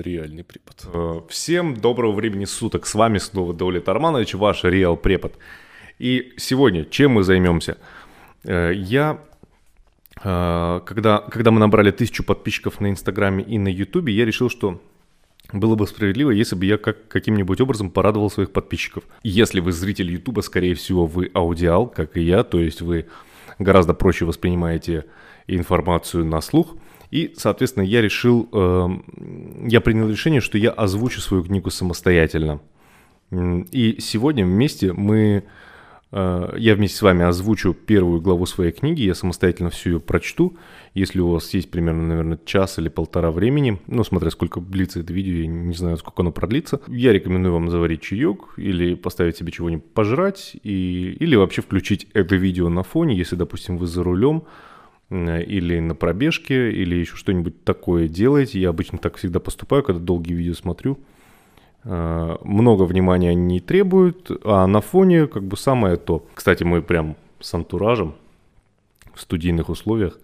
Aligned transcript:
Реальный 0.00 0.44
препод. 0.44 0.86
Э, 0.92 1.20
всем 1.28 1.76
доброго 1.76 2.12
времени 2.12 2.44
суток. 2.44 2.86
С 2.86 2.94
вами 2.94 3.18
снова 3.18 3.54
Даулет 3.54 3.88
Арманович, 3.88 4.34
ваш 4.34 4.64
Реал 4.64 4.96
Препод. 4.96 5.34
И 5.98 6.34
сегодня 6.36 6.84
чем 6.84 7.12
мы 7.12 7.22
займемся? 7.22 7.78
Э, 8.44 8.72
я, 8.74 9.20
э, 10.22 10.80
когда, 10.84 11.18
когда 11.18 11.50
мы 11.50 11.60
набрали 11.60 11.90
тысячу 11.90 12.24
подписчиков 12.24 12.80
на 12.80 12.90
Инстаграме 12.90 13.42
и 13.44 13.58
на 13.58 13.68
Ютубе, 13.68 14.12
я 14.12 14.24
решил, 14.24 14.50
что 14.50 14.82
было 15.52 15.76
бы 15.76 15.86
справедливо, 15.86 16.30
если 16.30 16.56
бы 16.56 16.66
я 16.66 16.78
как, 16.78 17.08
каким-нибудь 17.08 17.60
образом 17.60 17.90
порадовал 17.90 18.30
своих 18.30 18.50
подписчиков. 18.50 19.04
Если 19.22 19.60
вы 19.60 19.72
зритель 19.72 20.10
Ютуба, 20.10 20.40
скорее 20.40 20.74
всего, 20.74 21.06
вы 21.06 21.30
аудиал, 21.34 21.86
как 21.86 22.16
и 22.16 22.22
я, 22.22 22.42
то 22.42 22.60
есть 22.60 22.80
вы 22.80 23.06
гораздо 23.58 23.94
проще 23.94 24.24
воспринимаете 24.24 25.06
информацию 25.46 26.24
на 26.24 26.40
слух– 26.40 26.74
и, 27.10 27.32
соответственно, 27.36 27.84
я 27.84 28.02
решил, 28.02 28.48
э, 28.52 28.88
я 29.68 29.80
принял 29.80 30.08
решение, 30.08 30.40
что 30.40 30.58
я 30.58 30.70
озвучу 30.70 31.20
свою 31.20 31.44
книгу 31.44 31.70
самостоятельно. 31.70 32.60
И 33.30 33.96
сегодня 34.00 34.44
вместе 34.44 34.92
мы, 34.92 35.44
э, 36.12 36.54
я 36.56 36.74
вместе 36.74 36.96
с 36.96 37.02
вами 37.02 37.24
озвучу 37.24 37.74
первую 37.74 38.20
главу 38.20 38.46
своей 38.46 38.72
книги, 38.72 39.02
я 39.02 39.14
самостоятельно 39.14 39.70
всю 39.70 39.90
ее 39.90 40.00
прочту. 40.00 40.56
Если 40.94 41.20
у 41.20 41.30
вас 41.30 41.52
есть 41.52 41.70
примерно, 41.70 42.06
наверное, 42.06 42.38
час 42.44 42.78
или 42.78 42.88
полтора 42.88 43.30
времени, 43.32 43.80
ну, 43.86 44.04
смотря 44.04 44.30
сколько 44.30 44.60
длится 44.60 45.00
это 45.00 45.12
видео, 45.12 45.34
я 45.34 45.46
не 45.46 45.74
знаю, 45.74 45.96
сколько 45.96 46.22
оно 46.22 46.30
продлится, 46.30 46.80
я 46.88 47.12
рекомендую 47.12 47.52
вам 47.52 47.70
заварить 47.70 48.02
чаек 48.02 48.54
или 48.56 48.94
поставить 48.94 49.36
себе 49.36 49.52
чего-нибудь 49.52 49.92
пожрать, 49.92 50.56
и, 50.62 51.16
или 51.18 51.34
вообще 51.34 51.62
включить 51.62 52.06
это 52.14 52.36
видео 52.36 52.68
на 52.68 52.84
фоне, 52.84 53.16
если, 53.16 53.34
допустим, 53.34 53.76
вы 53.76 53.86
за 53.86 54.04
рулем, 54.04 54.44
или 55.10 55.78
на 55.78 55.94
пробежке, 55.94 56.70
или 56.72 56.96
еще 56.96 57.16
что-нибудь 57.16 57.64
такое 57.64 58.08
делаете. 58.08 58.60
Я 58.60 58.70
обычно 58.70 58.98
так 58.98 59.16
всегда 59.16 59.38
поступаю, 59.40 59.82
когда 59.82 60.00
долгие 60.00 60.34
видео 60.34 60.54
смотрю. 60.54 60.98
Э, 61.84 62.36
много 62.42 62.82
внимания 62.82 63.30
они 63.30 63.42
не 63.42 63.60
требуют, 63.60 64.30
а 64.44 64.66
на 64.66 64.80
фоне 64.80 65.28
как 65.28 65.44
бы 65.44 65.56
самое 65.56 65.96
то. 65.96 66.26
Кстати, 66.34 66.64
мы 66.64 66.82
прям 66.82 67.16
с 67.40 67.54
антуражем 67.54 68.14
в 69.14 69.20
студийных 69.20 69.68
условиях. 69.68 70.18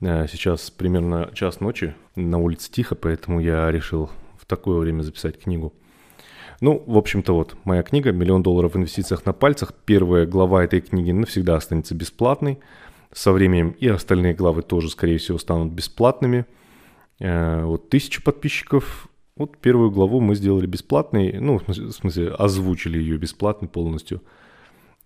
Э, 0.00 0.26
сейчас 0.30 0.70
примерно 0.70 1.30
час 1.34 1.60
ночи, 1.60 1.94
на 2.14 2.38
улице 2.38 2.70
тихо, 2.70 2.94
поэтому 2.94 3.40
я 3.40 3.70
решил 3.72 4.10
в 4.38 4.46
такое 4.46 4.78
время 4.78 5.02
записать 5.02 5.40
книгу. 5.40 5.72
Ну, 6.60 6.82
в 6.86 6.96
общем-то 6.96 7.34
вот, 7.34 7.56
моя 7.64 7.82
книга 7.82 8.12
«Миллион 8.12 8.42
долларов 8.42 8.74
в 8.74 8.76
инвестициях 8.76 9.26
на 9.26 9.32
пальцах». 9.32 9.74
Первая 9.84 10.24
глава 10.24 10.62
этой 10.62 10.80
книги 10.80 11.10
навсегда 11.10 11.56
останется 11.56 11.96
бесплатной. 11.96 12.60
Со 13.14 13.30
временем 13.30 13.76
и 13.78 13.86
остальные 13.86 14.34
главы 14.34 14.62
тоже, 14.62 14.90
скорее 14.90 15.18
всего, 15.18 15.38
станут 15.38 15.72
бесплатными. 15.72 16.46
Э, 17.20 17.62
вот 17.62 17.88
тысяча 17.88 18.20
подписчиков. 18.20 19.08
Вот 19.36 19.56
первую 19.58 19.92
главу 19.92 20.20
мы 20.20 20.34
сделали 20.34 20.66
бесплатной. 20.66 21.38
Ну, 21.38 21.60
в 21.64 21.92
смысле, 21.92 22.30
озвучили 22.30 22.98
ее 22.98 23.16
бесплатно 23.16 23.68
полностью. 23.68 24.20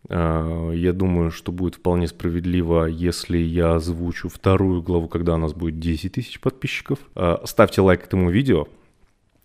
Э, 0.08 0.72
я 0.74 0.94
думаю, 0.94 1.30
что 1.30 1.52
будет 1.52 1.74
вполне 1.74 2.08
справедливо, 2.08 2.86
если 2.86 3.36
я 3.36 3.74
озвучу 3.74 4.30
вторую 4.30 4.80
главу, 4.80 5.06
когда 5.08 5.34
у 5.34 5.38
нас 5.38 5.52
будет 5.52 5.78
10 5.78 6.14
тысяч 6.14 6.40
подписчиков. 6.40 6.98
Э, 7.14 7.36
ставьте 7.44 7.82
лайк 7.82 8.04
этому 8.04 8.30
видео. 8.30 8.68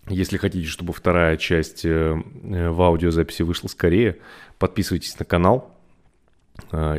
Если 0.08 0.38
хотите, 0.38 0.68
чтобы 0.68 0.94
вторая 0.94 1.36
часть 1.36 1.84
в 1.86 2.82
аудиозаписи 2.82 3.44
вышла 3.44 3.68
скорее, 3.68 4.20
подписывайтесь 4.58 5.18
на 5.18 5.26
канал. 5.26 5.78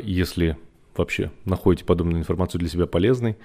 Если 0.03 0.57
вообще 0.97 1.31
находите 1.45 1.85
подобную 1.85 2.21
информацию 2.21 2.59
для 2.61 2.69
себя 2.69 2.87
полезной. 2.87 3.37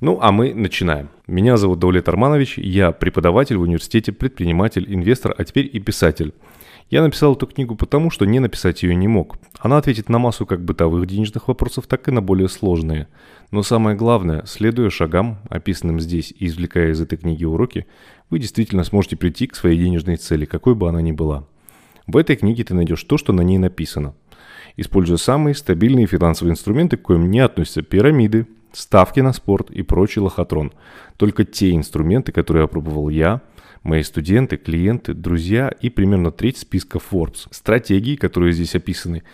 Ну, 0.00 0.18
а 0.22 0.30
мы 0.30 0.54
начинаем. 0.54 1.08
Меня 1.26 1.56
зовут 1.56 1.80
Даулет 1.80 2.08
Арманович, 2.08 2.58
я 2.58 2.92
преподаватель 2.92 3.56
в 3.56 3.62
университете, 3.62 4.12
предприниматель, 4.12 4.84
инвестор, 4.92 5.34
а 5.36 5.44
теперь 5.44 5.68
и 5.72 5.80
писатель. 5.80 6.32
Я 6.88 7.02
написал 7.02 7.34
эту 7.34 7.46
книгу 7.46 7.74
потому, 7.74 8.10
что 8.10 8.24
не 8.24 8.38
написать 8.38 8.82
ее 8.82 8.94
не 8.94 9.08
мог. 9.08 9.36
Она 9.58 9.76
ответит 9.76 10.08
на 10.08 10.18
массу 10.18 10.46
как 10.46 10.64
бытовых 10.64 11.06
денежных 11.06 11.48
вопросов, 11.48 11.86
так 11.86 12.08
и 12.08 12.12
на 12.12 12.22
более 12.22 12.48
сложные. 12.48 13.08
Но 13.50 13.62
самое 13.62 13.96
главное, 13.96 14.44
следуя 14.46 14.88
шагам, 14.88 15.38
описанным 15.50 16.00
здесь 16.00 16.32
и 16.38 16.46
извлекая 16.46 16.92
из 16.92 17.00
этой 17.00 17.18
книги 17.18 17.44
уроки, 17.44 17.86
вы 18.30 18.38
действительно 18.38 18.84
сможете 18.84 19.16
прийти 19.16 19.48
к 19.48 19.56
своей 19.56 19.78
денежной 19.78 20.16
цели, 20.16 20.44
какой 20.44 20.74
бы 20.74 20.88
она 20.88 21.02
ни 21.02 21.12
была. 21.12 21.44
В 22.06 22.16
этой 22.16 22.36
книге 22.36 22.64
ты 22.64 22.72
найдешь 22.72 23.02
то, 23.04 23.18
что 23.18 23.32
на 23.32 23.42
ней 23.42 23.58
написано– 23.58 24.14
используя 24.78 25.18
самые 25.18 25.54
стабильные 25.54 26.06
финансовые 26.06 26.52
инструменты, 26.52 26.96
к 26.96 27.02
коим 27.02 27.30
не 27.30 27.40
относятся 27.40 27.82
пирамиды, 27.82 28.46
ставки 28.72 29.20
на 29.20 29.32
спорт 29.32 29.70
и 29.70 29.82
прочий 29.82 30.20
лохотрон. 30.20 30.72
Только 31.16 31.44
те 31.44 31.74
инструменты, 31.74 32.32
которые 32.32 32.64
опробовал 32.64 33.08
я, 33.08 33.42
мои 33.82 34.02
студенты, 34.02 34.56
клиенты, 34.56 35.14
друзья 35.14 35.68
и 35.68 35.90
примерно 35.90 36.30
треть 36.30 36.58
списка 36.58 36.98
Forbes. 36.98 37.48
Стратегии, 37.50 38.16
которые 38.16 38.52
здесь 38.52 38.74
описаны, 38.76 39.24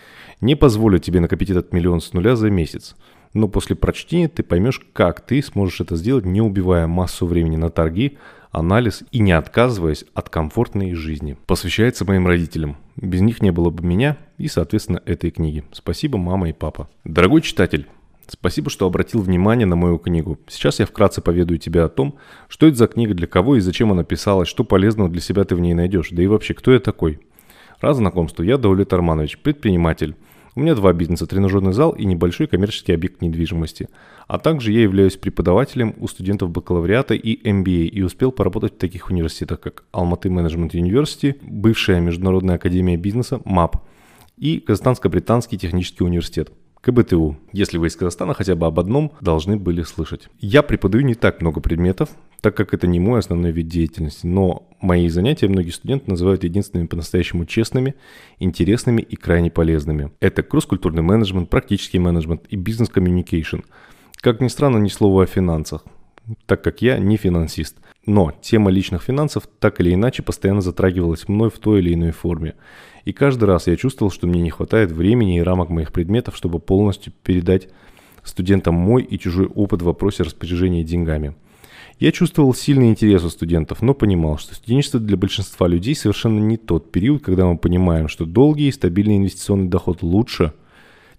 не 0.41 0.55
позволят 0.55 1.03
тебе 1.03 1.19
накопить 1.19 1.51
этот 1.51 1.71
миллион 1.73 2.01
с 2.01 2.11
нуля 2.13 2.35
за 2.35 2.49
месяц. 2.49 2.95
Но 3.33 3.47
после 3.47 3.75
прочтения 3.75 4.29
ты 4.29 4.43
поймешь, 4.43 4.81
как 4.93 5.21
ты 5.21 5.43
сможешь 5.43 5.81
это 5.81 5.95
сделать, 5.95 6.25
не 6.25 6.41
убивая 6.41 6.87
массу 6.87 7.27
времени 7.27 7.57
на 7.57 7.69
торги, 7.69 8.17
анализ 8.55 9.03
и 9.11 9.19
не 9.19 9.33
отказываясь 9.33 10.05
от 10.13 10.29
комфортной 10.29 10.93
жизни. 10.93 11.37
Посвящается 11.45 12.05
моим 12.05 12.25
родителям. 12.27 12.77
Без 12.95 13.21
них 13.21 13.41
не 13.41 13.51
было 13.51 13.69
бы 13.69 13.85
меня 13.85 14.17
и, 14.37 14.47
соответственно, 14.47 15.01
этой 15.05 15.31
книги. 15.31 15.63
Спасибо, 15.71 16.17
мама 16.17 16.49
и 16.49 16.53
папа. 16.53 16.89
Дорогой 17.03 17.41
читатель, 17.41 17.87
Спасибо, 18.27 18.71
что 18.71 18.87
обратил 18.87 19.21
внимание 19.21 19.67
на 19.67 19.75
мою 19.75 19.99
книгу. 19.99 20.39
Сейчас 20.47 20.79
я 20.79 20.87
вкратце 20.87 21.21
поведаю 21.21 21.59
тебе 21.59 21.83
о 21.83 21.89
том, 21.89 22.15
что 22.47 22.65
это 22.65 22.75
за 22.75 22.87
книга, 22.87 23.13
для 23.13 23.27
кого 23.27 23.55
и 23.55 23.59
зачем 23.59 23.91
она 23.91 24.03
писалась, 24.03 24.47
что 24.47 24.63
полезного 24.63 25.09
для 25.09 25.21
себя 25.21 25.43
ты 25.43 25.55
в 25.55 25.59
ней 25.59 25.75
найдешь, 25.75 26.09
да 26.09 26.23
и 26.23 26.27
вообще, 26.27 26.55
кто 26.55 26.73
я 26.73 26.79
такой. 26.79 27.19
Раз 27.81 27.97
знакомство, 27.97 28.41
я 28.41 28.57
Даулет 28.57 28.93
Арманович, 28.93 29.37
предприниматель. 29.37 30.15
У 30.57 30.61
меня 30.61 30.73
два 30.73 30.93
бизнеса– 30.93 31.25
тренажерный 31.27 31.73
зал 31.73 31.91
и 31.91 32.05
небольшой 32.05 32.47
коммерческий 32.47 32.93
объект 32.93 33.21
недвижимости. 33.21 33.89
А 34.27 34.39
также 34.39 34.71
я 34.71 34.83
являюсь 34.83 35.17
преподавателем 35.17 35.93
у 35.97 36.07
студентов 36.07 36.49
бакалавриата 36.49 37.13
и 37.13 37.37
MBA 37.45 37.87
и 37.87 38.01
успел 38.01 38.31
поработать 38.31 38.75
в 38.75 38.77
таких 38.77 39.09
университетах, 39.09 39.59
как 39.59 39.83
Алматы 39.91 40.29
Management 40.29 40.71
University, 40.71 41.35
бывшая 41.41 41.99
Международная 41.99 42.55
академия 42.55 42.95
бизнеса 42.95 43.41
МАП 43.43 43.85
и 44.37 44.61
Казахстанско-британский 44.61 45.57
технический 45.57 46.05
университет. 46.05 46.53
КБТУ. 46.85 47.35
Если 47.51 47.79
вы 47.79 47.87
из 47.87 47.95
Казахстана, 47.95 48.35
хотя 48.35 48.55
бы 48.55 48.67
об 48.67 48.79
одном 48.79 49.11
должны 49.19 49.57
были 49.57 49.81
слышать. 49.81 50.29
Я 50.39 50.61
преподаю 50.61 51.03
не 51.03 51.15
так 51.15 51.41
много 51.41 51.59
предметов, 51.59 52.09
так 52.41 52.55
как 52.55 52.75
это 52.75 52.85
не 52.85 52.99
мой 52.99 53.19
основной 53.19 53.51
вид 53.51 53.67
деятельности, 53.67 54.27
но 54.27 54.69
мои 54.79 55.09
занятия 55.09 55.47
многие 55.47 55.71
студенты 55.71 56.11
называют 56.11 56.43
единственными 56.43 56.85
по-настоящему 56.85 57.45
честными, 57.45 57.95
интересными 58.37 59.01
и 59.01 59.15
крайне 59.15 59.49
полезными. 59.49 60.11
Это 60.19 60.43
кросс-культурный 60.43 61.01
менеджмент, 61.01 61.49
практический 61.49 61.97
менеджмент 61.97 62.43
и 62.49 62.55
бизнес-коммуникейшн. 62.55 63.61
Как 64.17 64.39
ни 64.39 64.47
странно, 64.47 64.77
ни 64.77 64.89
слова 64.89 65.23
о 65.23 65.25
финансах, 65.25 65.83
так 66.45 66.63
как 66.63 66.83
я 66.83 66.99
не 66.99 67.17
финансист. 67.17 67.77
Но 68.05 68.31
тема 68.41 68.69
личных 68.69 69.01
финансов 69.01 69.47
так 69.59 69.81
или 69.81 69.91
иначе 69.91 70.21
постоянно 70.21 70.61
затрагивалась 70.61 71.27
мной 71.27 71.49
в 71.49 71.57
той 71.57 71.79
или 71.79 71.95
иной 71.95 72.11
форме. 72.11 72.53
И 73.05 73.13
каждый 73.13 73.45
раз 73.45 73.67
я 73.67 73.77
чувствовал, 73.77 74.11
что 74.11 74.25
мне 74.25 74.41
не 74.41 74.49
хватает 74.49 74.91
времени 74.91 75.37
и 75.37 75.41
рамок 75.41 75.69
моих 75.69 75.91
предметов, 75.91 76.35
чтобы 76.35 76.59
полностью 76.59 77.13
передать 77.23 77.69
студентам 78.23 78.73
мой 78.73 79.03
и 79.03 79.19
чужой 79.19 79.45
опыт 79.45 79.83
в 79.83 79.85
вопросе 79.85 80.23
распоряжения 80.23 80.83
деньгами. 80.83 81.35
Я 81.99 82.11
чувствовал 82.11 82.53
сильный 82.53 82.89
интерес 82.89 83.23
у 83.23 83.29
студентов, 83.29 83.81
но 83.81 83.93
понимал, 83.93 84.39
что 84.39 84.55
студенчество 84.55 84.99
для 84.99 85.15
большинства 85.15 85.67
людей 85.67 85.95
совершенно 85.95 86.39
не 86.39 86.57
тот 86.57 86.91
период, 86.91 87.23
когда 87.23 87.45
мы 87.45 87.57
понимаем, 87.57 88.09
что 88.09 88.25
долгий 88.25 88.67
и 88.67 88.71
стабильный 88.71 89.17
инвестиционный 89.17 89.69
доход 89.69 90.01
лучше, 90.01 90.51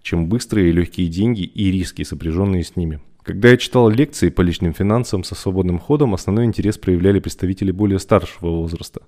чем 0.03 0.27
быстрые 0.27 0.69
и 0.69 0.73
легкие 0.73 1.07
деньги 1.07 1.41
и 1.41 1.71
риски, 1.71 2.03
сопряженные 2.03 2.63
с 2.63 2.75
ними. 2.75 2.99
Когда 3.23 3.49
я 3.49 3.57
читал 3.57 3.89
лекции 3.89 4.29
по 4.29 4.41
личным 4.41 4.73
финансам 4.73 5.23
со 5.23 5.35
свободным 5.35 5.79
ходом, 5.79 6.13
основной 6.13 6.45
интерес 6.45 6.77
проявляли 6.77 7.19
представители 7.19 7.71
более 7.71 7.99
старшего 7.99 8.49
возраста, 8.49 9.01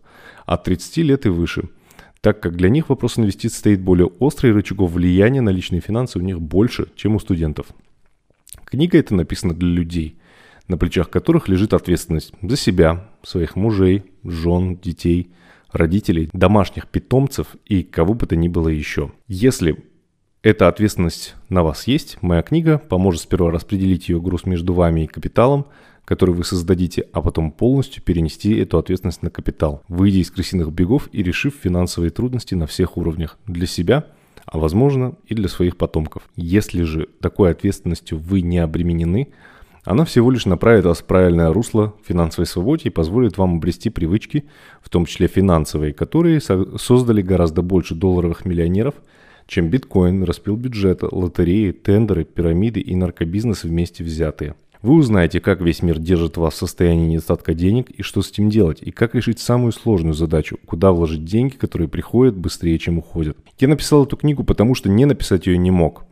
от 0.45 0.63
30 0.63 0.97
лет 0.97 1.25
и 1.25 1.29
выше– 1.29 1.63
так 2.21 2.41
как 2.41 2.55
для 2.55 2.69
них 2.69 2.89
вопрос 2.89 3.17
инвестиций 3.17 3.57
стоит 3.57 3.81
более 3.81 4.07
острый, 4.19 4.51
рычагов 4.51 4.91
влияния 4.91 5.41
на 5.41 5.49
личные 5.49 5.81
финансы 5.81 6.19
у 6.19 6.21
них 6.21 6.41
больше, 6.41 6.91
чем 6.95 7.15
у 7.15 7.19
студентов. 7.19 7.67
Книга 8.65 8.97
эта 8.97 9.15
написана 9.15 9.53
для 9.53 9.69
людей, 9.69 10.17
на 10.67 10.77
плечах 10.77 11.09
которых 11.09 11.47
лежит 11.47 11.73
ответственность 11.73 12.33
за 12.41 12.57
себя, 12.57 13.09
своих 13.23 13.55
мужей, 13.55 14.03
жен, 14.23 14.77
детей, 14.77 15.31
родителей, 15.71 16.29
домашних 16.33 16.87
питомцев 16.87 17.55
и 17.65 17.83
кого 17.83 18.13
бы 18.13 18.25
то 18.25 18.35
ни 18.35 18.47
было 18.47 18.69
еще. 18.69 19.11
Если 19.27 19.83
эта 20.41 20.67
ответственность 20.67 21.35
на 21.47 21.63
вас 21.63 21.87
есть, 21.87 22.17
моя 22.21 22.41
книга 22.41 22.77
поможет 22.77 23.21
сперва 23.21 23.51
распределить 23.51 24.09
ее 24.09 24.21
груз 24.21 24.45
между 24.45 24.73
вами 24.73 25.01
и 25.01 25.07
капиталом– 25.07 25.67
который 26.09 26.33
вы 26.33 26.43
создадите, 26.43 27.05
а 27.13 27.21
потом 27.21 27.51
полностью 27.51 28.01
перенести 28.01 28.55
эту 28.55 28.79
ответственность 28.79 29.21
на 29.21 29.29
капитал, 29.29 29.83
выйдя 29.87 30.17
из 30.17 30.31
крысиных 30.31 30.71
бегов 30.71 31.07
и 31.11 31.21
решив 31.21 31.53
финансовые 31.61 32.09
трудности 32.09 32.55
на 32.55 32.65
всех 32.65 32.97
уровнях 32.97 33.37
для 33.45 33.67
себя, 33.67 34.07
а 34.47 34.57
возможно 34.57 35.13
и 35.27 35.35
для 35.35 35.47
своих 35.47 35.77
потомков. 35.77 36.23
Если 36.35 36.81
же 36.81 37.07
такой 37.21 37.51
ответственностью 37.51 38.17
вы 38.17 38.41
не 38.41 38.57
обременены, 38.57 39.27
Она 39.89 40.05
всего 40.05 40.29
лишь 40.29 40.45
направит 40.45 40.85
вас 40.85 40.99
в 40.99 41.05
правильное 41.05 41.53
русло 41.53 41.95
финансовой 42.03 42.45
свободе 42.45 42.83
и 42.85 42.91
позволит 42.91 43.37
вам 43.37 43.55
обрести 43.55 43.89
привычки, 43.89 44.45
в 44.81 44.89
том 44.89 45.05
числе 45.05 45.27
финансовые, 45.27 45.93
которые 45.93 46.41
создали 46.41 47.21
гораздо 47.21 47.61
больше 47.61 47.95
долларовых 47.95 48.45
миллионеров, 48.45 48.95
чем 49.47 49.69
биткоин, 49.69 50.23
распил 50.23 50.57
бюджета, 50.57 51.07
лотереи, 51.11 51.71
тендеры, 51.71 52.23
пирамиды 52.23 52.81
и 52.81 52.95
наркобизнес 52.95 53.63
вместе 53.63 54.03
взятые. 54.03 54.55
Вы 54.81 54.93
узнаете, 54.93 55.41
как 55.41 55.59
весь 55.59 55.81
мир 55.81 55.99
держит 55.99 56.37
вас 56.37 56.53
в 56.53 56.57
состоянии 56.57 57.07
недостатка 57.07 57.53
денег 57.53 57.89
и 57.89 58.01
что 58.01 58.21
с 58.21 58.31
этим 58.31 58.49
делать, 58.49 58.77
и 58.81 58.91
как 58.91 59.13
решить 59.13 59.39
самую 59.39 59.73
сложную 59.73 60.13
задачу, 60.13 60.57
куда 60.65 60.93
вложить 60.93 61.25
деньги, 61.25 61.55
которые 61.55 61.89
приходят 61.89 62.37
быстрее, 62.37 62.79
чем 62.79 62.97
уходят. 62.97 63.37
Я 63.59 63.67
написал 63.67 64.05
эту 64.05 64.15
книгу, 64.15 64.45
потому 64.45 64.75
что 64.75 64.87
не 64.87 65.03
написать 65.03 65.47
ее 65.47 65.57
не 65.57 65.69
мог. 65.69 66.05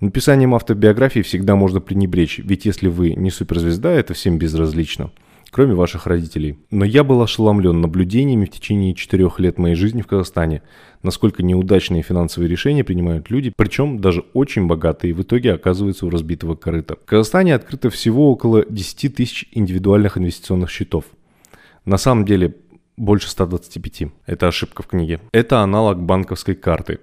Написанием 0.00 0.56
автобиографии 0.56 1.20
всегда 1.20 1.54
можно 1.54 1.80
пренебречь, 1.80 2.40
ведь 2.40 2.64
если 2.64 2.88
вы 2.88 3.14
не 3.14 3.30
суперзвезда, 3.30 3.90
это 3.90 4.14
всем 4.14 4.38
безразлично 4.38 5.12
кроме 5.50 5.74
ваших 5.74 6.06
родителей. 6.06 6.58
Но 6.70 6.84
я 6.84 7.04
был 7.04 7.22
ошеломлен 7.22 7.80
наблюдениями 7.80 8.44
в 8.44 8.50
течение 8.50 8.94
четырех 8.94 9.38
лет 9.40 9.58
моей 9.58 9.74
жизни 9.74 10.02
в 10.02 10.06
Казахстане, 10.06 10.62
насколько 11.02 11.42
неудачные 11.42 12.02
финансовые 12.02 12.48
решения 12.48 12.84
принимают 12.84 13.30
люди, 13.30 13.52
причем 13.56 14.00
даже 14.00 14.24
очень 14.32 14.66
богатые, 14.66 15.10
и 15.10 15.14
в 15.14 15.22
итоге 15.22 15.52
оказываются 15.52 16.06
у 16.06 16.10
разбитого 16.10 16.54
корыта. 16.54 16.96
В 16.96 17.04
Казахстане 17.04 17.54
открыто 17.54 17.90
всего 17.90 18.30
около 18.30 18.64
10 18.64 19.14
тысяч 19.14 19.48
индивидуальных 19.52 20.16
инвестиционных 20.18 20.70
счетов. 20.70 21.04
На 21.84 21.98
самом 21.98 22.24
деле 22.24 22.54
больше 22.96 23.28
125. 23.30 24.12
Это 24.26 24.48
ошибка 24.48 24.82
в 24.82 24.86
книге. 24.86 25.20
Это 25.32 25.60
аналог 25.60 26.00
банковской 26.02 26.54
карты. 26.54 27.00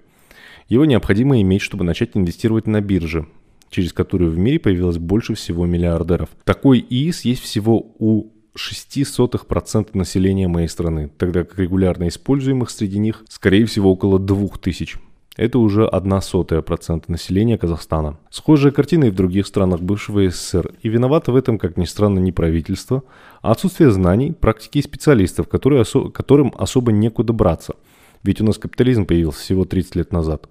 Его 0.69 0.85
необходимо 0.85 1.41
иметь, 1.41 1.61
чтобы 1.61 1.83
начать 1.83 2.11
инвестировать 2.13 2.67
на 2.67 2.81
бирже, 2.81 3.25
через 3.69 3.93
которую 3.93 4.31
в 4.31 4.37
мире 4.37 4.59
появилось 4.59 4.97
больше 4.97 5.33
всего 5.33 5.65
миллиардеров. 5.65 6.29
Такой 6.43 6.85
ИИС 6.87 7.21
есть 7.21 7.41
всего 7.41 7.93
у 7.99 8.27
0,06% 8.57 9.89
населения 9.93 10.47
моей 10.47 10.67
страны, 10.67 11.09
тогда 11.17 11.43
как 11.43 11.59
регулярно 11.59 12.07
используемых 12.07 12.69
среди 12.69 12.99
них, 12.99 13.23
скорее 13.29 13.65
всего, 13.65 13.91
около 13.91 14.19
2000. 14.19 14.99
Это 15.37 15.59
уже 15.59 15.87
одна 15.87 16.19
сотая 16.19 16.63
процента 16.63 17.11
населения 17.11 17.59
Казахстана. 17.59 18.17
Схожая 18.31 18.71
картина 18.71 19.05
и 19.05 19.11
в 19.11 19.15
других 19.15 19.45
странах 19.45 19.81
бывшего 19.81 20.27
СССР. 20.27 20.71
И 20.81 20.89
виновато 20.89 21.31
в 21.31 21.35
этом, 21.35 21.59
как 21.59 21.77
ни 21.77 21.85
странно, 21.85 22.17
не 22.17 22.31
правительство, 22.31 23.03
а 23.43 23.51
отсутствие 23.51 23.91
знаний, 23.91 24.31
практики 24.31 24.79
и 24.79 24.81
специалистов, 24.81 25.47
которые 25.47 25.83
осо- 25.83 26.09
которым 26.09 26.51
особо 26.57 26.91
некуда 26.91 27.33
браться. 27.33 27.75
Ведь 28.23 28.41
у 28.41 28.45
нас 28.45 28.57
капитализм 28.57 29.05
появился 29.05 29.41
всего 29.41 29.63
30 29.65 29.95
лет 29.95 30.11
назад. 30.11 30.49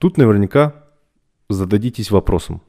Тут 0.00 0.18
наверняка 0.18 0.74
зададитесь 1.48 2.10
вопросом, 2.10 2.62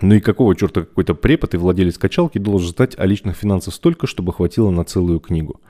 ну 0.00 0.14
и 0.14 0.20
какого 0.20 0.56
черта 0.56 0.82
какой-то 0.82 1.14
препод 1.14 1.54
и 1.54 1.58
владелец 1.58 1.98
качалки 1.98 2.38
должен 2.38 2.74
знать 2.74 2.98
о 2.98 3.06
личных 3.06 3.36
финансах 3.36 3.74
столько, 3.74 4.06
чтобы 4.06 4.32
хватило 4.32 4.70
на 4.70 4.84
целую 4.84 5.20
книгу? 5.20 5.60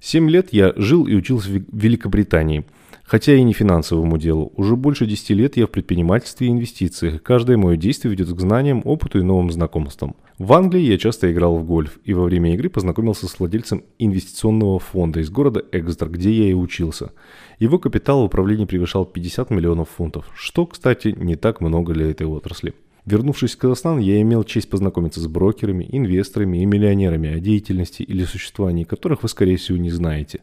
Семь 0.00 0.30
лет 0.30 0.48
я 0.52 0.72
жил 0.76 1.06
и 1.06 1.14
учился 1.14 1.50
в 1.50 1.62
Великобритании, 1.72 2.64
хотя 3.04 3.34
и 3.34 3.42
не 3.42 3.52
финансовому 3.52 4.18
делу. 4.18 4.52
Уже 4.56 4.76
больше 4.76 5.06
десяти 5.06 5.34
лет 5.34 5.56
я 5.56 5.66
в 5.66 5.70
предпринимательстве 5.70 6.46
и 6.46 6.50
инвестициях. 6.50 7.22
Каждое 7.22 7.58
мое 7.58 7.76
действие 7.76 8.12
ведет 8.12 8.34
к 8.34 8.40
знаниям, 8.40 8.82
опыту 8.84 9.18
и 9.18 9.22
новым 9.22 9.50
знакомствам. 9.50 10.16
В 10.38 10.54
Англии 10.54 10.80
я 10.80 10.96
часто 10.96 11.30
играл 11.30 11.58
в 11.58 11.64
гольф 11.64 11.98
и 12.04 12.14
во 12.14 12.24
время 12.24 12.54
игры 12.54 12.70
познакомился 12.70 13.28
с 13.28 13.38
владельцем 13.38 13.84
инвестиционного 13.98 14.78
фонда 14.78 15.20
из 15.20 15.28
города 15.28 15.62
Экстер, 15.70 16.08
где 16.08 16.32
я 16.32 16.50
и 16.50 16.54
учился. 16.54 17.12
Его 17.58 17.78
капитал 17.78 18.22
в 18.22 18.24
управлении 18.24 18.64
превышал 18.64 19.04
50 19.04 19.50
миллионов 19.50 19.90
фунтов, 19.90 20.30
что, 20.34 20.64
кстати, 20.64 21.14
не 21.18 21.36
так 21.36 21.60
много 21.60 21.92
для 21.92 22.10
этой 22.10 22.26
отрасли. 22.26 22.72
Вернувшись 23.06 23.54
в 23.54 23.58
Казахстан, 23.58 23.98
я 23.98 24.20
имел 24.20 24.44
честь 24.44 24.68
познакомиться 24.68 25.20
с 25.20 25.26
брокерами, 25.26 25.88
инвесторами 25.90 26.62
и 26.62 26.66
миллионерами, 26.66 27.34
о 27.34 27.40
деятельности 27.40 28.02
или 28.02 28.24
существовании 28.24 28.84
которых 28.84 29.22
вы, 29.22 29.28
скорее 29.28 29.56
всего, 29.56 29.78
не 29.78 29.90
знаете. 29.90 30.40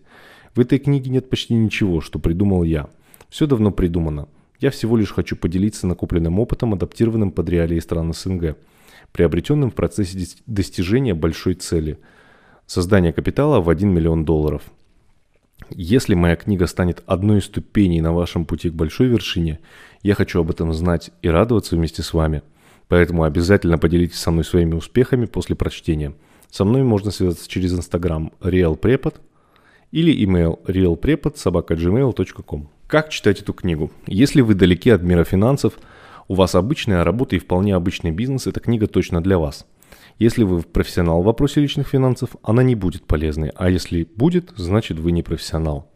В 0.55 0.59
этой 0.59 0.79
книге 0.79 1.11
нет 1.11 1.29
почти 1.29 1.53
ничего, 1.53 2.01
что 2.01 2.19
придумал 2.19 2.63
я. 2.63 2.89
Все 3.29 3.45
давно 3.45 3.71
придумано. 3.71 4.27
Я 4.59 4.71
всего 4.71 4.97
лишь 4.97 5.11
хочу 5.11 5.35
поделиться 5.35 5.85
накопленным 5.85 6.39
опытом, 6.39 6.73
адаптированным 6.73 7.31
под 7.31 7.47
реалии 7.49 7.79
стран 7.79 8.13
СНГ, 8.13 8.57
приобретенным 9.11 9.69
в 9.69 9.75
процессе 9.75 10.27
достижения 10.47 11.13
большой 11.13 11.53
цели– 11.53 11.99
создания 12.67 13.13
капитала 13.13 13.61
в 13.61 13.69
1 13.69 13.89
миллион 13.89 14.25
долларов. 14.25 14.61
Если 15.69 16.15
моя 16.15 16.35
книга 16.35 16.67
станет 16.67 17.03
одной 17.07 17.39
из 17.39 17.45
ступеней 17.45 18.01
на 18.01 18.13
вашем 18.13 18.45
пути 18.45 18.69
к 18.69 18.73
большой 18.73 19.07
вершине– 19.07 19.59
я 20.07 20.15
хочу 20.15 20.39
об 20.39 20.49
этом 20.49 20.73
знать 20.73 21.11
и 21.21 21.29
радоваться 21.29 21.75
вместе 21.75 22.01
с 22.01 22.13
вами. 22.13 22.41
Поэтому 22.87 23.23
обязательно 23.23 23.77
поделитесь 23.77 24.19
со 24.19 24.31
мной 24.31 24.45
своими 24.45 24.73
успехами 24.73 25.25
после 25.25 25.55
прочтения. 25.55 26.13
Со 26.49 26.63
мной 26.63 26.83
можно 26.83 27.11
связаться 27.11 27.49
через 27.49 27.77
Instagram 27.77 28.31
realprepod 28.39 29.15
или 29.91 30.25
email 30.25 30.63
realprepod.gmail.com. 30.65 32.69
Как 32.87 33.09
читать 33.09 33.41
эту 33.41 33.53
книгу? 33.53 33.91
Если 34.05 34.39
вы 34.39 34.53
далеки 34.53 34.89
от 34.89 35.03
мира 35.03 35.25
финансов, 35.25 35.73
у 36.29 36.35
вас 36.35 36.55
обычная 36.55 37.03
работа 37.03 37.35
и 37.35 37.39
вполне 37.39 37.75
обычный 37.75 38.11
бизнес, 38.11 38.47
эта 38.47 38.61
книга 38.61 38.87
точно 38.87 39.21
для 39.21 39.37
вас. 39.37 39.65
Если 40.19 40.43
вы 40.43 40.63
профессионал 40.63 41.21
в 41.21 41.25
вопросе 41.25 41.61
личных 41.61 41.89
финансов, 41.89 42.31
она 42.41 42.63
не 42.63 42.73
будет 42.73 43.05
полезной, 43.05 43.51
а 43.55 43.69
если 43.69 44.07
будет, 44.15 44.51
значит 44.55 44.97
вы 44.97 45.11
не 45.11 45.21
профессионал. 45.21 45.91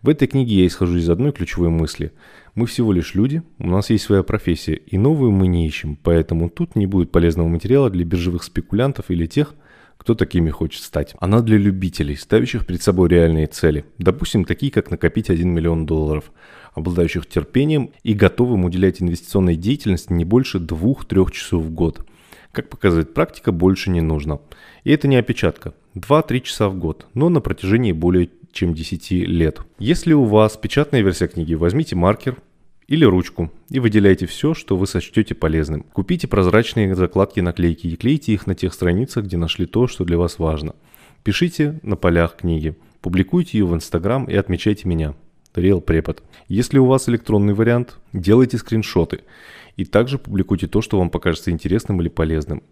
В 0.00 0.08
этой 0.08 0.28
книге 0.28 0.60
я 0.60 0.66
исхожу 0.66 0.96
из 0.98 1.10
одной 1.10 1.32
ключевой 1.32 1.70
мысли. 1.70 2.12
Мы 2.54 2.66
всего 2.66 2.92
лишь 2.92 3.14
люди, 3.14 3.42
у 3.58 3.66
нас 3.66 3.90
есть 3.90 4.04
своя 4.04 4.22
профессия, 4.22 4.74
и 4.74 4.96
новую 4.96 5.32
мы 5.32 5.48
не 5.48 5.66
ищем, 5.66 5.98
поэтому 6.00 6.50
тут 6.50 6.76
не 6.76 6.86
будет 6.86 7.10
полезного 7.10 7.48
материала 7.48 7.90
для 7.90 8.04
биржевых 8.04 8.44
спекулянтов 8.44 9.10
или 9.10 9.26
тех, 9.26 9.54
кто 9.96 10.14
такими 10.14 10.50
хочет 10.50 10.82
стать. 10.82 11.16
Она 11.18 11.40
для 11.40 11.56
любителей, 11.56 12.14
ставящих 12.14 12.66
перед 12.66 12.82
собой 12.82 13.08
реальные 13.08 13.48
цели. 13.48 13.86
Допустим, 13.98 14.44
такие, 14.44 14.70
как 14.70 14.92
накопить 14.92 15.30
1 15.30 15.48
миллион 15.48 15.84
долларов, 15.84 16.30
обладающих 16.74 17.26
терпением 17.26 17.90
и 18.04 18.14
готовым 18.14 18.66
уделять 18.66 19.02
инвестиционной 19.02 19.56
деятельности 19.56 20.12
не 20.12 20.24
больше 20.24 20.58
2-3 20.58 21.32
часов 21.32 21.64
в 21.64 21.70
год. 21.70 22.06
Как 22.54 22.68
показывает 22.68 23.12
практика, 23.14 23.50
больше 23.50 23.90
не 23.90 24.00
нужно. 24.00 24.40
И 24.84 24.92
это 24.92 25.08
не 25.08 25.16
опечатка. 25.16 25.74
2-3 25.96 26.40
часа 26.40 26.68
в 26.68 26.76
год, 26.76 27.08
но 27.12 27.28
на 27.28 27.40
протяжении 27.40 27.90
более 27.90 28.30
чем 28.52 28.74
10 28.74 29.10
лет. 29.10 29.58
Если 29.80 30.12
у 30.12 30.22
вас 30.22 30.56
печатная 30.56 31.02
версия 31.02 31.26
книги, 31.26 31.54
возьмите 31.54 31.96
маркер 31.96 32.36
или 32.86 33.04
ручку 33.04 33.50
и 33.70 33.80
выделяйте 33.80 34.26
все, 34.26 34.54
что 34.54 34.76
вы 34.76 34.86
сочтете 34.86 35.34
полезным. 35.34 35.82
Купите 35.92 36.28
прозрачные 36.28 36.94
закладки 36.94 37.40
наклейки 37.40 37.88
и 37.88 37.96
клейте 37.96 38.32
их 38.32 38.46
на 38.46 38.54
тех 38.54 38.72
страницах, 38.72 39.24
где 39.24 39.36
нашли 39.36 39.66
то, 39.66 39.88
что 39.88 40.04
для 40.04 40.16
вас 40.16 40.38
важно. 40.38 40.76
Пишите 41.24 41.80
на 41.82 41.96
полях 41.96 42.36
книги, 42.36 42.76
публикуйте 43.00 43.58
ее 43.58 43.66
в 43.66 43.74
Инстаграм 43.74 44.26
и 44.26 44.34
отмечайте 44.36 44.86
меня. 44.86 45.14
Реал 45.56 45.80
Препод. 45.80 46.22
Если 46.46 46.78
у 46.78 46.86
вас 46.86 47.08
электронный 47.08 47.54
вариант, 47.54 47.98
делайте 48.12 48.58
скриншоты 48.58 49.22
и 49.76 49.84
также 49.84 50.18
публикуйте 50.18 50.66
то, 50.66 50.80
что 50.80 50.98
вам 50.98 51.10
покажется 51.10 51.50
интересным 51.50 52.00
или 52.00 52.08
полезным. 52.08 52.62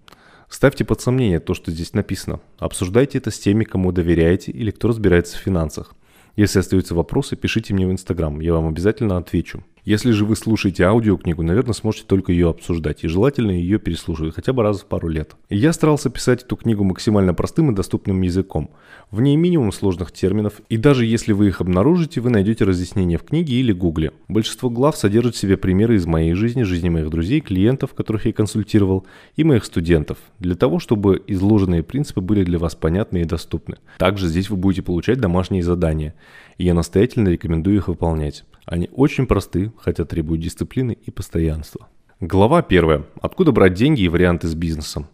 Ставьте 0.48 0.84
под 0.84 1.00
сомнение 1.00 1.40
то, 1.40 1.54
что 1.54 1.70
здесь 1.70 1.94
написано. 1.94 2.40
Обсуждайте 2.58 3.18
это 3.18 3.30
с 3.30 3.38
теми, 3.38 3.64
кому 3.64 3.90
доверяете 3.90 4.52
или 4.52 4.70
кто 4.70 4.88
разбирается 4.88 5.36
в 5.36 5.40
финансах. 5.40 5.94
Если 6.36 6.58
остаются 6.58 6.94
вопросы, 6.94 7.36
пишите 7.36 7.74
мне 7.74 7.86
в 7.86 7.92
Инстаграм, 7.92 8.40
я 8.40 8.54
вам 8.54 8.68
обязательно 8.68 9.16
отвечу. 9.16 9.64
Если 9.84 10.12
же 10.12 10.24
вы 10.24 10.36
слушаете 10.36 10.84
аудиокнигу, 10.84 11.42
наверное, 11.42 11.72
сможете 11.72 12.04
только 12.06 12.30
ее 12.30 12.50
обсуждать, 12.50 13.02
и 13.02 13.08
желательно 13.08 13.50
ее 13.50 13.80
переслушивать 13.80 14.32
хотя 14.32 14.52
бы 14.52 14.62
раз 14.62 14.80
в 14.80 14.86
пару 14.86 15.08
лет. 15.08 15.34
Я 15.50 15.72
старался 15.72 16.08
писать 16.08 16.44
эту 16.44 16.54
книгу 16.54 16.84
максимально 16.84 17.34
простым 17.34 17.72
и 17.72 17.74
доступным 17.74 18.22
языком. 18.22 18.70
В 19.10 19.20
ней 19.20 19.34
минимум 19.34 19.72
сложных 19.72 20.12
терминов, 20.12 20.60
и 20.68 20.76
даже 20.76 21.04
если 21.04 21.32
вы 21.32 21.48
их 21.48 21.60
обнаружите, 21.60 22.20
вы 22.20 22.30
найдете 22.30 22.64
разъяснения 22.64 23.18
в 23.18 23.24
книге 23.24 23.54
или 23.56 23.72
гугле. 23.72 24.12
Большинство 24.28 24.70
глав 24.70 24.96
содержит 24.96 25.34
в 25.34 25.38
себе 25.38 25.56
примеры 25.56 25.96
из 25.96 26.06
моей 26.06 26.34
жизни, 26.34 26.62
жизни 26.62 26.88
моих 26.88 27.10
друзей, 27.10 27.40
клиентов, 27.40 27.92
которых 27.92 28.26
я 28.26 28.32
консультировал, 28.32 29.04
и 29.34 29.42
моих 29.42 29.64
студентов, 29.64 30.18
для 30.38 30.54
того, 30.54 30.78
чтобы 30.78 31.20
изложенные 31.26 31.82
принципы 31.82 32.20
были 32.20 32.44
для 32.44 32.60
вас 32.60 32.76
понятны 32.76 33.22
и 33.22 33.24
доступны. 33.24 33.78
Также 33.98 34.28
здесь 34.28 34.48
вы 34.48 34.58
будете 34.58 34.82
получать 34.82 35.18
домашние 35.18 35.64
задания, 35.64 36.14
и 36.56 36.66
я 36.66 36.72
настоятельно 36.72 37.30
рекомендую 37.30 37.78
их 37.78 37.88
выполнять. 37.88 38.44
Они 38.64 38.88
очень 38.92 39.26
просты, 39.26 39.72
хотя 39.78 40.04
требуют 40.04 40.40
дисциплины 40.40 40.96
и 41.04 41.10
постоянства. 41.10 41.88
Глава 42.20 42.58
1. 42.58 43.04
Откуда 43.20 43.50
брать 43.50 43.74
деньги 43.74 44.02
и 44.02 44.08
варианты 44.08 44.46
с 44.46 44.54
бизнесом? 44.54 45.08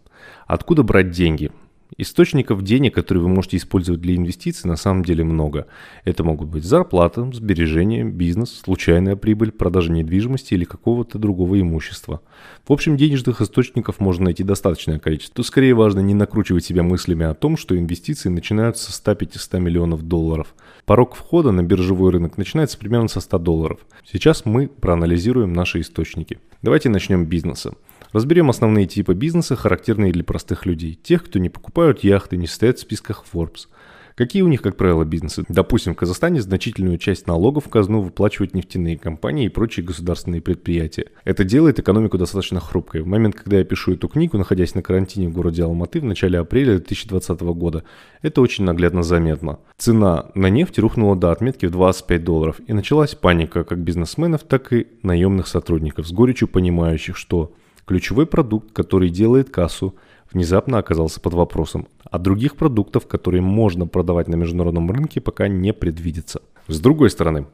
Откуда 0.45 0.83
брать 0.83 1.09
деньги? 1.09 1.51
Источников 1.97 2.61
денег, 2.61 2.93
которые 2.93 3.23
вы 3.23 3.29
можете 3.29 3.57
использовать 3.57 3.99
для 3.99 4.15
инвестиций, 4.15 4.69
на 4.69 4.75
самом 4.75 5.03
деле 5.03 5.23
много. 5.23 5.65
Это 6.05 6.23
могут 6.23 6.47
быть 6.47 6.63
зарплата, 6.63 7.27
сбережения, 7.33 8.03
бизнес, 8.03 8.51
случайная 8.51 9.15
прибыль, 9.15 9.51
продажа 9.51 9.91
недвижимости 9.91 10.53
или 10.53 10.65
какого-то 10.65 11.17
другого 11.17 11.59
имущества. 11.59 12.21
В 12.67 12.71
общем, 12.71 12.95
денежных 12.95 13.41
источников 13.41 13.99
можно 13.99 14.25
найти 14.25 14.43
достаточное 14.43 14.99
количество. 14.99 15.41
Скорее 15.41 15.73
важно 15.73 16.01
не 16.01 16.13
накручивать 16.13 16.63
себя 16.63 16.83
мыслями 16.83 17.25
о 17.25 17.33
том, 17.33 17.57
что 17.57 17.75
инвестиции 17.75 18.29
начинаются 18.29 18.91
с 18.91 19.03
100-500 19.03 19.59
миллионов 19.59 20.03
долларов. 20.03 20.53
Порог 20.89 21.13
входа 21.13 21.51
на 21.51 21.61
биржевой 21.61 22.09
рынок 22.09 22.39
начинается 22.39 22.75
примерно 22.75 23.07
со 23.09 23.19
100 23.19 23.37
долларов. 23.37 23.79
Сейчас 24.11 24.43
мы 24.45 24.67
проанализируем 24.67 25.53
наши 25.53 25.81
источники. 25.81 26.39
Давайте 26.63 26.89
начнем 26.89 27.27
бизнеса. 27.27 27.75
Разберем 28.11 28.49
основные 28.49 28.87
типы 28.87 29.13
бизнеса, 29.13 29.55
характерные 29.55 30.11
для 30.11 30.23
простых 30.23 30.65
людей. 30.65 30.95
Тех, 30.95 31.25
кто 31.25 31.37
не 31.37 31.51
покупают 31.51 32.03
яхты, 32.03 32.37
не 32.37 32.47
стоят 32.47 32.79
в 32.79 32.81
списках 32.81 33.23
Forbes– 33.31 33.67
Какие 34.19 34.41
у 34.41 34.49
них, 34.49 34.61
как 34.61 34.75
правило, 34.75 35.05
бизнесы? 35.05 35.45
Допустим, 35.47 35.93
в 35.93 35.95
Казахстане 35.95 36.41
значительную 36.41 36.97
часть 36.97 37.25
налогов 37.25 37.67
в 37.67 37.69
казну 37.69 38.01
выплачивают 38.01 38.53
нефтяные 38.53 38.97
компании 38.97 39.45
и 39.45 39.49
прочие 39.49 39.85
государственные 39.85 40.41
предприятия. 40.41 41.05
Это 41.23 41.45
делает 41.45 41.79
экономику 41.79 42.17
достаточно 42.17 42.59
хрупкой. 42.59 42.99
В 42.99 43.07
момент, 43.07 43.35
когда 43.35 43.59
я 43.59 43.63
пишу 43.63 43.93
эту 43.93 44.09
книгу, 44.09 44.37
находясь 44.37 44.75
на 44.75 44.81
карантине 44.81 45.29
в 45.29 45.31
городе 45.31 45.63
Алматы 45.63 46.01
в 46.01 46.03
начале 46.03 46.37
апреля 46.37 46.79
2020 46.79 47.39
года, 47.39 47.85
это 48.21 48.41
очень 48.41 48.65
наглядно 48.65 49.03
заметно. 49.03 49.59
Цена 49.77 50.31
на 50.35 50.49
нефть 50.49 50.79
рухнула 50.79 51.15
до 51.15 51.31
отметки 51.31 51.67
в 51.67 51.71
25 51.71 52.21
долларов, 52.21 52.59
и 52.67 52.73
началась 52.73 53.15
паника 53.15 53.63
как 53.63 53.79
бизнесменов, 53.79 54.43
так 54.43 54.73
и 54.73 54.87
наемных 55.01 55.47
сотрудников, 55.47 56.05
с 56.05 56.11
горечью 56.11 56.49
понимающих, 56.49 57.15
что 57.15 57.53
ключевой 57.85 58.25
продукт, 58.25 58.73
который 58.73 59.09
делает 59.09 59.49
кассу, 59.49 59.95
внезапно 60.31 60.77
оказался 60.77 61.19
под 61.19 61.33
вопросом, 61.33 61.87
а 62.09 62.19
других 62.19 62.55
продуктов, 62.55 63.07
которые 63.07 63.41
можно 63.41 63.87
продавать 63.87 64.27
на 64.27 64.35
международном 64.35 64.89
рынке, 64.91 65.21
пока 65.21 65.47
не 65.47 65.73
предвидится. 65.73 66.41
С 66.67 66.79
другой 66.79 67.09
стороны, 67.09 67.47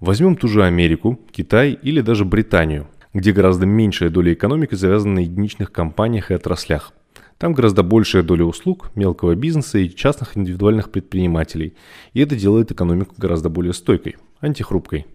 возьмем 0.00 0.36
ту 0.36 0.48
же 0.48 0.64
Америку, 0.64 1.18
Китай 1.30 1.78
или 1.82 2.00
даже 2.00 2.24
Британию, 2.24 2.86
где 3.12 3.32
гораздо 3.32 3.66
меньшая 3.66 4.10
доля 4.10 4.32
экономики 4.32 4.74
завязана 4.74 5.14
на 5.14 5.18
единичных 5.20 5.72
компаниях 5.72 6.30
и 6.30 6.34
отраслях. 6.34 6.92
Там 7.38 7.54
гораздо 7.54 7.82
большая 7.82 8.22
доля 8.22 8.44
услуг, 8.44 8.90
мелкого 8.94 9.34
бизнеса 9.34 9.78
и 9.78 9.92
частных 9.92 10.36
индивидуальных 10.36 10.90
предпринимателей. 10.90 11.74
И 12.12 12.20
это 12.20 12.36
делает 12.36 12.70
экономику 12.70 13.14
гораздо 13.18 13.48
более 13.48 13.72
стойкой, 13.72 14.16
антихрупкой. 14.40 15.06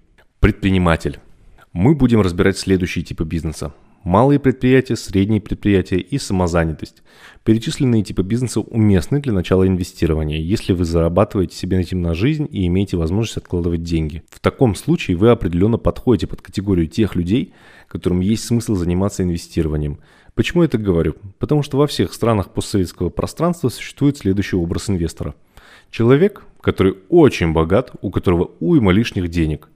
Предприниматель. 0.42 1.20
Мы 1.72 1.96
будем 1.96 2.22
разбирать 2.22 2.58
следующие 2.58 3.06
типы 3.06 3.24
бизнеса 3.24 3.74
малые 4.04 4.40
предприятия, 4.40 4.96
средние 4.96 5.42
предприятия 5.42 5.98
и 5.98 6.18
самозанятость. 6.18 7.04
Перечисленные 7.44 8.04
типы 8.04 8.24
бизнеса 8.24 8.62
уместны 8.62 9.20
для 9.20 9.34
начала 9.34 9.68
инвестирования, 9.68 10.40
если 10.40 10.74
вы 10.74 10.86
зарабатываете 10.86 11.56
себе 11.56 11.80
этим 11.80 12.02
на 12.02 12.14
жизнь 12.14 12.48
и 12.52 12.68
имеете 12.68 12.98
возможность 12.98 13.38
откладывать 13.38 13.84
деньги. 13.84 14.24
В 14.30 14.40
таком 14.40 14.76
случае 14.76 15.18
вы 15.18 15.30
определенно 15.30 15.78
подходите 15.78 16.28
под 16.28 16.42
категорию 16.42 16.88
тех 16.88 17.16
людей, 17.16 17.54
которым 17.88 18.20
есть 18.20 18.46
смысл 18.46 18.76
заниматься 18.76 19.24
инвестированием. 19.24 20.00
Почему 20.36 20.64
я 20.64 20.70
так 20.70 20.82
говорю? 20.82 21.16
Потому 21.40 21.64
что 21.64 21.78
во 21.78 21.88
всех 21.88 22.14
странах 22.14 22.54
постсоветского 22.54 23.10
пространства 23.10 23.70
существует 23.70 24.18
следующий 24.18 24.56
образ 24.56 24.90
инвестора. 24.90 25.36
Человек, 25.90 26.44
который 26.62 26.98
очень 27.10 27.54
богат, 27.54 27.92
у 28.02 28.12
которого 28.12 28.52
уйма 28.60 28.92
лишних 28.92 29.30
денег. 29.30 29.70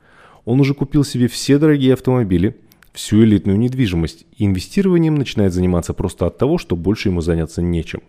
Он 0.45 0.59
уже 0.59 0.73
купил 0.73 1.03
себе 1.03 1.27
все 1.27 1.57
дорогие 1.57 1.93
автомобили– 1.93 2.55
всю 2.93 3.23
элитную 3.23 3.57
недвижимость, 3.57 4.25
и 4.37 4.45
инвестированием 4.45 5.15
начинает 5.15 5.53
заниматься 5.53 5.93
просто 5.93 6.27
от 6.27 6.37
того, 6.37 6.57
что 6.57 6.75
больше 6.75 7.09
ему 7.09 7.21
заняться 7.21 7.61
нечем. 7.61 8.01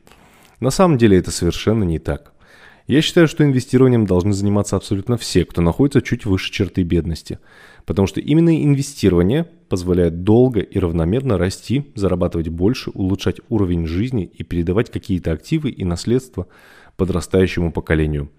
На 0.60 0.70
самом 0.70 0.98
деле 0.98 1.18
это 1.18 1.30
совершенно 1.30 1.84
не 1.84 1.98
так. 1.98 2.32
Я 2.88 3.00
считаю, 3.00 3.28
что 3.28 3.44
инвестированием 3.44 4.06
должны 4.06 4.32
заниматься 4.32 4.76
абсолютно 4.76 5.16
все, 5.16 5.44
кто 5.44 5.62
находится 5.62 6.02
чуть 6.02 6.26
выше 6.26 6.50
черты 6.50 6.82
бедности. 6.82 7.38
Потому 7.86 8.08
что 8.08 8.20
именно 8.20 8.62
инвестирование 8.62 9.44
позволяет 9.68 10.24
долго 10.24 10.60
и 10.60 10.78
равномерно 10.78 11.38
расти, 11.38 11.90
зарабатывать 11.94 12.48
больше, 12.48 12.90
улучшать 12.90 13.40
уровень 13.48 13.86
жизни 13.86 14.24
и 14.24 14.42
передавать 14.42 14.90
какие-то 14.90 15.32
активы 15.32 15.70
и 15.70 15.84
наследство 15.84 16.48
подрастающему 16.96 17.72
поколению. 17.72 18.30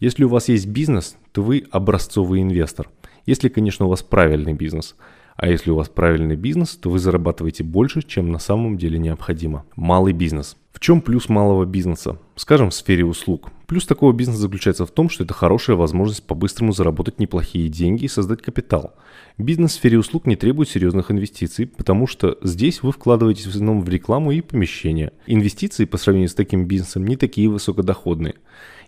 Если 0.00 0.24
у 0.24 0.28
вас 0.28 0.48
есть 0.48 0.66
бизнес, 0.66 1.16
то 1.32 1.42
вы 1.42 1.66
образцовый 1.70 2.40
инвестор. 2.40 2.88
Если, 3.26 3.50
конечно, 3.50 3.84
у 3.84 3.90
вас 3.90 4.02
правильный 4.02 4.54
бизнес– 4.54 4.96
а 5.40 5.48
если 5.48 5.70
у 5.70 5.74
вас 5.74 5.88
правильный 5.88 6.36
бизнес, 6.36 6.76
то 6.76 6.90
вы 6.90 6.98
зарабатываете 6.98 7.64
больше, 7.64 8.02
чем 8.02 8.30
на 8.30 8.38
самом 8.38 8.76
деле 8.76 8.98
необходимо. 8.98 9.64
Малый 9.74 10.12
бизнес. 10.12 10.54
В 10.72 10.78
чем 10.78 11.00
плюс 11.00 11.28
малого 11.28 11.64
бизнеса? 11.64 12.18
Скажем, 12.36 12.70
в 12.70 12.74
сфере 12.74 13.04
услуг. 13.04 13.50
Плюс 13.66 13.86
такого 13.86 14.12
бизнеса 14.12 14.40
заключается 14.40 14.86
в 14.86 14.90
том, 14.90 15.10
что 15.10 15.24
это 15.24 15.34
хорошая 15.34 15.76
возможность 15.76 16.24
по-быстрому 16.24 16.72
заработать 16.72 17.18
неплохие 17.18 17.68
деньги 17.68 18.04
и 18.04 18.08
создать 18.08 18.40
капитал. 18.40 18.94
Бизнес 19.36 19.72
в 19.72 19.74
сфере 19.74 19.98
услуг 19.98 20.26
не 20.26 20.36
требует 20.36 20.68
серьезных 20.68 21.10
инвестиций, 21.10 21.66
потому 21.66 22.06
что 22.06 22.38
здесь 22.42 22.82
вы 22.82 22.92
вкладываетесь 22.92 23.46
в 23.46 23.50
основном 23.50 23.82
в 23.82 23.88
рекламу 23.88 24.32
и 24.32 24.40
помещение. 24.40 25.12
Инвестиции 25.26 25.84
по 25.84 25.98
сравнению 25.98 26.28
с 26.28 26.34
таким 26.34 26.66
бизнесом 26.66 27.04
не 27.04 27.16
такие 27.16 27.48
высокодоходные. 27.48 28.36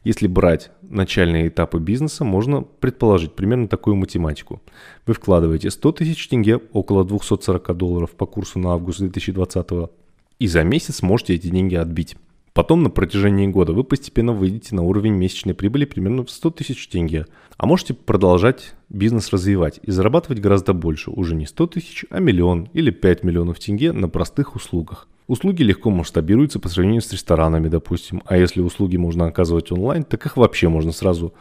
Если 0.04 0.26
брать 0.26 0.70
начальные 0.82 1.48
этапы 1.48 1.78
бизнеса, 1.78 2.24
можно 2.24 2.62
предположить 2.62 3.34
примерно 3.34 3.68
такую 3.68 3.96
математику. 3.96 4.62
Вы 5.06 5.14
вкладываете 5.14 5.70
100 5.70 5.92
тысяч 5.92 6.26
тенге, 6.28 6.56
около 6.72 7.04
240 7.04 7.76
долларов 7.76 8.10
по 8.12 8.26
курсу 8.26 8.58
на 8.58 8.72
август 8.72 8.98
2020 8.98 9.90
и 10.38 10.46
за 10.46 10.62
месяц 10.62 11.02
можете 11.02 11.34
эти 11.34 11.48
деньги 11.48 11.74
отбить. 11.74 12.16
Потом 12.52 12.82
на 12.82 12.90
протяжении 12.90 13.46
года 13.46 13.72
вы 13.72 13.82
постепенно 13.82 14.32
выйдете 14.32 14.74
на 14.74 14.82
уровень 14.82 15.14
месячной 15.14 15.54
прибыли 15.54 15.86
примерно 15.86 16.24
в 16.24 16.30
100 16.30 16.50
тысяч 16.50 16.86
тенге. 16.88 17.26
А 17.56 17.66
можете 17.66 17.94
продолжать 17.94 18.74
бизнес 18.90 19.32
развивать 19.32 19.80
и 19.82 19.90
зарабатывать 19.90 20.40
гораздо 20.40 20.74
больше, 20.74 21.10
уже 21.10 21.34
не 21.34 21.46
100 21.46 21.66
тысяч, 21.68 22.04
а 22.10 22.18
миллион 22.18 22.68
или 22.74 22.90
5 22.90 23.24
миллионов 23.24 23.58
тенге 23.58 23.92
на 23.92 24.08
простых 24.08 24.54
услугах. 24.54 25.08
Услуги 25.28 25.62
легко 25.62 25.88
масштабируются 25.88 26.60
по 26.60 26.68
сравнению 26.68 27.00
с 27.00 27.10
ресторанами, 27.10 27.68
допустим. 27.68 28.22
А 28.26 28.36
если 28.36 28.60
услуги 28.60 28.98
можно 28.98 29.26
оказывать 29.26 29.72
онлайн, 29.72 30.04
так 30.04 30.26
их 30.26 30.36
вообще 30.36 30.68
можно 30.68 30.92
сразу 30.92 31.32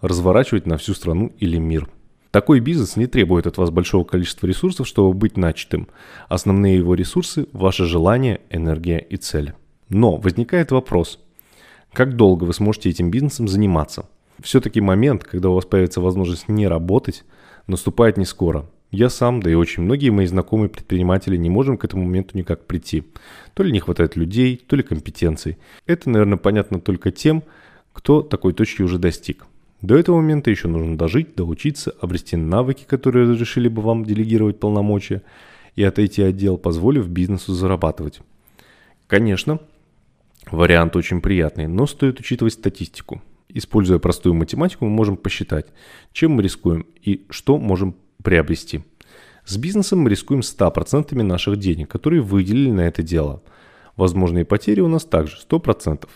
разворачивать 0.00 0.66
на 0.66 0.78
всю 0.78 0.94
страну 0.94 1.32
или 1.38 1.58
мир. 1.58 1.90
Такой 2.34 2.58
бизнес 2.58 2.96
не 2.96 3.06
требует 3.06 3.46
от 3.46 3.58
вас 3.58 3.70
большого 3.70 4.02
количества 4.02 4.48
ресурсов, 4.48 4.88
чтобы 4.88 5.14
быть 5.14 5.36
начатым. 5.36 5.86
Основные 6.28 6.78
его 6.78 6.96
ресурсы– 6.96 7.46
ваше 7.52 7.84
желание, 7.84 8.40
энергия 8.50 8.98
и 8.98 9.16
цель. 9.16 9.52
Но 9.88 10.16
возникает 10.16 10.72
вопрос, 10.72 11.20
как 11.92 12.16
долго 12.16 12.42
вы 12.42 12.52
сможете 12.52 12.90
этим 12.90 13.12
бизнесом 13.12 13.46
заниматься? 13.46 14.08
Все-таки 14.42 14.80
момент, 14.80 15.22
когда 15.22 15.50
у 15.50 15.54
вас 15.54 15.64
появится 15.64 16.00
возможность 16.00 16.48
не 16.48 16.66
работать, 16.66 17.22
наступает 17.68 18.16
не 18.16 18.24
скоро. 18.24 18.68
Я 18.90 19.10
сам, 19.10 19.40
да 19.40 19.48
и 19.48 19.54
очень 19.54 19.84
многие 19.84 20.10
мои 20.10 20.26
знакомые 20.26 20.70
предприниматели 20.70 21.36
не 21.36 21.50
можем 21.50 21.78
к 21.78 21.84
этому 21.84 22.02
моменту 22.02 22.36
никак 22.36 22.66
прийти. 22.66 23.04
То 23.54 23.62
ли 23.62 23.70
не 23.70 23.78
хватает 23.78 24.16
людей, 24.16 24.56
то 24.56 24.74
ли 24.74 24.82
компетенций. 24.82 25.56
Это, 25.86 26.10
наверное, 26.10 26.38
понятно 26.38 26.80
только 26.80 27.12
тем, 27.12 27.44
кто 27.92 28.22
такой 28.22 28.54
точки 28.54 28.82
уже 28.82 28.98
достиг. 28.98 29.46
До 29.84 29.98
этого 29.98 30.16
момента 30.16 30.50
еще 30.50 30.66
нужно 30.66 30.96
дожить, 30.96 31.34
доучиться, 31.34 31.94
обрести 32.00 32.36
навыки, 32.36 32.86
которые 32.86 33.28
разрешили 33.28 33.68
бы 33.68 33.82
вам 33.82 34.06
делегировать 34.06 34.58
полномочия, 34.58 35.20
и 35.76 35.82
отойти 35.82 36.22
от 36.22 36.36
дел, 36.36 36.56
позволив 36.56 37.06
бизнесу 37.08 37.52
зарабатывать. 37.52 38.20
Конечно, 39.06 39.60
вариант 40.50 40.96
очень 40.96 41.20
приятный, 41.20 41.66
но 41.66 41.86
стоит 41.86 42.18
учитывать 42.18 42.54
статистику. 42.54 43.20
Используя 43.50 43.98
простую 43.98 44.32
математику, 44.32 44.86
мы 44.86 44.90
можем 44.90 45.18
посчитать, 45.18 45.66
чем 46.12 46.32
мы 46.32 46.42
рискуем 46.42 46.86
и 47.02 47.26
что 47.28 47.58
можем 47.58 47.94
приобрести. 48.22 48.84
С 49.44 49.58
бизнесом 49.58 49.98
мы 49.98 50.08
рискуем 50.08 50.40
100% 50.40 51.14
наших 51.22 51.58
денег, 51.58 51.90
которые 51.90 52.22
выделили 52.22 52.70
на 52.70 52.86
это 52.86 53.02
дело. 53.02 53.42
Возможные 53.96 54.46
потери 54.46 54.80
у 54.80 54.88
нас 54.88 55.04
также 55.04 55.36
100%. 55.46 56.08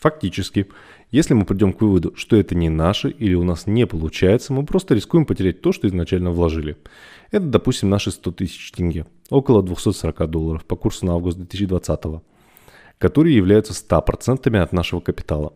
Фактически, 0.00 0.66
если 1.12 1.34
мы 1.34 1.44
придем 1.44 1.72
к 1.72 1.80
выводу, 1.80 2.12
что 2.16 2.36
это 2.36 2.56
не 2.56 2.68
наше 2.68 3.10
или 3.10 3.34
у 3.34 3.44
нас 3.44 3.68
не 3.68 3.86
получается, 3.86 4.52
мы 4.52 4.66
просто 4.66 4.96
рискуем 4.96 5.24
потерять 5.24 5.60
то, 5.60 5.70
что 5.70 5.86
изначально 5.86 6.32
вложили. 6.32 6.76
Это, 7.30 7.46
допустим, 7.46 7.88
наши 7.88 8.10
100 8.10 8.32
тысяч 8.32 8.72
тенге, 8.72 9.06
около 9.30 9.62
240 9.62 10.28
долларов 10.28 10.64
по 10.64 10.74
курсу 10.74 11.06
на 11.06 11.12
август 11.12 11.36
2020, 11.38 12.22
которые 12.98 13.36
являются 13.36 13.72
100% 13.72 14.56
от 14.58 14.72
нашего 14.72 14.98
капитала. 14.98 15.52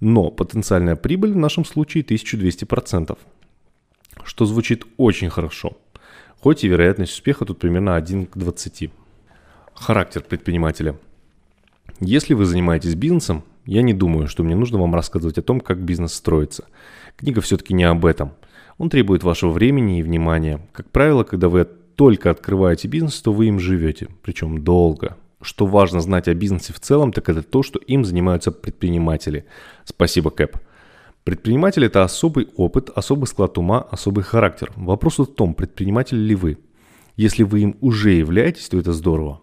Но 0.00 0.30
потенциальная 0.30 0.96
прибыль 0.96 1.32
в 1.32 1.36
нашем 1.36 1.66
случае 1.66 2.02
1200% 2.04 3.18
что 4.24 4.46
звучит 4.46 4.84
очень 4.96 5.30
хорошо, 5.30 5.76
хоть 6.40 6.64
и 6.64 6.68
вероятность 6.68 7.12
успеха 7.12 7.44
тут 7.44 7.58
примерно 7.58 7.96
1 7.96 8.26
к 8.26 8.36
20. 8.36 8.90
Характер 9.74 10.22
предпринимателя. 10.22 10.96
Если 12.00 12.34
вы 12.34 12.44
занимаетесь 12.44 12.94
бизнесом, 12.94 13.44
я 13.66 13.82
не 13.82 13.94
думаю, 13.94 14.28
что 14.28 14.42
мне 14.42 14.54
нужно 14.54 14.78
вам 14.78 14.94
рассказывать 14.94 15.38
о 15.38 15.42
том, 15.42 15.60
как 15.60 15.78
бизнес 15.78 16.14
строится. 16.14 16.66
Книга 17.16 17.40
все-таки 17.40 17.74
не 17.74 17.84
об 17.84 18.04
этом. 18.04 18.32
Он 18.78 18.90
требует 18.90 19.22
вашего 19.22 19.50
времени 19.50 19.98
и 19.98 20.02
внимания. 20.02 20.60
Как 20.72 20.90
правило, 20.90 21.24
когда 21.24 21.48
вы 21.48 21.64
только 21.64 22.30
открываете 22.30 22.88
бизнес, 22.88 23.20
то 23.22 23.32
вы 23.32 23.46
им 23.46 23.60
живете, 23.60 24.08
причем 24.22 24.64
долго. 24.64 25.16
Что 25.40 25.66
важно 25.66 26.00
знать 26.00 26.28
о 26.28 26.34
бизнесе 26.34 26.72
в 26.72 26.80
целом, 26.80 27.12
так 27.12 27.28
это 27.28 27.42
то, 27.42 27.62
что 27.62 27.78
им 27.78 28.04
занимаются 28.04 28.50
предприниматели. 28.50 29.44
Спасибо, 29.84 30.30
Кэп. 30.30 30.56
Предприниматель– 31.22 31.84
это 31.86 32.02
особый 32.02 32.48
опыт, 32.56 32.90
особый 32.94 33.26
склад 33.26 33.56
ума, 33.56 33.80
особый 33.80 34.24
характер. 34.24 34.72
Вопрос 34.76 35.18
в 35.18 35.26
том, 35.26 35.54
предприниматель 35.54 36.18
ли 36.18 36.34
вы. 36.34 36.58
Если 37.16 37.44
вы 37.44 37.60
им 37.60 37.76
уже 37.80 38.10
являетесь, 38.10 38.68
то 38.68 38.78
это 38.78 38.92
здорово. 38.92 39.40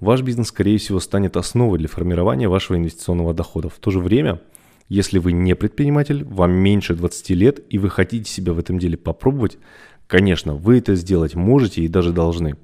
Ваш 0.00 0.22
бизнес, 0.22 0.48
скорее 0.48 0.78
всего, 0.78 1.00
станет 1.00 1.36
основой 1.36 1.78
для 1.78 1.88
формирования 1.88 2.48
вашего 2.48 2.76
инвестиционного 2.76 3.34
дохода. 3.34 3.68
В 3.68 3.78
то 3.78 3.90
же 3.90 3.98
время, 3.98 4.40
если 4.88 5.18
вы 5.18 5.32
не 5.32 5.56
предприниматель, 5.56 6.24
вам 6.24 6.52
меньше 6.52 6.94
20 6.94 7.30
лет, 7.30 7.60
и 7.68 7.78
вы 7.78 7.90
хотите 7.90 8.30
себя 8.30 8.52
в 8.52 8.60
этом 8.60 8.78
деле 8.78 8.96
попробовать, 8.96 9.58
конечно, 10.06 10.54
вы 10.54 10.78
это 10.78 10.94
сделать 10.94 11.34
можете 11.34 11.82
и 11.82 11.88
даже 11.88 12.12
должны. 12.12 12.54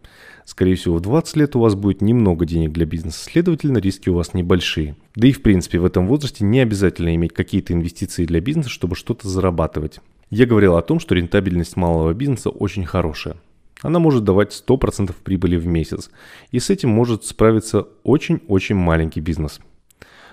Скорее 0.44 0.76
всего, 0.76 0.96
в 0.96 1.00
20 1.00 1.36
лет 1.36 1.56
у 1.56 1.60
вас 1.60 1.74
будет 1.74 2.02
немного 2.02 2.46
денег 2.46 2.72
для 2.72 2.86
бизнеса, 2.86 3.24
следовательно, 3.24 3.78
риски 3.78 4.10
у 4.10 4.14
вас 4.14 4.32
небольшие. 4.34 4.94
Да 5.16 5.26
и 5.26 5.32
в 5.32 5.42
принципе, 5.42 5.80
в 5.80 5.84
этом 5.86 6.06
возрасте 6.06 6.44
не 6.44 6.60
обязательно 6.60 7.14
иметь 7.16 7.32
какие-то 7.32 7.72
инвестиции 7.72 8.26
для 8.26 8.40
бизнеса, 8.40 8.68
чтобы 8.68 8.94
что-то 8.94 9.26
зарабатывать. 9.28 9.98
Я 10.30 10.46
говорил 10.46 10.76
о 10.76 10.82
том, 10.82 11.00
что 11.00 11.14
рентабельность 11.14 11.76
малого 11.76 12.12
бизнеса 12.14 12.50
очень 12.50 12.84
хорошая. 12.84 13.36
Она 13.84 13.98
может 13.98 14.24
давать 14.24 14.64
100% 14.66 15.14
прибыли 15.22 15.56
в 15.56 15.66
месяц, 15.66 16.10
и 16.50 16.58
с 16.58 16.70
этим 16.70 16.88
может 16.88 17.26
справиться 17.26 17.86
очень-очень 18.02 18.76
маленький 18.76 19.20
бизнес. 19.20 19.60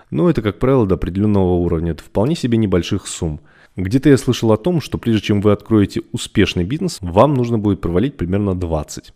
Но 0.10 0.30
это, 0.30 0.42
как 0.42 0.58
правило, 0.58 0.88
до 0.88 0.96
определенного 0.96 1.56
уровня, 1.56 1.92
это 1.92 2.02
вполне 2.02 2.36
себе 2.36 2.58
небольших 2.58 3.08
сумм. 3.08 3.42
Где-то 3.76 4.08
я 4.08 4.18
слышал 4.18 4.54
о 4.54 4.58
том, 4.58 4.80
что 4.80 4.98
прежде 4.98 5.28
чем 5.28 5.42
вы 5.42 5.52
откроете 5.52 6.02
успешный 6.14 6.64
бизнес, 6.64 7.00
вам 7.02 7.34
нужно 7.34 7.60
будет 7.60 7.82
провалить 7.82 8.16
примерно 8.16 8.56
20. 8.56 9.14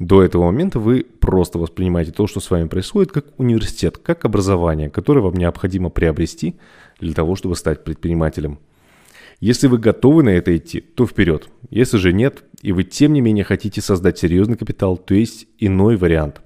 До 0.00 0.20
этого 0.20 0.46
момента 0.46 0.80
вы 0.80 1.06
просто 1.20 1.60
воспринимаете 1.60 2.10
то, 2.10 2.26
что 2.26 2.40
с 2.40 2.50
вами 2.50 2.66
происходит, 2.66 3.12
как 3.12 3.26
университет, 3.38 3.98
как 3.98 4.24
образование, 4.24 4.90
которое 4.90 5.20
вам 5.20 5.34
необходимо 5.34 5.90
приобрести 5.90 6.56
для 6.98 7.14
того, 7.14 7.36
чтобы 7.36 7.54
стать 7.54 7.84
предпринимателем. 7.84 8.58
Если 9.40 9.68
вы 9.68 9.78
готовы 9.78 10.22
на 10.22 10.28
это 10.28 10.54
идти, 10.54 10.80
то 10.80 11.06
вперед. 11.06 11.48
Если 11.70 11.96
же 11.96 12.12
нет, 12.12 12.44
и 12.60 12.72
вы 12.72 12.84
тем 12.84 13.14
не 13.14 13.22
менее 13.22 13.42
хотите 13.42 13.80
создать 13.80 14.18
серьезный 14.18 14.58
капитал, 14.58 14.98
то 14.98 15.14
есть 15.14 15.46
иной 15.58 15.96
вариант, 15.96 16.42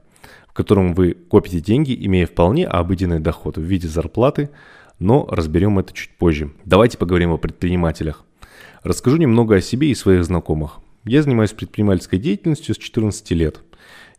в 0.47 0.53
котором 0.53 0.95
вы 0.95 1.15
копите 1.15 1.61
деньги, 1.61 1.97
имея 2.07 2.27
вполне 2.27 2.69
обыденный 2.69 3.19
доход 3.19 3.59
в 3.59 3.63
виде 3.63 3.89
зарплаты, 3.89 4.51
но 5.01 5.27
разберем 5.29 5.81
это 5.81 5.93
чуть 5.93 6.17
позже. 6.17 6.53
Давайте 6.65 6.97
поговорим 6.97 7.33
о 7.33 7.37
предпринимателях. 7.37 8.25
Расскажу 8.85 9.17
немного 9.17 9.57
о 9.57 9.61
себе 9.61 9.91
и 9.91 9.95
своих 9.97 10.25
знакомых. 10.25 10.79
Я 11.05 11.23
занимаюсь 11.23 11.51
предпринимательской 11.51 12.21
деятельностью 12.21 12.77
с 12.77 12.79
14 12.79 13.29
лет. 13.33 13.61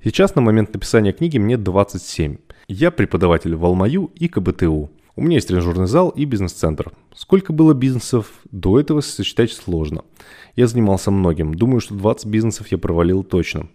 Сейчас 0.03 0.35
на 0.35 0.41
момент 0.41 0.73
написания 0.73 1.13
книги 1.13 1.37
мне 1.37 1.57
27. 1.57 2.37
Я 2.67 2.91
преподаватель 2.91 3.55
в 3.55 3.63
Алмаю 3.63 4.11
и 4.15 4.27
КБТУ. 4.27 4.91
У 5.17 5.21
меня 5.21 5.35
есть 5.35 5.47
тренажерный 5.47 5.87
зал 5.87 6.09
и 6.09 6.25
бизнес-центр. 6.25 6.91
Сколько 7.15 7.53
было 7.53 7.73
бизнесов, 7.73 8.33
до 8.51 8.81
этого 8.81 8.99
сосчитать 8.99 9.53
сложно. 9.53 10.03
Я 10.57 10.67
занимался 10.67 11.09
многим. 11.09 11.53
Думаю, 11.53 11.79
что 11.79 11.93
20 11.95 12.25
бизнесов 12.25 12.67
я 12.67 12.77
провалил 12.77 13.23
точно. 13.23 13.69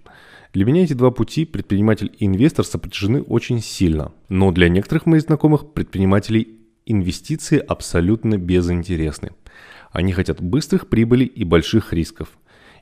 Для 0.52 0.66
меня 0.66 0.84
эти 0.84 0.92
два 0.92 1.10
пути, 1.10 1.46
предприниматель 1.46 2.12
и 2.18 2.26
инвестор, 2.26 2.66
сопряжены 2.66 3.22
очень 3.22 3.62
сильно. 3.62 4.12
Но 4.28 4.52
для 4.52 4.68
некоторых 4.68 5.06
моих 5.06 5.22
знакомых 5.22 5.72
предпринимателей 5.72 6.58
инвестиции 6.84 7.58
абсолютно 7.58 8.36
безинтересны. 8.36 9.30
Они 9.92 10.12
хотят 10.12 10.42
быстрых 10.42 10.88
прибылей 10.88 11.26
и 11.26 11.44
больших 11.44 11.94
рисков. 11.94 12.28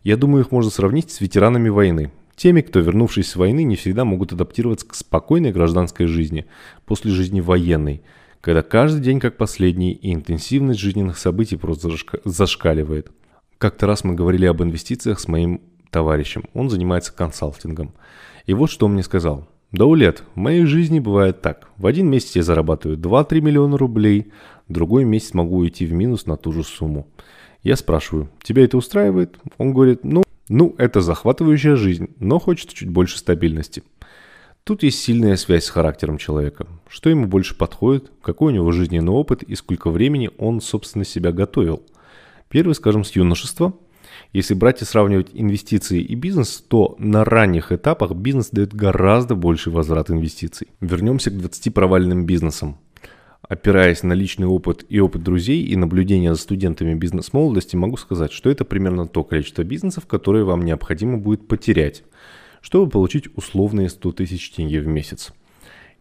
Я 0.03 0.17
думаю, 0.17 0.45
их 0.45 0.51
можно 0.51 0.73
сравнить 0.73 1.13
с 1.13 1.21
ветеранами 1.21 1.69
войны. 1.69 2.11
Теми, 2.35 2.63
кто, 2.63 2.81
вернувшись 2.81 3.31
с 3.31 3.37
войны, 3.37 3.63
не 3.63 3.77
всегда 3.77 4.05
могут 4.05 4.33
адаптироваться 4.33 4.87
к 4.87 4.95
спокойной 4.95 5.53
гражданской 5.53 6.07
жизни 6.07 6.47
после 6.87 7.11
жизни 7.13 7.41
военной, 7.41 8.03
когда 8.41 8.63
каждый 8.63 9.01
день 9.01 9.21
как 9.21 9.37
последний 9.37 9.93
и 9.93 10.13
интенсивность 10.13 10.81
жизненных 10.81 11.19
событий 11.19 11.57
просто 11.57 11.91
зашкаливает. 12.25 13.11
Как-то 13.59 13.87
раз 13.87 14.05
мы 14.05 14.15
говорили 14.15 14.47
об 14.47 14.63
инвестициях 14.63 15.19
с 15.19 15.29
моим 15.29 15.61
товарищем. 15.91 16.45
Он 16.55 16.71
занимается 16.71 17.13
консалтингом. 17.13 17.93
И 18.47 18.55
вот 18.55 18.71
что 18.71 18.87
он 18.87 18.93
мне 18.93 19.03
сказал. 19.03 19.49
Да, 19.73 19.85
Улет, 19.85 20.23
в 20.35 20.39
моей 20.39 20.65
жизни 20.65 20.99
бывает 20.99 21.43
так. 21.43 21.69
В 21.77 21.87
один 21.87 22.09
месяц 22.09 22.37
я 22.37 22.43
зарабатываю 22.43 22.97
2-3 22.97 23.41
миллиона 23.43 23.77
рублей, 23.77 24.33
другой 24.69 25.05
месяц 25.05 25.35
могу 25.35 25.59
уйти 25.59 25.85
в 25.85 25.93
минус 25.93 26.25
на 26.25 26.37
ту 26.37 26.53
же 26.53 26.63
сумму. 26.63 27.07
Я 27.63 27.77
спрашиваю, 27.77 28.31
тебя 28.43 28.65
это 28.65 28.79
устраивает? 28.79 29.37
Он 29.59 29.75
говорит, 29.75 30.05
ну, 30.05 30.23
ну, 30.49 30.75
это 30.79 31.03
захватывающая 31.03 31.77
жизнь, 31.77 32.09
но 32.19 32.39
хочется 32.39 32.75
чуть 32.75 32.89
больше 32.89 33.19
стабильности. 33.19 33.83
Тут 34.69 34.83
есть 34.83 35.03
сильная 35.03 35.37
связь 35.37 35.65
с 35.65 35.71
характером 35.71 36.19
человека. 36.19 36.67
Что 36.91 37.09
ему 37.09 37.27
больше 37.27 37.57
подходит, 37.57 38.13
какой 38.21 38.53
у 38.53 38.55
него 38.55 38.71
жизненный 38.71 39.13
опыт 39.13 39.43
и 39.43 39.55
сколько 39.55 39.89
времени 39.89 40.29
он, 40.37 40.61
собственно, 40.61 41.07
себя 41.07 41.33
готовил. 41.33 41.83
Первый, 42.51 42.75
скажем, 42.75 43.03
с 43.03 43.13
юношества. 43.13 43.73
Если 44.35 44.53
брать 44.53 44.83
и 44.83 44.85
сравнивать 44.85 45.31
инвестиции 45.33 46.03
и 46.03 46.15
бизнес, 46.15 46.63
то 46.69 46.97
на 46.99 47.25
ранних 47.25 47.73
этапах 47.73 48.13
бизнес 48.13 48.51
дает 48.51 48.75
гораздо 48.75 49.35
больший 49.35 49.73
возврат 49.73 50.11
инвестиций. 50.11 50.69
Вернемся 50.83 51.31
к 51.31 51.39
20 51.39 51.73
провальным 51.73 52.27
бизнесам. 52.27 52.77
Опираясь 53.41 54.03
на 54.03 54.13
личный 54.13 54.49
опыт 54.49 54.85
и 54.91 55.01
опыт 55.01 55.23
друзей 55.23 55.63
и 55.63 55.77
наблюдения 55.77 56.35
за 56.35 56.41
студентами 56.43 56.93
бизнес-молодости, 56.93 57.75
могу 57.75 57.97
сказать, 57.97 58.33
что 58.33 58.51
это 58.51 58.67
примерно 58.67 59.07
то 59.07 59.25
количество 59.25 59.63
бизнесов, 59.63 60.05
которые 60.05 60.45
вам 60.45 60.67
необходимо 60.67 61.17
будет 61.17 61.49
потерять, 61.49 62.05
чтобы 62.61 62.91
получить 62.91 63.29
условные 63.37 63.89
100 63.89 64.13
тысяч 64.13 64.51
тенге 64.51 64.81
в 64.81 64.87
месяц. 64.87 65.33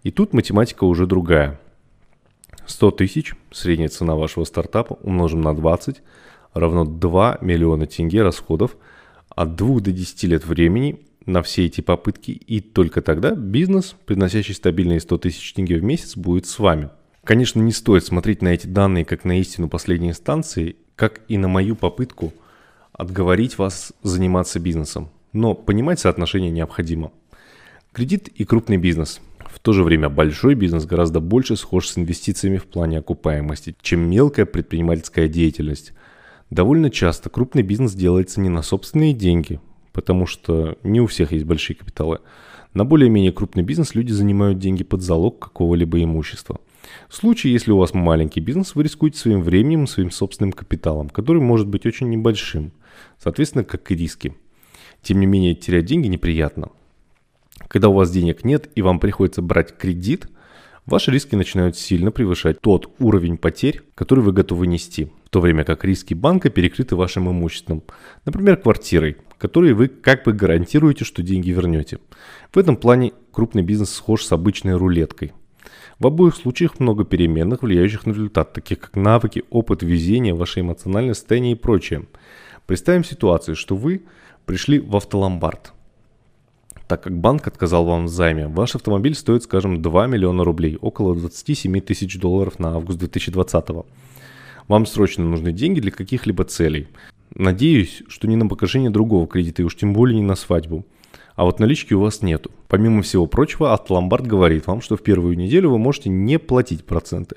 И 0.04 0.12
тут 0.12 0.34
математика 0.34 0.84
уже 0.84 1.06
другая. 1.08 1.60
100 2.66 2.92
тысяч, 2.92 3.34
средняя 3.52 3.90
цена 3.90 4.16
вашего 4.16 4.44
стартапа, 4.44 4.98
умножим 5.02 5.42
на 5.42 5.56
20, 5.56 6.02
равно 6.54 6.86
2 6.86 7.40
миллиона 7.42 7.88
тенге 7.88 8.24
расходов 8.24 8.76
от 9.30 9.56
2 9.56 9.80
до 9.80 9.92
10 9.92 10.24
лет 10.24 10.46
времени 10.46 11.02
на 11.26 11.42
все 11.42 11.66
эти 11.66 11.82
попытки, 11.82 12.32
и 12.32 12.62
только 12.62 13.02
тогда 13.02 13.32
бизнес, 13.32 13.96
приносящий 14.06 14.54
стабильные 14.54 15.00
100 15.00 15.18
тысяч 15.18 15.54
тенге 15.54 15.78
в 15.78 15.84
месяц, 15.84 16.16
будет 16.16 16.46
с 16.46 16.60
вами– 16.60 16.90
Конечно, 17.28 17.60
не 17.60 17.74
стоит 17.74 18.06
смотреть 18.06 18.42
на 18.42 18.54
эти 18.54 18.68
данные 18.68 19.04
как 19.04 19.26
на 19.26 19.38
истину 19.38 19.68
последней 19.68 20.12
инстанции, 20.12 20.78
как 20.96 21.20
и 21.28 21.38
на 21.38 21.50
мою 21.50 21.76
попытку 21.76 22.32
отговорить 22.94 23.58
вас 23.58 23.92
заниматься 24.02 24.62
бизнесом. 24.62 25.10
Но 25.34 25.54
понимать 25.54 26.00
соотношение 26.00 26.52
необходимо. 26.52 27.12
Кредит 27.92 28.28
и 28.28 28.46
крупный 28.46 28.78
бизнес. 28.78 29.22
В 29.46 29.60
то 29.60 29.74
же 29.74 29.84
время 29.84 30.10
большой 30.10 30.56
бизнес 30.56 30.86
гораздо 30.86 31.20
больше 31.20 31.56
схож 31.56 31.88
с 31.88 31.98
инвестициями 31.98 32.58
в 32.58 32.66
плане 32.66 33.00
окупаемости, 33.00 33.76
чем 33.82 34.02
мелкая 34.10 34.46
предпринимательская 34.46 35.28
деятельность. 35.28 35.94
Довольно 36.50 36.90
часто 36.90 37.30
крупный 37.30 37.64
бизнес 37.64 37.94
делается 37.94 38.40
не 38.40 38.50
на 38.50 38.62
собственные 38.62 39.14
деньги, 39.14 39.60
потому 39.94 40.26
что 40.28 40.78
не 40.84 41.02
у 41.02 41.08
всех 41.08 41.32
есть 41.32 41.46
большие 41.46 41.76
капиталы. 41.76 42.20
На 42.74 42.86
более-менее 42.86 43.32
крупный 43.32 43.64
бизнес 43.64 43.96
люди 43.96 44.12
занимают 44.12 44.60
деньги 44.60 44.84
под 44.84 45.02
залог 45.02 45.40
какого-либо 45.40 46.04
имущества. 46.04 46.60
В 47.10 47.16
случае, 47.16 47.54
если 47.54 47.72
у 47.72 47.78
вас 47.78 47.94
маленький 47.94 48.40
бизнес, 48.40 48.76
вы 48.76 48.84
рискуете 48.84 49.18
своим 49.18 49.42
временем 49.42 49.88
своим 49.88 50.12
собственным 50.12 50.52
капиталом, 50.52 51.10
который 51.10 51.42
может 51.42 51.68
быть 51.68 51.86
очень 51.86 52.10
небольшим, 52.10 52.72
соответственно, 53.18 53.64
как 53.64 53.92
и 53.92 53.96
риски. 53.96 54.36
Тем 55.02 55.20
не 55.20 55.26
менее, 55.26 55.56
терять 55.56 55.86
деньги 55.86 56.08
неприятно. 56.08 56.70
Когда 57.68 57.90
у 57.90 57.94
вас 57.94 58.12
денег 58.12 58.44
нет 58.44 58.70
и 58.76 58.82
вам 58.82 59.00
приходится 59.00 59.42
брать 59.42 59.78
кредит, 59.78 60.28
ваши 60.86 61.12
риски 61.12 61.36
начинают 61.36 61.78
сильно 61.78 62.12
превышать 62.12 62.62
тот 62.62 62.94
уровень 63.00 63.38
потерь, 63.38 63.82
который 63.96 64.24
вы 64.24 64.32
готовы 64.32 64.68
нести, 64.68 65.12
в 65.26 65.30
то 65.30 65.42
время 65.42 65.64
как 65.64 65.84
риски 65.84 66.14
банка 66.14 66.50
перекрыты 66.50 66.96
вашим 66.96 67.30
имуществом, 67.30 67.84
например, 68.26 68.58
квартирой, 68.58 69.18
которой 69.38 69.74
вы 69.74 69.88
как 69.88 70.24
бы 70.24 70.34
гарантируете, 70.34 71.06
что 71.06 71.24
деньги 71.24 71.52
вернете. 71.52 72.00
В 72.52 72.58
этом 72.58 72.78
плане 72.78 73.14
крупный 73.32 73.64
бизнес 73.64 73.92
схож 73.92 74.24
с 74.24 74.32
обычной 74.32 74.76
рулеткой– 74.76 75.34
в 76.00 76.06
обоих 76.06 76.36
случаях 76.36 76.80
много 76.80 77.06
переменных, 77.06 77.64
влияющих 77.64 78.06
на 78.06 78.12
результат, 78.12 78.54
таких 78.54 78.80
как 78.80 78.96
навыки, 78.96 79.44
опыт, 79.50 79.82
везение, 79.82 80.36
ваше 80.36 80.60
эмоциональное 80.60 81.16
состояние 81.16 81.54
и 81.54 81.56
прочее. 81.56 82.06
Представим 82.68 83.04
ситуацию, 83.04 83.56
что 83.56 83.76
вы 83.76 84.04
пришли 84.48 84.80
в 84.80 84.96
автоломбард. 84.96 85.74
Так 86.88 87.04
как 87.04 87.16
банк 87.16 87.46
отказал 87.46 87.86
вам 87.86 88.06
в 88.06 88.10
займе, 88.10 88.48
ваш 88.48 88.74
автомобиль 88.74 89.14
стоит, 89.14 89.44
скажем, 89.44 89.84
2 89.84 90.08
миллиона 90.08 90.44
рублей, 90.44 90.80
около 90.82 91.16
27 91.16 91.80
тысяч 91.82 92.18
долларов 92.18 92.58
на 92.58 92.70
август 92.70 92.98
2020. 92.98 93.86
Вам 94.68 94.86
срочно 94.88 95.24
нужны 95.24 95.52
деньги 95.52 95.80
для 95.80 95.92
каких-либо 95.92 96.44
целей. 96.46 96.88
Надеюсь, 97.36 98.02
что 98.08 98.28
не 98.28 98.36
на 98.36 98.48
погашение 98.48 98.90
другого 98.90 99.28
кредита 99.28 99.62
и 99.62 99.66
уж 99.66 99.76
тем 99.76 99.94
более 99.94 100.18
не 100.18 100.26
на 100.26 100.36
свадьбу– 100.36 100.84
а 101.38 101.44
вот 101.44 101.60
налички 101.60 101.94
у 101.94 102.00
вас 102.00 102.24
нету. 102.24 102.50
Помимо 102.68 103.04
всего 103.04 103.28
прочего, 103.28 103.72
Автоломбард 103.72 104.26
говорит 104.26 104.66
вам, 104.66 104.82
что 104.82 104.98
в 104.98 105.04
первую 105.04 105.38
неделю 105.38 105.70
вы 105.70 105.78
можете 105.78 106.10
не 106.10 106.40
платить 106.40 106.84
проценты. 106.84 107.36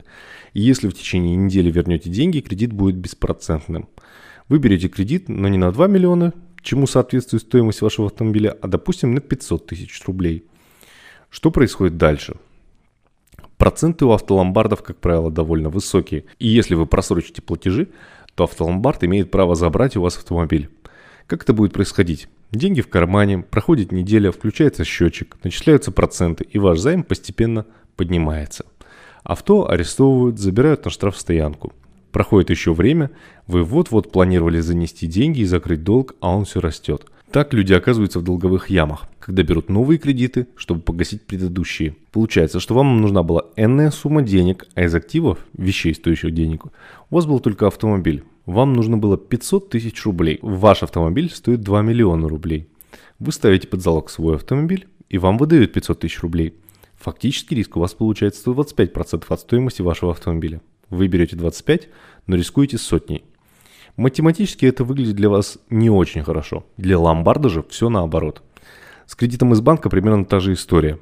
И 0.55 0.63
если 0.63 0.89
в 0.89 0.95
течение 0.95 1.37
недели 1.37 1.71
вернете 1.71 2.09
деньги, 2.09 2.41
кредит 2.41 2.73
будет 2.73 2.97
беспроцентным. 2.97 3.91
Вы 4.49 4.59
берете 4.59 4.89
кредит, 4.89 5.29
но 5.29 5.49
не 5.49 5.59
на 5.59 5.71
2 5.71 5.87
миллиона, 5.87 6.33
чему 6.63 6.87
соответствует 6.87 7.43
стоимость 7.43 7.83
вашего 7.83 8.07
автомобиля, 8.07 8.57
а 8.61 8.69
допустим 8.69 9.15
на 9.15 9.21
500 9.21 9.67
тысяч 9.67 10.03
рублей. 10.07 10.45
Что 11.31 11.51
происходит 11.51 11.97
дальше? 11.97 12.37
Проценты 13.57 14.05
у 14.05 14.13
автоломбардов, 14.13 14.83
как 14.83 14.97
правило, 14.97 15.31
довольно 15.31 15.69
высокие. 15.69 16.25
И 16.39 16.49
если 16.49 16.75
вы 16.75 16.87
просрочите 16.87 17.43
платежи, 17.43 17.89
то 18.35 18.45
автоломбард 18.45 19.05
имеет 19.05 19.31
право 19.31 19.55
забрать 19.55 19.97
у 19.97 20.03
вас 20.03 20.17
автомобиль. 20.17 20.71
Как 21.27 21.43
это 21.43 21.53
будет 21.53 21.73
происходить? 21.73 22.29
Деньги 22.51 22.81
в 22.81 22.89
кармане, 22.89 23.39
проходит 23.39 23.93
неделя, 23.93 24.33
включается 24.33 24.85
счетчик, 24.85 25.37
начисляются 25.45 25.93
проценты, 25.93 26.45
и 26.45 26.59
ваш 26.59 26.79
займ 26.81 27.05
постепенно 27.05 27.67
поднимается. 27.97 28.65
Авто 29.23 29.71
арестовывают, 29.71 30.39
забирают 30.39 30.85
на 30.85 30.91
штрафстоянку. 30.91 31.73
Проходит 32.13 32.51
еще 32.51 32.75
время, 32.75 33.11
вы 33.47 33.63
вот-вот 33.63 34.11
планировали 34.11 34.61
занести 34.61 35.07
деньги 35.07 35.41
и 35.41 35.45
закрыть 35.45 35.85
долг, 35.85 36.17
а 36.21 36.35
он 36.35 36.45
все 36.45 36.61
растет. 36.61 37.07
Так 37.31 37.55
люди 37.55 37.73
оказываются 37.73 38.19
в 38.19 38.25
долговых 38.25 38.71
ямах, 38.71 39.05
когда 39.21 39.45
берут 39.45 39.69
новые 39.69 39.99
кредиты, 39.99 40.49
чтобы 40.57 40.81
погасить 40.81 41.25
предыдущие. 41.25 41.95
Получается, 42.11 42.59
что 42.59 42.75
вам 42.75 43.01
нужна 43.01 43.23
была 43.23 43.45
энная 43.55 43.93
сумма 43.93 44.23
денег, 44.23 44.67
а 44.75 44.83
из 44.83 44.95
активов, 44.97 45.39
вещей, 45.57 45.95
стоящих 45.95 46.35
денег, 46.35 46.65
у 46.65 47.15
вас 47.15 47.27
был 47.27 47.39
только 47.39 47.69
автомобиль. 47.69 48.25
Вам 48.47 48.73
нужно 48.73 48.99
было 48.99 49.17
500 49.17 49.71
тысяч 49.71 50.05
рублей. 50.05 50.41
Ваш 50.43 50.83
автомобиль 50.83 51.31
стоит 51.31 51.61
2 51.61 51.83
миллиона 51.83 52.29
рублей. 52.29 52.69
Вы 53.21 53.31
ставите 53.31 53.69
под 53.69 53.81
залог 53.81 54.11
свой 54.11 54.35
автомобиль, 54.35 54.89
и 55.09 55.19
вам 55.19 55.39
выдают 55.39 55.73
500 55.73 56.01
тысяч 56.01 56.21
рублей. 56.23 56.55
Фактически 56.97 57.55
риск 57.55 57.77
у 57.77 57.81
вас 57.81 57.95
получается 57.95 58.51
125% 58.51 59.25
от 59.29 59.41
стоимости 59.41 59.83
вашего 59.83 60.11
автомобиля. 60.11 60.61
Вы 60.91 61.07
берете 61.07 61.37
25, 61.37 61.89
но 62.27 62.37
рискуете 62.37 62.77
сотней. 62.79 63.25
Математически 63.97 64.67
это 64.67 64.85
выглядит 64.85 65.17
для 65.17 65.29
вас 65.29 65.59
не 65.71 65.91
очень 65.91 66.23
хорошо. 66.23 66.67
Для 66.77 66.99
ломбарда 66.99 67.49
же 67.49 67.65
все 67.69 67.89
наоборот. 67.89 68.43
С 69.07 69.15
кредитом 69.15 69.53
из 69.53 69.61
банка 69.61 69.89
примерно 69.89 70.25
та 70.25 70.41
же 70.41 70.53
история. 70.53 70.99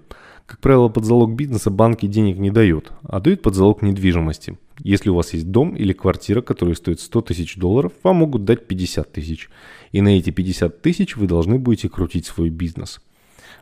Как 0.47 0.61
правило, 0.61 0.89
под 0.89 1.05
залог 1.05 1.35
бизнеса 1.35 1.71
банки 1.71 2.07
денег 2.07 2.39
не 2.39 2.51
дают, 2.51 2.93
а 3.03 3.21
дают 3.21 3.43
под 3.43 3.55
залог 3.55 3.83
недвижимости. 3.83 4.59
Если 4.79 5.11
у 5.11 5.15
вас 5.15 5.35
есть 5.35 5.51
дом 5.51 5.77
или 5.77 5.93
квартира, 5.93 6.41
которые 6.41 6.75
стоят 6.75 7.01
100 7.01 7.21
тысяч 7.21 7.57
долларов, 7.57 7.93
вам 8.03 8.17
могут 8.17 8.45
дать 8.45 8.67
50 8.67 9.13
тысяч. 9.13 9.51
И 9.93 10.01
на 10.01 10.17
эти 10.17 10.31
50 10.31 10.81
тысяч 10.81 11.17
вы 11.17 11.27
должны 11.27 11.59
будете 11.59 11.91
крутить 11.91 12.25
свой 12.25 12.49
бизнес, 12.49 13.03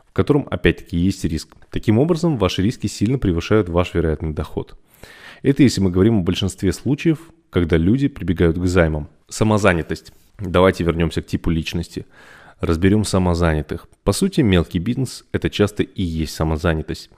в 0.07 0.13
котором 0.13 0.47
опять-таки 0.49 0.97
есть 0.97 1.25
риск. 1.25 1.55
Таким 1.71 1.99
образом, 1.99 2.37
ваши 2.37 2.63
риски 2.63 2.87
сильно 2.87 3.17
превышают 3.17 3.67
ваш 3.67 3.93
вероятный 3.93 4.31
доход. 4.31 4.77
Это 5.43 5.63
если 5.63 5.81
мы 5.81 5.91
говорим 5.91 6.19
о 6.19 6.23
большинстве 6.23 6.73
случаев, 6.73 7.31
когда 7.49 7.77
люди 7.77 8.07
прибегают 8.07 8.57
к 8.57 8.65
займам. 8.65 9.09
Самозанятость. 9.29 10.11
Давайте 10.39 10.83
вернемся 10.83 11.21
к 11.21 11.27
типу 11.27 11.49
личности. 11.49 12.05
Разберем 12.59 13.03
самозанятых. 13.03 13.87
По 14.03 14.13
сути, 14.13 14.41
мелкий 14.41 14.79
бизнес– 14.79 15.25
это 15.31 15.49
часто 15.49 15.83
и 15.83 16.01
есть 16.01 16.33
самозанятость. 16.33 17.09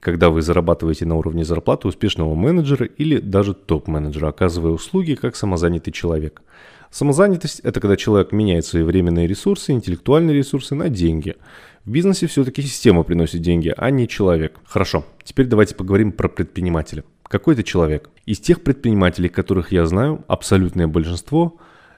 Когда 0.00 0.30
вы 0.30 0.42
зарабатываете 0.42 1.06
на 1.06 1.16
уровне 1.16 1.44
зарплаты 1.44 1.88
успешного 1.88 2.34
менеджера 2.34 2.86
или 2.86 3.18
даже 3.18 3.54
топ-менеджера, 3.54 4.28
оказывая 4.28 4.72
услуги 4.72 5.14
как 5.14 5.36
самозанятый 5.36 5.92
человек. 5.92 6.42
Самозанятость– 6.90 7.60
это 7.62 7.80
когда 7.80 7.96
человек 7.96 8.32
меняет 8.32 8.66
свои 8.66 8.82
временные 8.82 9.26
ресурсы, 9.26 9.72
интеллектуальные 9.72 10.36
ресурсы 10.36 10.74
на 10.74 10.90
деньги. 10.90 11.36
В 11.84 11.90
бизнесе 11.90 12.26
все-таки 12.26 12.60
система 12.60 13.02
приносит 13.02 13.40
деньги, 13.40 13.72
а 13.74 13.90
не 13.90 14.06
человек. 14.06 14.58
Хорошо, 14.64 15.06
теперь 15.24 15.46
давайте 15.46 15.74
поговорим 15.74 16.12
про 16.12 16.28
предпринимателя. 16.28 17.04
Какой 17.32 17.54
это 17.54 17.62
человек? 17.62 18.10
Из 18.26 18.40
тех 18.40 18.62
предпринимателей, 18.62 19.30
которых 19.30 19.72
я 19.72 19.86
знаю, 19.86 20.22
абсолютное 20.28 20.86
большинство 20.86 21.56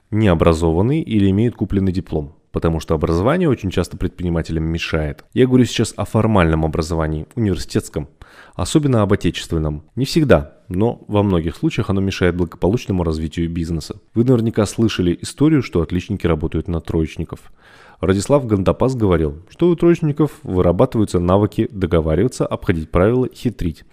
не 0.09 0.29
образованные 0.29 1.03
или 1.03 1.29
имеют 1.29 1.55
купленный 1.57 1.91
диплом. 1.91 2.37
Потому 2.53 2.79
что 2.79 2.95
образование 2.95 3.49
очень 3.49 3.69
часто 3.69 3.97
предпринимателям 3.97 4.63
мешает. 4.63 5.25
Я 5.33 5.45
говорю 5.45 5.65
сейчас 5.65 5.93
о 5.97 6.05
формальном 6.05 6.63
образовании, 6.63 7.27
университетском, 7.35 8.07
особенно 8.53 9.01
об 9.01 9.11
отечественном. 9.11 9.83
Не 9.97 10.05
всегда, 10.05 10.53
но 10.69 11.03
во 11.09 11.21
многих 11.21 11.57
случаях 11.57 11.89
оно 11.89 11.99
мешает 11.99 12.37
благополучному 12.37 13.03
развитию 13.03 13.49
бизнеса. 13.49 13.99
Вы 14.13 14.23
наверняка 14.23 14.65
слышали 14.65 15.19
историю, 15.21 15.63
что 15.63 15.81
отличники 15.81 16.25
работают 16.25 16.69
на 16.69 16.79
троечников. 16.79 17.51
Радислав 17.99 18.47
Гандапас 18.47 18.95
говорил, 18.95 19.43
что 19.49 19.67
у 19.67 19.75
троечников 19.75 20.31
вырабатываются 20.43 21.19
навыки 21.19 21.67
договариваться, 21.71 22.45
обходить 22.45 22.89
правила, 22.89 23.27
хитрить. 23.27 23.83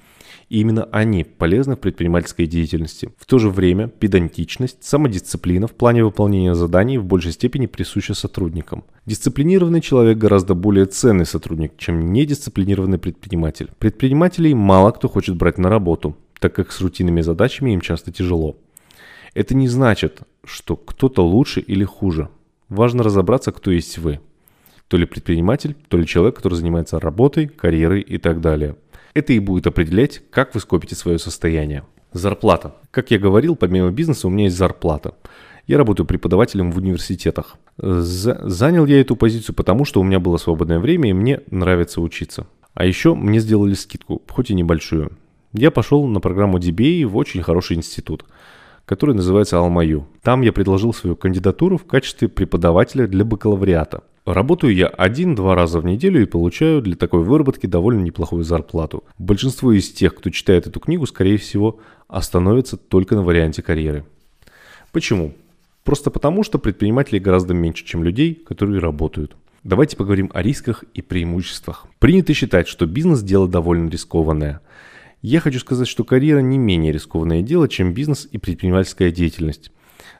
И 0.52 0.60
именно 0.60 0.84
они 0.92 1.24
полезны 1.24 1.76
в 1.76 1.78
предпринимательской 1.78 2.46
деятельности. 2.46 3.08
В 3.16 3.24
то 3.24 3.38
же 3.38 3.48
время 3.48 3.88
педантичность, 3.88 4.84
самодисциплина 4.84 5.66
в 5.66 5.72
плане 5.72 6.04
выполнения 6.04 6.54
заданий 6.54 6.98
в 6.98 7.06
большей 7.06 7.32
степени 7.32 7.64
присуща 7.64 8.12
сотрудникам. 8.12 8.84
Дисциплинированный 9.06 9.80
человек 9.80 10.18
гораздо 10.18 10.54
более 10.54 10.84
ценный 10.84 11.24
сотрудник, 11.24 11.78
чем 11.78 12.12
недисциплинированный 12.12 12.98
предприниматель. 12.98 13.70
Предпринимателей 13.78 14.52
мало 14.52 14.90
кто 14.90 15.08
хочет 15.08 15.36
брать 15.36 15.56
на 15.56 15.70
работу, 15.70 16.18
так 16.38 16.54
как 16.54 16.70
с 16.70 16.82
рутинными 16.82 17.22
задачами 17.22 17.70
им 17.70 17.80
часто 17.80 18.12
тяжело. 18.12 18.58
Это 19.32 19.54
не 19.54 19.68
значит, 19.68 20.20
что 20.44 20.76
кто-то 20.76 21.26
лучше 21.26 21.60
или 21.60 21.84
хуже. 21.84 22.28
Важно 22.68 23.02
разобраться, 23.02 23.52
кто 23.52 23.70
есть 23.70 23.96
вы. 23.96 24.20
То 24.88 24.98
ли 24.98 25.06
предприниматель, 25.06 25.74
то 25.88 25.96
ли 25.96 26.06
человек, 26.06 26.36
который 26.36 26.56
занимается 26.56 27.00
работой, 27.00 27.46
карьерой 27.48 28.02
и 28.02 28.18
так 28.18 28.42
далее– 28.42 28.76
это 29.14 29.32
и 29.32 29.38
будет 29.38 29.66
определять, 29.66 30.22
как 30.30 30.54
вы 30.54 30.60
скопите 30.60 30.94
свое 30.94 31.18
состояние. 31.18 31.84
Зарплата. 32.12 32.74
Как 32.90 33.10
я 33.10 33.18
говорил, 33.18 33.56
помимо 33.56 33.90
бизнеса 33.90 34.26
у 34.26 34.30
меня 34.30 34.44
есть 34.44 34.56
зарплата. 34.56 35.14
Я 35.66 35.78
работаю 35.78 36.06
преподавателем 36.06 36.72
в 36.72 36.78
университетах. 36.78 37.56
Занял 37.78 38.84
я 38.86 39.00
эту 39.00 39.16
позицию 39.16 39.54
потому, 39.54 39.84
что 39.84 40.00
у 40.00 40.04
меня 40.04 40.18
было 40.20 40.36
свободное 40.36 40.78
время 40.78 41.10
и 41.10 41.14
мне 41.14 41.40
нравится 41.50 42.00
учиться. 42.00 42.46
А 42.74 42.84
еще 42.84 43.14
мне 43.14 43.38
сделали 43.38 43.74
скидку, 43.74 44.22
хоть 44.28 44.50
и 44.50 44.54
небольшую. 44.54 45.12
Я 45.52 45.70
пошел 45.70 46.06
на 46.06 46.20
программу 46.20 46.58
DBA 46.58 47.06
в 47.06 47.16
очень 47.16 47.42
хороший 47.42 47.76
институт, 47.76 48.24
который 48.86 49.14
называется 49.14 49.58
Алмаю. 49.58 50.08
Там 50.22 50.40
я 50.40 50.52
предложил 50.52 50.92
свою 50.94 51.14
кандидатуру 51.14 51.76
в 51.76 51.84
качестве 51.84 52.28
преподавателя 52.28 53.06
для 53.06 53.24
бакалавриата. 53.24 54.02
Работаю 54.24 54.72
я 54.72 54.86
один-два 54.86 55.56
раза 55.56 55.80
в 55.80 55.84
неделю 55.84 56.22
и 56.22 56.26
получаю 56.26 56.80
для 56.80 56.94
такой 56.94 57.24
выработки 57.24 57.66
довольно 57.66 58.02
неплохую 58.02 58.44
зарплату. 58.44 59.02
Большинство 59.18 59.72
из 59.72 59.90
тех, 59.90 60.14
кто 60.14 60.30
читает 60.30 60.68
эту 60.68 60.78
книгу, 60.78 61.06
скорее 61.06 61.38
всего, 61.38 61.80
остановится 62.06 62.76
только 62.76 63.16
на 63.16 63.22
варианте 63.22 63.62
карьеры. 63.62 64.04
Почему? 64.92 65.34
Просто 65.82 66.12
потому, 66.12 66.44
что 66.44 66.60
предпринимателей 66.60 67.18
гораздо 67.18 67.52
меньше, 67.52 67.84
чем 67.84 68.04
людей, 68.04 68.34
которые 68.34 68.78
работают. 68.78 69.34
Давайте 69.64 69.96
поговорим 69.96 70.30
о 70.32 70.40
рисках 70.40 70.84
и 70.94 71.02
преимуществах. 71.02 71.88
Принято 71.98 72.32
считать, 72.32 72.68
что 72.68 72.86
бизнес– 72.86 73.22
дело 73.24 73.48
довольно 73.48 73.88
рискованное. 73.88 74.60
Я 75.20 75.40
хочу 75.40 75.58
сказать, 75.58 75.88
что 75.88 76.04
карьера 76.04 76.38
не 76.38 76.58
менее 76.58 76.92
рискованное 76.92 77.42
дело, 77.42 77.68
чем 77.68 77.92
бизнес 77.92 78.28
и 78.30 78.38
предпринимательская 78.38 79.10
деятельность. 79.10 79.72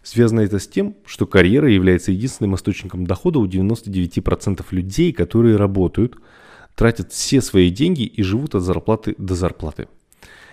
Связано 0.03 0.41
это 0.41 0.59
с 0.59 0.67
тем, 0.67 0.97
что 1.07 1.27
карьера 1.27 1.71
является 1.71 2.11
единственным 2.13 2.57
источником 2.57 3.07
дохода 3.07 3.39
у 3.39 3.47
99% 3.47 4.65
людей, 4.71 5.13
которые 5.13 5.57
работают, 5.57 6.17
тратят 6.75 7.13
все 7.13 7.41
свои 7.41 7.71
деньги 7.71 8.03
и 8.03 8.23
живут 8.23 8.55
от 8.55 8.63
зарплаты 8.63 9.15
до 9.19 9.35
зарплаты. 9.35 9.89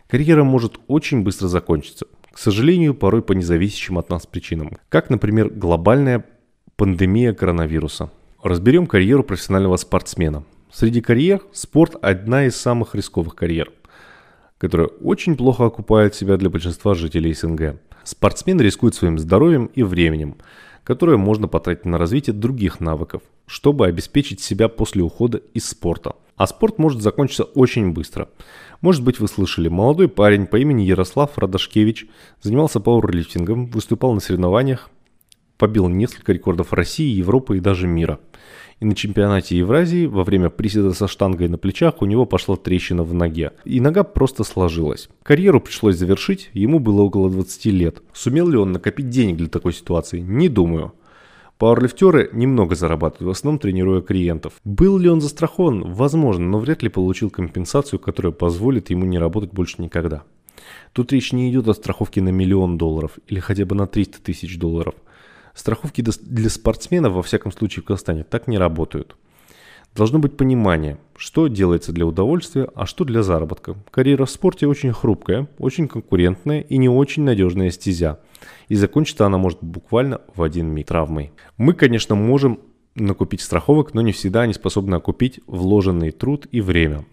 Карьера 0.07 0.43
может 0.43 0.79
очень 0.87 1.23
быстро 1.23 1.47
закончиться, 1.47 2.05
к 2.31 2.37
сожалению, 2.37 2.93
порой 2.93 3.21
по 3.21 3.33
независящим 3.33 3.97
от 3.97 4.09
нас 4.09 4.25
причинам, 4.25 4.77
как, 4.89 5.09
например, 5.09 5.49
глобальная 5.49 6.25
пандемия 6.75 7.33
коронавируса. 7.33 8.11
Разберем 8.41 8.87
карьеру 8.87 9.23
профессионального 9.23 9.75
спортсмена. 9.75 10.45
Среди 10.71 11.01
карьер 11.01 11.41
спорт– 11.51 11.95
одна 12.01 12.45
из 12.45 12.55
самых 12.55 12.95
рисковых 12.95 13.35
карьер, 13.35 13.71
которая 14.57 14.87
очень 14.87 15.35
плохо 15.35 15.65
окупает 15.65 16.15
себя 16.15 16.37
для 16.37 16.49
большинства 16.49 16.93
жителей 16.93 17.33
СНГ. 17.33 17.75
Спортсмен 18.09 18.59
рискует 18.59 18.95
своим 18.95 19.19
здоровьем 19.19 19.67
и 19.67 19.83
временем, 19.83 20.37
которое 20.83 21.17
можно 21.17 21.47
потратить 21.47 21.85
на 21.85 21.99
развитие 21.99 22.33
других 22.33 22.79
навыков, 22.79 23.21
чтобы 23.45 23.85
обеспечить 23.85 24.41
себя 24.41 24.67
после 24.67 25.03
ухода 25.03 25.37
из 25.53 25.69
спорта. 25.69 26.15
А 26.35 26.47
спорт 26.47 26.79
может 26.79 27.03
закончиться 27.03 27.43
очень 27.43 27.91
быстро. 27.91 28.27
Может 28.81 29.03
быть 29.03 29.19
вы 29.19 29.27
слышали, 29.27 29.67
молодой 29.67 30.07
парень 30.07 30.47
по 30.47 30.55
имени 30.55 30.81
Ярослав 30.81 31.37
Радашкевич 31.37 32.07
занимался 32.41 32.79
пауэрлифтингом, 32.79 33.67
выступал 33.67 34.15
на 34.15 34.21
соревнованиях, 34.21 34.89
побил 35.59 35.87
несколько 35.87 36.33
рекордов 36.33 36.73
России, 36.73 37.15
Европы 37.15 37.57
и 37.57 37.59
даже 37.61 37.85
мира. 37.85 38.19
И 38.79 38.85
на 38.85 38.95
чемпионате 38.95 39.57
Евразии 39.57 40.05
во 40.05 40.23
время 40.23 40.49
приседа 40.49 40.93
со 40.93 41.09
штангой 41.09 41.49
на 41.49 41.57
плечах 41.57 42.01
у 42.01 42.05
него 42.05 42.25
пошла 42.25 42.55
трещина 42.55 43.03
в 43.03 43.13
ноге. 43.13 43.51
И 43.65 43.81
нога 43.81 44.03
просто 44.03 44.45
сложилась. 44.45 45.09
Карьеру 45.21 45.59
пришлось 45.59 45.97
завершить, 45.97 46.49
ему 46.53 46.79
было 46.79 47.01
около 47.01 47.29
20 47.29 47.65
лет. 47.65 48.01
Сумел 48.13 48.47
ли 48.47 48.57
он 48.57 48.71
накопить 48.71 49.09
денег 49.09 49.35
для 49.35 49.47
такой 49.47 49.73
ситуации? 49.73 50.19
Не 50.19 50.47
думаю. 50.47 50.93
Пауэрлифтеры 51.57 52.29
немного 52.31 52.73
зарабатывают, 52.75 53.27
в 53.27 53.37
основном 53.37 53.59
тренируя 53.59 53.99
клиентов. 53.99 54.53
Был 54.63 54.97
ли 54.97 55.09
он 55.09 55.19
застрахован? 55.19 55.91
Возможно, 55.91 56.47
но 56.47 56.57
вряд 56.57 56.81
ли 56.81 56.87
получил 56.87 57.29
компенсацию, 57.29 57.99
которая 57.99 58.31
позволит 58.31 58.91
ему 58.91 59.03
не 59.03 59.19
работать 59.19 59.51
больше 59.51 59.81
никогда. 59.81 60.23
Тут 60.93 61.11
речь 61.11 61.33
не 61.33 61.51
идет 61.51 61.67
о 61.67 61.73
страховке 61.73 62.21
на 62.21 62.29
миллион 62.29 62.77
долларов 62.77 63.19
или 63.27 63.41
хотя 63.41 63.65
бы 63.65 63.75
на 63.75 63.87
300 63.87 64.21
тысяч 64.21 64.57
долларов– 64.57 64.95
Страховки 65.53 66.01
для 66.01 66.49
спортсменов, 66.49 67.13
во 67.13 67.23
всяком 67.23 67.51
случае 67.51 67.83
в 67.83 67.85
Казахстане, 67.85 68.23
так 68.23 68.47
не 68.47 68.57
работают. 68.57 69.15
Должно 69.95 70.19
быть 70.19 70.37
понимание, 70.37 70.97
что 71.17 71.47
делается 71.47 71.91
для 71.91 72.05
удовольствия, 72.05 72.69
а 72.75 72.85
что 72.85 73.03
для 73.03 73.23
заработка. 73.23 73.75
Карьера 73.91 74.25
в 74.25 74.29
спорте 74.29 74.67
очень 74.67 74.93
хрупкая, 74.93 75.47
очень 75.57 75.87
конкурентная 75.87 76.61
и 76.61 76.77
не 76.77 76.87
очень 76.87 77.23
надежная 77.23 77.71
стезя. 77.71 78.19
И 78.67 78.75
закончится 78.75 79.25
она 79.25 79.37
может 79.37 79.59
буквально 79.61 80.21
в 80.35 80.43
один 80.43 80.67
миг 80.67 80.87
травмой. 80.87 81.31
Мы, 81.57 81.73
конечно, 81.73 82.15
можем 82.15 82.59
накупить 82.95 83.41
страховок, 83.41 83.93
но 83.93 84.01
не 84.01 84.11
всегда 84.11 84.41
они 84.41 84.53
способны 84.53 84.95
окупить 84.95 85.39
вложенный 85.47 86.11
труд 86.11 86.47
и 86.51 86.61
время. 86.61 87.05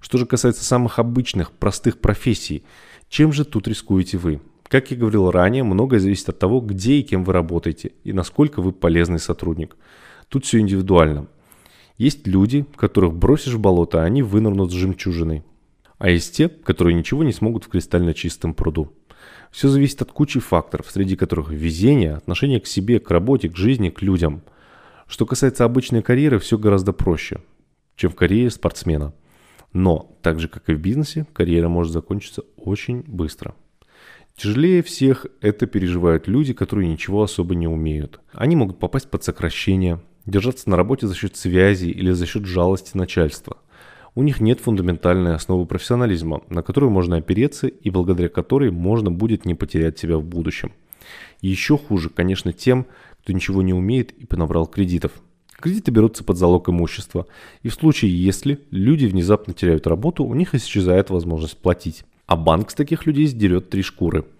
Что 0.00 0.18
же 0.18 0.26
касается 0.26 0.64
самых 0.64 0.98
обычных, 0.98 1.52
простых 1.52 1.98
профессий, 1.98 2.64
чем 3.08 3.32
же 3.32 3.44
тут 3.44 3.66
рискуете 3.66 4.18
вы? 4.18 4.40
Как 4.70 4.92
я 4.92 4.96
говорил 4.96 5.32
ранее, 5.32 5.64
многое 5.64 5.98
зависит 5.98 6.28
от 6.28 6.38
того, 6.38 6.60
где 6.60 6.92
и 6.94 7.02
кем 7.02 7.24
вы 7.24 7.32
работаете, 7.32 7.90
и 8.04 8.12
насколько 8.12 8.62
вы 8.62 8.70
полезный 8.70 9.18
сотрудник. 9.18 9.76
Тут 10.28 10.44
все 10.44 10.60
индивидуально. 10.60 11.26
Есть 11.98 12.28
люди, 12.28 12.64
которых 12.76 13.12
бросишь 13.12 13.54
в 13.54 13.58
болото, 13.58 14.00
а 14.00 14.04
они 14.04 14.22
вынырнут 14.22 14.70
с 14.70 14.74
жемчужиной. 14.74 15.42
А 15.98 16.08
есть 16.08 16.36
те, 16.36 16.48
которые 16.48 16.94
ничего 16.94 17.24
не 17.24 17.32
смогут 17.32 17.64
в 17.64 17.68
кристально 17.68 18.14
чистом 18.14 18.54
пруду. 18.54 18.92
Все 19.50 19.68
зависит 19.68 20.02
от 20.02 20.12
кучи 20.12 20.38
факторов, 20.38 20.88
среди 20.88 21.16
которых 21.16 21.50
везение, 21.50 22.14
отношение 22.14 22.60
к 22.60 22.68
себе, 22.68 23.00
к 23.00 23.10
работе, 23.10 23.48
к 23.48 23.56
жизни, 23.56 23.90
к 23.90 24.02
людям. 24.02 24.40
Что 25.08 25.26
касается 25.26 25.64
обычной 25.64 26.02
карьеры, 26.02 26.38
все 26.38 26.56
гораздо 26.56 26.92
проще, 26.92 27.40
чем 27.96 28.12
в 28.12 28.14
карьере 28.14 28.50
спортсмена. 28.50 29.14
Но, 29.72 30.16
так 30.22 30.38
же 30.38 30.46
как 30.46 30.70
и 30.70 30.74
в 30.74 30.80
бизнесе, 30.80 31.26
карьера 31.32 31.68
может 31.68 31.92
закончиться 31.92 32.44
очень 32.56 33.02
быстро. 33.08 33.56
Тяжелее 34.40 34.82
всех 34.82 35.26
это 35.42 35.66
переживают 35.66 36.26
люди, 36.26 36.54
которые 36.54 36.88
ничего 36.88 37.22
особо 37.22 37.54
не 37.54 37.68
умеют. 37.68 38.20
Они 38.32 38.56
могут 38.56 38.78
попасть 38.78 39.10
под 39.10 39.22
сокращение, 39.22 40.00
держаться 40.24 40.70
на 40.70 40.78
работе 40.78 41.06
за 41.06 41.14
счет 41.14 41.36
связи 41.36 41.88
или 41.90 42.10
за 42.12 42.24
счет 42.24 42.46
жалости 42.46 42.96
начальства. 42.96 43.58
У 44.14 44.22
них 44.22 44.40
нет 44.40 44.58
фундаментальной 44.58 45.34
основы 45.34 45.66
профессионализма, 45.66 46.40
на 46.48 46.62
которую 46.62 46.88
можно 46.88 47.18
опереться 47.18 47.66
и 47.66 47.90
благодаря 47.90 48.30
которой 48.30 48.70
можно 48.70 49.10
будет 49.10 49.44
не 49.44 49.54
потерять 49.54 49.98
себя 49.98 50.16
в 50.16 50.24
будущем. 50.24 50.72
еще 51.42 51.76
хуже, 51.76 52.08
конечно, 52.08 52.54
тем, 52.54 52.86
кто 53.22 53.34
ничего 53.34 53.60
не 53.60 53.74
умеет 53.74 54.10
и 54.12 54.24
понабрал 54.24 54.66
кредитов. 54.66 55.12
Кредиты 55.52 55.90
берутся 55.90 56.24
под 56.24 56.38
залог 56.38 56.70
имущества, 56.70 57.26
и 57.62 57.68
в 57.68 57.74
случае, 57.74 58.18
если 58.18 58.60
люди 58.70 59.04
внезапно 59.04 59.52
теряют 59.52 59.86
работу, 59.86 60.24
у 60.24 60.34
них 60.34 60.54
исчезает 60.54 61.10
возможность 61.10 61.58
платить. 61.58 62.04
А 62.30 62.36
банк 62.36 62.70
с 62.70 62.74
таких 62.74 63.06
людей 63.06 63.26
сдерет 63.26 63.70
три 63.70 63.82
шкуры– 63.82 64.24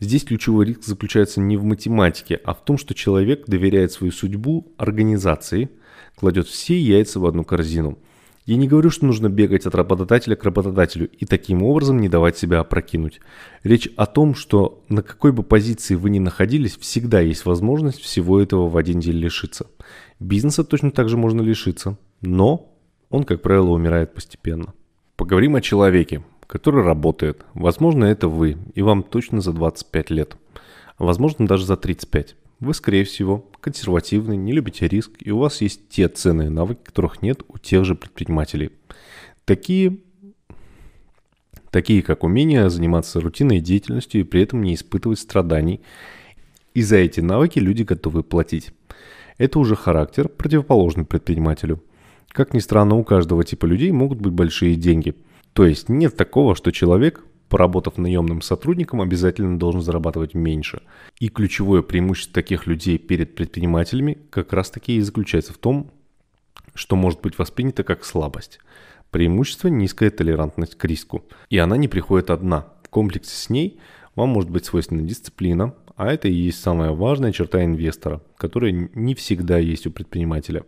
Здесь 0.00 0.22
ключевой 0.22 0.66
риск 0.66 0.84
заключается 0.84 1.40
не 1.40 1.56
в 1.56 1.64
математике, 1.64 2.40
а 2.44 2.54
в 2.54 2.64
том, 2.64 2.78
что 2.78 2.94
человек 2.94 3.46
доверяет 3.46 3.90
свою 3.90 4.12
судьбу 4.12 4.72
организации, 4.76 5.70
кладет 6.14 6.46
все 6.46 6.78
яйца 6.78 7.18
в 7.18 7.26
одну 7.26 7.42
корзину. 7.44 7.98
Я 8.46 8.56
не 8.56 8.68
говорю, 8.68 8.90
что 8.90 9.06
нужно 9.06 9.28
бегать 9.28 9.66
от 9.66 9.74
работодателя 9.74 10.36
к 10.36 10.44
работодателю 10.44 11.10
и 11.10 11.26
таким 11.26 11.64
образом 11.64 12.00
не 12.00 12.08
давать 12.08 12.38
себя 12.38 12.60
опрокинуть. 12.60 13.20
Речь 13.64 13.88
о 13.96 14.06
том, 14.06 14.36
что 14.36 14.84
на 14.88 15.02
какой 15.02 15.32
бы 15.32 15.42
позиции 15.42 15.96
вы 15.96 16.10
ни 16.10 16.20
находились, 16.20 16.76
всегда 16.76 17.20
есть 17.20 17.44
возможность 17.44 18.00
всего 18.00 18.40
этого 18.40 18.68
в 18.68 18.76
один 18.76 19.00
день 19.00 19.16
лишиться. 19.16 19.66
Бизнеса 20.20 20.62
точно 20.62 20.92
так 20.92 21.08
же 21.08 21.16
можно 21.16 21.42
лишиться, 21.42 21.98
но 22.20 22.72
он, 23.10 23.24
как 23.24 23.42
правило, 23.42 23.70
умирает 23.70 24.14
постепенно. 24.14 24.74
Поговорим 25.16 25.56
о 25.56 25.60
человеке 25.60 26.22
который 26.48 26.82
работает. 26.82 27.44
Возможно, 27.54 28.06
это 28.06 28.26
вы, 28.26 28.56
и 28.74 28.82
вам 28.82 29.04
точно 29.04 29.40
за 29.40 29.52
25 29.52 30.10
лет. 30.10 30.36
Возможно, 30.98 31.46
даже 31.46 31.64
за 31.64 31.76
35. 31.76 32.34
Вы, 32.58 32.74
скорее 32.74 33.04
всего, 33.04 33.48
консервативны, 33.60 34.34
не 34.34 34.52
любите 34.52 34.88
риск, 34.88 35.12
и 35.20 35.30
у 35.30 35.38
вас 35.38 35.60
есть 35.60 35.88
те 35.90 36.08
ценные 36.08 36.50
навыки, 36.50 36.80
которых 36.82 37.22
нет 37.22 37.42
у 37.46 37.58
тех 37.58 37.84
же 37.84 37.94
предпринимателей. 37.94 38.70
Такие, 39.44 39.98
такие 41.70 42.02
как 42.02 42.24
умение 42.24 42.70
заниматься 42.70 43.20
рутинной 43.20 43.60
деятельностью 43.60 44.22
и 44.22 44.24
при 44.24 44.42
этом 44.42 44.62
не 44.62 44.74
испытывать 44.74 45.20
страданий. 45.20 45.82
И 46.74 46.82
за 46.82 46.96
эти 46.96 47.20
навыки 47.20 47.58
люди 47.58 47.82
готовы 47.82 48.22
платить. 48.22 48.72
Это 49.36 49.58
уже 49.58 49.76
характер, 49.76 50.28
противоположный 50.28 51.04
предпринимателю. 51.04 51.82
Как 52.28 52.54
ни 52.54 52.58
странно, 52.58 52.96
у 52.96 53.04
каждого 53.04 53.44
типа 53.44 53.66
людей 53.66 53.92
могут 53.92 54.18
быть 54.18 54.32
большие 54.32 54.74
деньги– 54.74 55.14
то 55.58 55.66
есть 55.66 55.88
нет 55.88 56.16
такого, 56.16 56.54
что 56.54 56.70
человек, 56.70 57.24
поработав 57.48 57.98
наемным 57.98 58.42
сотрудником, 58.42 59.00
обязательно 59.00 59.58
должен 59.58 59.80
зарабатывать 59.80 60.34
меньше. 60.34 60.82
И 61.18 61.28
ключевое 61.28 61.82
преимущество 61.82 62.32
таких 62.32 62.68
людей 62.68 62.96
перед 62.96 63.34
предпринимателями 63.34 64.18
как 64.30 64.52
раз 64.52 64.70
таки 64.70 64.94
и 64.94 65.00
заключается 65.00 65.52
в 65.52 65.58
том, 65.58 65.90
что 66.74 66.94
может 66.94 67.20
быть 67.22 67.38
воспринято 67.40 67.82
как 67.82 68.04
слабость. 68.04 68.60
Преимущество– 69.10 69.66
низкая 69.68 70.10
толерантность 70.10 70.76
к 70.76 70.84
риску. 70.84 71.24
И 71.50 71.58
она 71.58 71.76
не 71.76 71.88
приходит 71.88 72.30
одна. 72.30 72.68
В 72.84 72.88
комплексе 72.88 73.34
с 73.34 73.50
ней 73.50 73.80
вам 74.14 74.28
может 74.28 74.50
быть 74.50 74.64
свойственна 74.64 75.02
дисциплина, 75.02 75.74
а 75.96 76.12
это 76.12 76.28
и 76.28 76.32
есть 76.32 76.60
самая 76.60 76.92
важная 76.92 77.32
черта 77.32 77.64
инвестора, 77.64 78.22
которая 78.36 78.70
не 78.70 79.16
всегда 79.16 79.58
есть 79.58 79.88
у 79.88 79.90
предпринимателя. 79.90 80.62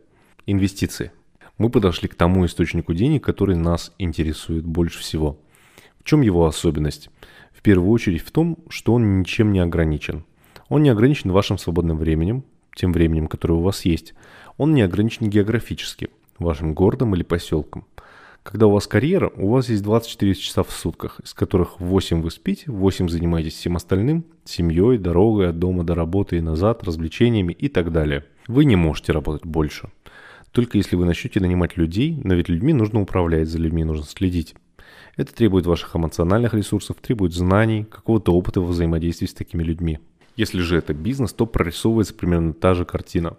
Инвестиции– 0.46 1.12
мы 1.60 1.68
подошли 1.68 2.08
к 2.08 2.14
тому 2.14 2.46
источнику 2.46 2.94
денег, 2.94 3.22
который 3.22 3.54
нас 3.54 3.92
интересует 3.98 4.64
больше 4.64 5.00
всего. 5.00 5.38
В 5.98 6.04
чем 6.04 6.22
его 6.22 6.46
особенность? 6.46 7.10
В 7.52 7.60
первую 7.60 7.90
очередь 7.90 8.22
в 8.22 8.30
том, 8.30 8.56
что 8.70 8.94
он 8.94 9.18
ничем 9.18 9.52
не 9.52 9.60
ограничен. 9.60 10.24
Он 10.70 10.82
не 10.82 10.88
ограничен 10.88 11.32
вашим 11.32 11.58
свободным 11.58 11.98
временем, 11.98 12.44
тем 12.74 12.94
временем, 12.94 13.26
которое 13.26 13.56
у 13.56 13.60
вас 13.60 13.84
есть. 13.84 14.14
Он 14.56 14.72
не 14.72 14.80
ограничен 14.80 15.28
географически, 15.28 16.08
вашим 16.38 16.72
городом 16.72 17.14
или 17.14 17.22
поселком. 17.22 17.84
Когда 18.42 18.66
у 18.66 18.70
вас 18.70 18.86
карьера, 18.86 19.30
у 19.36 19.50
вас 19.50 19.68
есть 19.68 19.82
24 19.82 20.34
часа 20.36 20.62
в 20.62 20.70
сутках, 20.70 21.20
из 21.22 21.34
которых 21.34 21.78
8 21.78 22.22
вы 22.22 22.30
спите, 22.30 22.70
8 22.70 23.10
занимаетесь 23.10 23.52
всем 23.52 23.76
остальным, 23.76 24.24
семьей, 24.46 24.96
дорогой 24.96 25.50
от 25.50 25.58
дома 25.58 25.84
до 25.84 25.94
работы 25.94 26.38
и 26.38 26.40
назад, 26.40 26.84
развлечениями 26.84 27.52
и 27.52 27.68
так 27.68 27.92
далее. 27.92 28.24
Вы 28.46 28.64
не 28.64 28.76
можете 28.76 29.12
работать 29.12 29.44
больше– 29.44 29.90
только 30.52 30.78
если 30.78 30.96
вы 30.96 31.04
начнете 31.04 31.40
нанимать 31.40 31.76
людей, 31.76 32.20
но 32.24 32.34
ведь 32.34 32.48
людьми 32.48 32.72
нужно 32.72 33.00
управлять, 33.00 33.48
за 33.48 33.58
людьми 33.58 33.84
нужно 33.84 34.04
следить. 34.04 34.54
Это 35.16 35.34
требует 35.34 35.66
ваших 35.66 35.94
эмоциональных 35.94 36.54
ресурсов, 36.54 36.96
требует 37.00 37.32
знаний, 37.32 37.84
какого-то 37.84 38.32
опыта 38.32 38.60
во 38.60 38.68
взаимодействии 38.68 39.26
с 39.26 39.34
такими 39.34 39.62
людьми. 39.62 39.98
Если 40.36 40.60
же 40.60 40.76
это 40.76 40.94
бизнес, 40.94 41.32
то 41.32 41.46
прорисовывается 41.46 42.14
примерно 42.14 42.52
та 42.52 42.74
же 42.74 42.84
картина. 42.84 43.36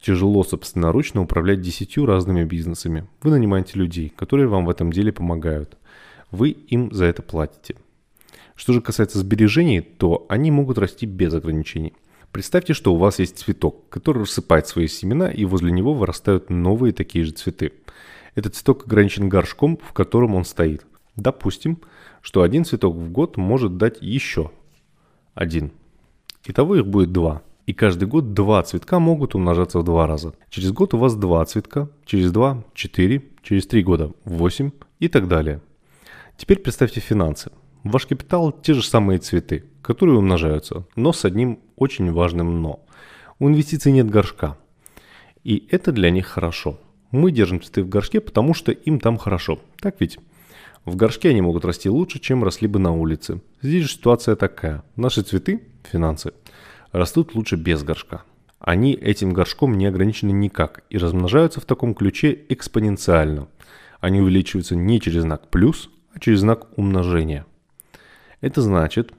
Тяжело 0.00 0.42
собственноручно 0.44 1.22
управлять 1.22 1.60
десятью 1.60 2.06
разными 2.06 2.44
бизнесами. 2.44 3.06
Вы 3.22 3.30
нанимаете 3.30 3.78
людей, 3.78 4.12
которые 4.14 4.48
вам 4.48 4.66
в 4.66 4.70
этом 4.70 4.92
деле 4.92 5.12
помогают. 5.12 5.78
Вы 6.30 6.50
им 6.50 6.92
за 6.92 7.06
это 7.06 7.22
платите. 7.22 7.76
Что 8.54 8.72
же 8.72 8.80
касается 8.80 9.18
сбережений, 9.18 9.80
то 9.80 10.26
они 10.28 10.50
могут 10.50 10.78
расти 10.78 11.06
без 11.06 11.32
ограничений. 11.32 11.94
Представьте, 12.32 12.72
что 12.72 12.94
у 12.94 12.96
вас 12.96 13.18
есть 13.18 13.38
цветок, 13.38 13.88
который 13.90 14.22
рассыпает 14.22 14.66
свои 14.66 14.88
семена, 14.88 15.30
и 15.30 15.44
возле 15.44 15.70
него 15.70 15.92
вырастают 15.92 16.48
новые 16.48 16.94
такие 16.94 17.26
же 17.26 17.32
цветы. 17.32 17.72
Этот 18.34 18.54
цветок 18.54 18.86
ограничен 18.86 19.28
горшком, 19.28 19.78
в 19.86 19.92
котором 19.92 20.34
он 20.34 20.46
стоит. 20.46 20.86
Допустим, 21.14 21.78
что 22.22 22.40
один 22.40 22.64
цветок 22.64 22.96
в 22.96 23.10
год 23.12 23.36
может 23.36 23.76
дать 23.76 23.98
еще 24.00 24.50
один. 25.34 25.72
Итого 26.46 26.76
их 26.76 26.86
будет 26.86 27.12
два. 27.12 27.42
И 27.66 27.74
каждый 27.74 28.08
год 28.08 28.32
два 28.32 28.62
цветка 28.62 28.98
могут 28.98 29.34
умножаться 29.34 29.78
в 29.78 29.84
два 29.84 30.06
раза. 30.06 30.32
Через 30.48 30.72
год 30.72 30.94
у 30.94 30.98
вас 30.98 31.14
два 31.14 31.44
цветка, 31.44 31.90
через 32.06 32.32
два– 32.32 32.64
четыре, 32.74 33.22
через 33.42 33.66
три 33.66 33.82
года– 33.82 34.10
восемь 34.24 34.70
и 35.00 35.08
так 35.08 35.28
далее. 35.28 35.60
Теперь 36.38 36.58
представьте 36.58 37.00
финансы. 37.00 37.52
Ваш 37.84 38.06
капитал– 38.06 38.52
те 38.62 38.74
же 38.74 38.82
самые 38.84 39.18
цветы, 39.18 39.64
которые 39.82 40.16
умножаются, 40.18 40.86
но 40.94 41.12
с 41.12 41.24
одним 41.24 41.58
очень 41.74 42.12
важным 42.12 42.62
«но». 42.62 42.84
У 43.40 43.48
инвестиций 43.48 43.90
нет 43.90 44.08
горшка. 44.08 44.56
И 45.42 45.66
это 45.68 45.90
для 45.90 46.10
них 46.10 46.26
хорошо. 46.26 46.78
Мы 47.10 47.32
держим 47.32 47.60
цветы 47.60 47.82
в 47.82 47.88
горшке, 47.88 48.20
потому 48.20 48.54
что 48.54 48.70
им 48.70 49.00
там 49.00 49.18
хорошо. 49.18 49.58
Так 49.80 49.96
ведь? 49.98 50.18
В 50.84 50.94
горшке 50.94 51.30
они 51.30 51.40
могут 51.40 51.64
расти 51.64 51.90
лучше, 51.90 52.20
чем 52.20 52.44
росли 52.44 52.68
бы 52.68 52.78
на 52.78 52.92
улице. 52.92 53.40
Здесь 53.60 53.84
же 53.84 53.90
ситуация 53.90 54.36
такая. 54.36 54.84
Наши 54.94 55.22
цветы, 55.22 55.64
финансы, 55.82 56.32
растут 56.92 57.34
лучше 57.34 57.56
без 57.56 57.82
горшка. 57.82 58.22
Они 58.60 58.92
этим 58.92 59.32
горшком 59.32 59.76
не 59.76 59.86
ограничены 59.86 60.30
никак 60.30 60.84
и 60.88 60.98
размножаются 60.98 61.60
в 61.60 61.64
таком 61.64 61.96
ключе 61.96 62.38
экспоненциально. 62.48 63.48
Они 63.98 64.20
увеличиваются 64.20 64.76
не 64.76 65.00
через 65.00 65.22
знак 65.22 65.48
плюс, 65.50 65.90
а 66.14 66.20
через 66.20 66.40
знак 66.40 66.78
умножения– 66.78 67.44
это 68.42 68.60
значит, 68.60 69.12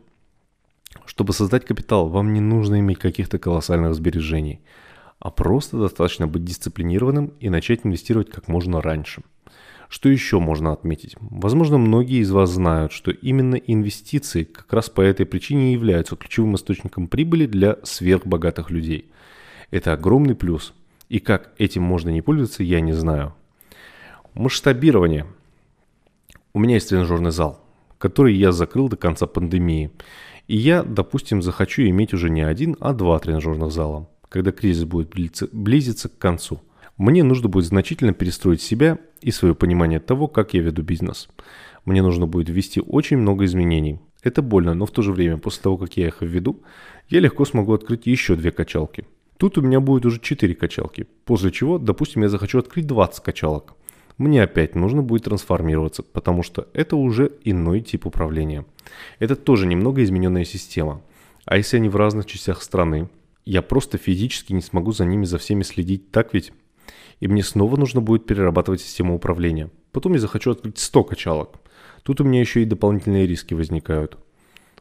чтобы 1.06 1.34
создать 1.34 1.66
капитал, 1.66 2.10
вам 2.10 2.34
не 2.34 2.42
нужно 2.42 2.80
иметь 2.82 3.00
каких-то 3.00 3.40
колоссальных 3.40 3.96
сбережений, 3.96 4.60
а 5.18 5.32
просто 5.32 5.78
достаточно 5.78 6.28
быть 6.28 6.44
дисциплинированным 6.44 7.34
и 7.40 7.50
начать 7.50 7.86
инвестировать 7.86 8.30
как 8.30 8.48
можно 8.48 8.82
раньше. 8.82 9.24
Что 9.88 10.10
еще 10.10 10.40
можно 10.40 10.74
отметить? 10.74 11.16
Возможно, 11.20 11.78
многие 11.78 12.20
из 12.20 12.32
вас 12.32 12.50
знают, 12.50 12.92
что 12.92 13.12
именно 13.12 13.56
инвестиции 13.56 14.44
как 14.44 14.72
раз 14.74 14.90
по 14.90 15.02
этой 15.02 15.26
причине 15.26 15.72
являются 15.72 16.16
ключевым 16.16 16.56
источником 16.56 17.08
прибыли 17.08 17.46
для 17.46 17.78
сверхбогатых 17.84 18.72
людей. 18.72 19.10
Это 19.72 19.94
огромный 19.94 20.36
плюс. 20.36 20.74
И 21.10 21.20
как 21.20 21.54
этим 21.60 21.84
можно 21.84 22.10
не 22.10 22.22
пользоваться, 22.22 22.64
я 22.64 22.82
не 22.82 22.94
знаю. 22.94 23.36
Масштабирование. 24.34 25.28
У 26.54 26.60
меня 26.60 26.76
есть 26.76 26.90
тренажерный 26.90 27.32
зал 27.32 27.63
который 28.04 28.36
я 28.36 28.52
закрыл 28.52 28.90
до 28.90 28.98
конца 28.98 29.28
пандемии. 29.28 29.90
И 30.50 30.58
я, 30.58 30.84
допустим, 30.84 31.42
захочу 31.42 31.84
иметь 31.84 32.14
уже 32.14 32.30
не 32.30 32.42
один, 32.42 32.76
а 32.82 32.92
два 32.92 33.18
тренажерных 33.18 33.72
зала, 33.72 34.10
когда 34.28 34.52
кризис 34.52 34.84
будет 34.84 35.14
близиться, 35.54 36.10
к 36.10 36.18
концу. 36.18 36.60
Мне 36.98 37.24
нужно 37.24 37.48
будет 37.48 37.64
значительно 37.64 38.12
перестроить 38.12 38.62
себя 38.62 38.98
и 39.22 39.32
свое 39.32 39.56
понимание 39.56 40.02
того, 40.02 40.28
как 40.28 40.54
я 40.54 40.62
веду 40.62 40.84
бизнес. 40.84 41.30
Мне 41.86 42.02
нужно 42.02 42.28
будет 42.28 42.50
ввести 42.50 42.82
очень 42.82 43.16
много 43.16 43.46
изменений. 43.46 44.02
Это 44.22 44.42
больно, 44.42 44.74
но 44.74 44.86
в 44.86 44.92
то 44.92 45.02
же 45.02 45.14
время, 45.14 45.38
после 45.38 45.62
того, 45.62 45.78
как 45.78 45.96
я 45.96 46.08
их 46.08 46.18
введу, 46.20 46.62
я 47.08 47.22
легко 47.22 47.46
смогу 47.46 47.72
открыть 47.72 48.06
еще 48.06 48.36
две 48.36 48.52
качалки. 48.52 49.06
Тут 49.38 49.58
у 49.58 49.62
меня 49.62 49.80
будет 49.80 50.06
уже 50.06 50.20
4 50.20 50.56
качалки, 50.56 51.08
после 51.24 51.52
чего, 51.52 51.78
допустим, 51.78 52.24
я 52.24 52.28
захочу 52.28 52.60
открыть 52.60 52.86
20 52.86 53.24
качалок. 53.24 53.76
Мне 54.18 54.44
опять 54.44 54.76
нужно 54.76 55.02
будет 55.02 55.24
трансформироваться, 55.24 56.04
потому 56.04 56.44
что 56.44 56.68
это 56.74 56.96
уже 56.96 57.32
иной 57.44 57.82
тип 57.82 58.06
управления. 58.06 58.66
Это 59.20 59.36
тоже 59.36 59.66
немного 59.66 60.04
измененная 60.04 60.46
система. 60.46 61.02
А 61.46 61.58
если 61.58 61.78
они 61.78 61.90
в 61.90 61.96
разных 61.96 62.26
частях 62.26 62.62
страны, 62.62 63.10
я 63.46 63.62
просто 63.62 63.98
физически 63.98 64.54
не 64.54 64.62
смогу 64.62 64.92
за 64.92 65.06
ними 65.06 65.26
за 65.26 65.38
всеми 65.38 65.64
следить, 65.64 66.12
так 66.12 66.34
ведь? 66.34 66.54
И 67.20 67.28
мне 67.28 67.44
снова 67.44 67.76
нужно 67.76 68.02
будет 68.02 68.26
перерабатывать 68.26 68.82
систему 68.82 69.16
управления. 69.16 69.70
Потом 69.92 70.14
я 70.14 70.20
захочу 70.20 70.52
открыть 70.52 70.78
100 70.78 71.04
качалок. 71.04 71.60
Тут 72.04 72.22
у 72.22 72.24
меня 72.24 72.40
еще 72.40 72.62
и 72.62 72.66
дополнительные 72.66 73.28
риски 73.28 73.54
возникают. 73.54 74.18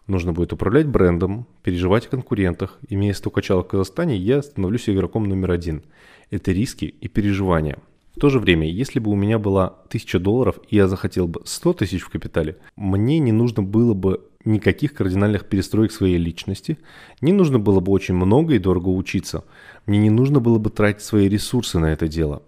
Нужно 0.06 0.32
будет 0.32 0.52
управлять 0.52 0.86
брендом, 0.86 1.46
переживать 1.62 2.06
о 2.06 2.10
конкурентах. 2.10 2.78
Имея 2.88 3.14
100 3.14 3.30
качалок 3.30 3.66
в 3.66 3.70
Казахстане, 3.70 4.16
я 4.16 4.42
становлюсь 4.42 4.88
игроком 4.88 5.24
номер 5.24 5.52
один. 5.52 5.82
Это 6.30 6.50
риски 6.52 6.86
и 6.86 7.08
переживания. 7.08 7.78
В 8.16 8.20
то 8.20 8.28
же 8.28 8.38
время, 8.38 8.70
если 8.70 8.98
бы 8.98 9.10
у 9.10 9.14
меня 9.14 9.38
была 9.38 9.68
1000 9.88 10.20
долларов 10.20 10.58
и 10.68 10.76
я 10.76 10.86
захотел 10.86 11.28
бы 11.28 11.42
100 11.44 11.72
тысяч 11.74 12.02
в 12.02 12.10
капитале, 12.10 12.58
мне 12.76 13.18
не 13.18 13.32
нужно 13.32 13.62
было 13.62 13.94
бы 13.94 14.20
никаких 14.44 14.94
кардинальных 14.94 15.48
перестроек 15.48 15.92
своей 15.92 16.18
личности, 16.18 16.78
не 17.20 17.32
нужно 17.32 17.58
было 17.58 17.80
бы 17.80 17.92
очень 17.92 18.14
много 18.14 18.54
и 18.54 18.58
дорого 18.58 18.88
учиться, 18.88 19.44
мне 19.86 19.98
не 19.98 20.10
нужно 20.10 20.40
было 20.40 20.58
бы 20.58 20.70
тратить 20.70 21.02
свои 21.02 21.28
ресурсы 21.28 21.78
на 21.78 21.92
это 21.92 22.08
дело. 22.08 22.42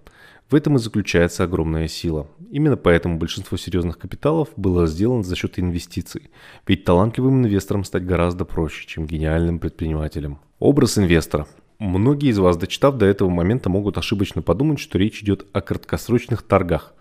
В 0.50 0.54
этом 0.54 0.76
и 0.76 0.78
заключается 0.78 1.44
огромная 1.44 1.88
сила. 1.88 2.28
Именно 2.50 2.76
поэтому 2.76 3.18
большинство 3.18 3.56
серьезных 3.56 3.98
капиталов 3.98 4.50
было 4.56 4.86
сделано 4.86 5.24
за 5.24 5.34
счет 5.34 5.58
инвестиций. 5.58 6.30
Ведь 6.66 6.84
талантливым 6.84 7.40
инвестором 7.40 7.82
стать 7.82 8.04
гораздо 8.04 8.44
проще, 8.44 8.86
чем 8.86 9.06
гениальным 9.06 9.58
предпринимателем. 9.58 10.38
Образ 10.58 10.98
инвестора. 10.98 11.48
Многие 11.78 12.30
из 12.30 12.38
вас, 12.38 12.56
дочитав 12.56 12.96
до 12.96 13.06
этого 13.06 13.28
момента, 13.28 13.68
могут 13.68 13.98
ошибочно 13.98 14.42
подумать, 14.42 14.78
что 14.78 14.98
речь 14.98 15.22
идет 15.22 15.46
о 15.52 15.60
краткосрочных 15.60 16.42
торгах, 16.42 16.94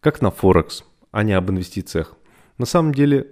как 0.00 0.22
на 0.22 0.30
Форекс, 0.30 0.84
а 1.10 1.24
не 1.24 1.32
об 1.32 1.50
инвестициях. 1.50 2.16
На 2.58 2.66
самом 2.66 2.94
деле 2.94 3.26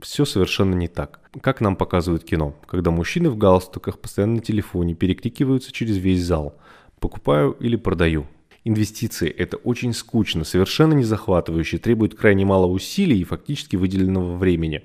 все 0.00 0.24
совершенно 0.24 0.74
не 0.74 0.88
так. 0.88 1.20
Как 1.40 1.60
нам 1.60 1.76
показывает 1.76 2.24
кино, 2.24 2.54
когда 2.66 2.90
мужчины 2.90 3.30
в 3.30 3.36
галстуках 3.36 3.98
постоянно 3.98 4.36
на 4.36 4.40
телефоне 4.40 4.94
перекрикиваются 4.94 5.72
через 5.72 5.96
весь 5.96 6.24
зал 6.24 6.58
«покупаю» 7.00 7.52
или 7.60 7.76
«продаю». 7.76 8.26
Инвестиции– 8.64 9.28
это 9.38 9.56
очень 9.56 9.92
скучно, 9.92 10.44
совершенно 10.44 10.94
не 10.94 11.04
захватывающе, 11.04 11.78
требует 11.78 12.14
крайне 12.14 12.44
мало 12.44 12.66
усилий 12.66 13.20
и 13.20 13.24
фактически 13.24 13.76
выделенного 13.76 14.36
времени. 14.36 14.82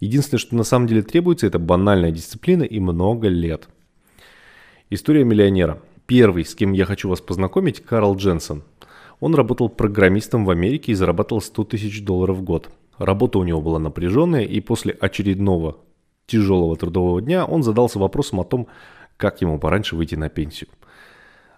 Единственное, 0.00 0.38
что 0.38 0.54
на 0.54 0.64
самом 0.64 0.86
деле 0.86 1.02
требуется, 1.02 1.46
это 1.46 1.58
банальная 1.58 2.10
дисциплина 2.10 2.62
и 2.62 2.78
много 2.80 3.28
лет. 3.28 3.68
История 4.90 5.24
миллионера. 5.24 5.80
Первый, 6.06 6.44
с 6.44 6.54
кем 6.54 6.72
я 6.72 6.84
хочу 6.84 7.08
вас 7.08 7.20
познакомить, 7.20 7.82
Карл 7.82 8.16
Дженсен. 8.16 8.62
Он 9.20 9.34
работал 9.34 9.68
программистом 9.68 10.44
в 10.44 10.50
Америке 10.50 10.92
и 10.92 10.94
зарабатывал 10.94 11.40
100 11.40 11.64
тысяч 11.64 12.04
долларов 12.04 12.36
в 12.38 12.42
год– 12.42 12.70
Работа 12.98 13.38
у 13.38 13.44
него 13.44 13.60
была 13.60 13.78
напряженная, 13.78 14.44
и 14.44 14.60
после 14.60 14.92
очередного 14.92 15.76
тяжелого 16.26 16.76
трудового 16.76 17.20
дня 17.20 17.44
он 17.44 17.62
задался 17.62 17.98
вопросом 17.98 18.40
о 18.40 18.44
том, 18.44 18.68
как 19.16 19.40
ему 19.42 19.58
пораньше 19.58 19.96
выйти 19.96 20.14
на 20.14 20.28
пенсию. 20.28 20.68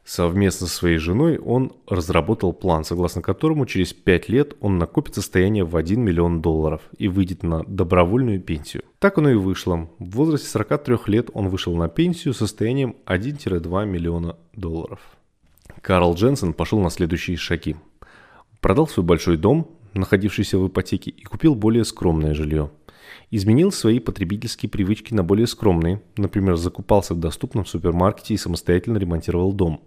Совместно 0.09 0.67
со 0.67 0.75
своей 0.75 0.97
женой 0.97 1.37
он 1.37 1.71
разработал 1.87 2.55
план, 2.55 2.83
согласно 2.83 3.21
которому 3.21 3.67
через 3.67 3.93
5 3.93 4.31
лет 4.31 4.57
он 4.61 4.79
накопит 4.79 5.17
состояние 5.17 5.65
в 5.65 5.77
1 5.77 6.01
миллион 6.01 6.41
долларов 6.41 6.81
и 6.97 7.09
выйдет 7.09 7.43
на 7.43 7.63
добровольную 7.65 8.41
пенсию. 8.41 8.85
Так 9.01 9.19
оно 9.19 9.29
и 9.29 9.35
вышло. 9.35 9.91
В 9.99 10.17
возрасте 10.17 10.49
43 10.49 10.97
лет 11.09 11.29
он 11.35 11.51
вышел 11.51 11.77
на 11.77 11.91
пенсию 11.91 12.33
с 12.33 12.39
состоянием 12.39 12.97
1-2 13.05 13.85
миллиона 13.85 14.37
долларов. 14.55 14.99
Карл 15.83 16.15
Дженсен 16.15 16.55
пошел 16.55 16.81
на 16.81 16.89
следующие 16.89 17.37
шаги. 17.37 17.77
Продал 18.63 18.89
свой 18.89 19.05
большой 19.05 19.37
дом, 19.37 19.78
находившийся 19.95 20.59
в 20.59 20.69
ипотеке, 20.69 21.11
и 21.11 21.23
купил 21.23 21.55
более 21.55 21.85
скромное 21.85 22.35
жилье. 22.35 22.71
Изменил 23.31 23.73
свои 23.73 23.99
потребительские 23.99 24.71
привычки 24.71 25.13
на 25.13 25.23
более 25.23 25.47
скромные, 25.47 26.03
например, 26.17 26.57
закупался 26.57 27.15
в 27.15 27.21
доступном 27.21 27.67
супермаркете 27.67 28.35
и 28.35 28.39
самостоятельно 28.39 28.99
ремонтировал 28.99 29.53
дом. 29.53 29.81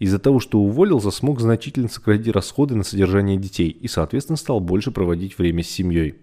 Из-за 0.00 0.18
того, 0.18 0.40
что 0.40 0.58
уволился, 0.58 1.12
смог 1.12 1.40
значительно 1.40 1.88
сократить 1.88 2.34
расходы 2.34 2.74
на 2.74 2.82
содержание 2.82 3.36
детей 3.36 3.68
и, 3.68 3.86
соответственно, 3.86 4.36
стал 4.36 4.58
больше 4.58 4.90
проводить 4.90 5.38
время 5.38 5.62
с 5.62 5.68
семьей. 5.68 6.16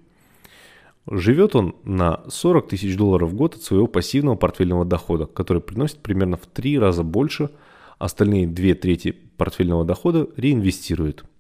Живет 1.10 1.56
он 1.56 1.76
на 1.84 2.22
40 2.28 2.68
тысяч 2.68 2.98
долларов 2.98 3.32
в 3.32 3.36
год 3.36 3.56
от 3.56 3.64
своего 3.64 3.88
пассивного 3.88 4.36
портфельного 4.36 4.84
дохода, 4.86 5.26
который 5.26 5.62
приносит 5.62 6.00
примерно 6.00 6.38
в 6.38 6.46
три 6.48 6.78
раза 6.78 7.04
больше, 7.04 7.50
остальные 7.98 8.48
две 8.48 8.76
трети 8.76 9.16
портфельного 9.38 9.86
дохода 9.86 10.28
реинвестирует– 10.36 11.24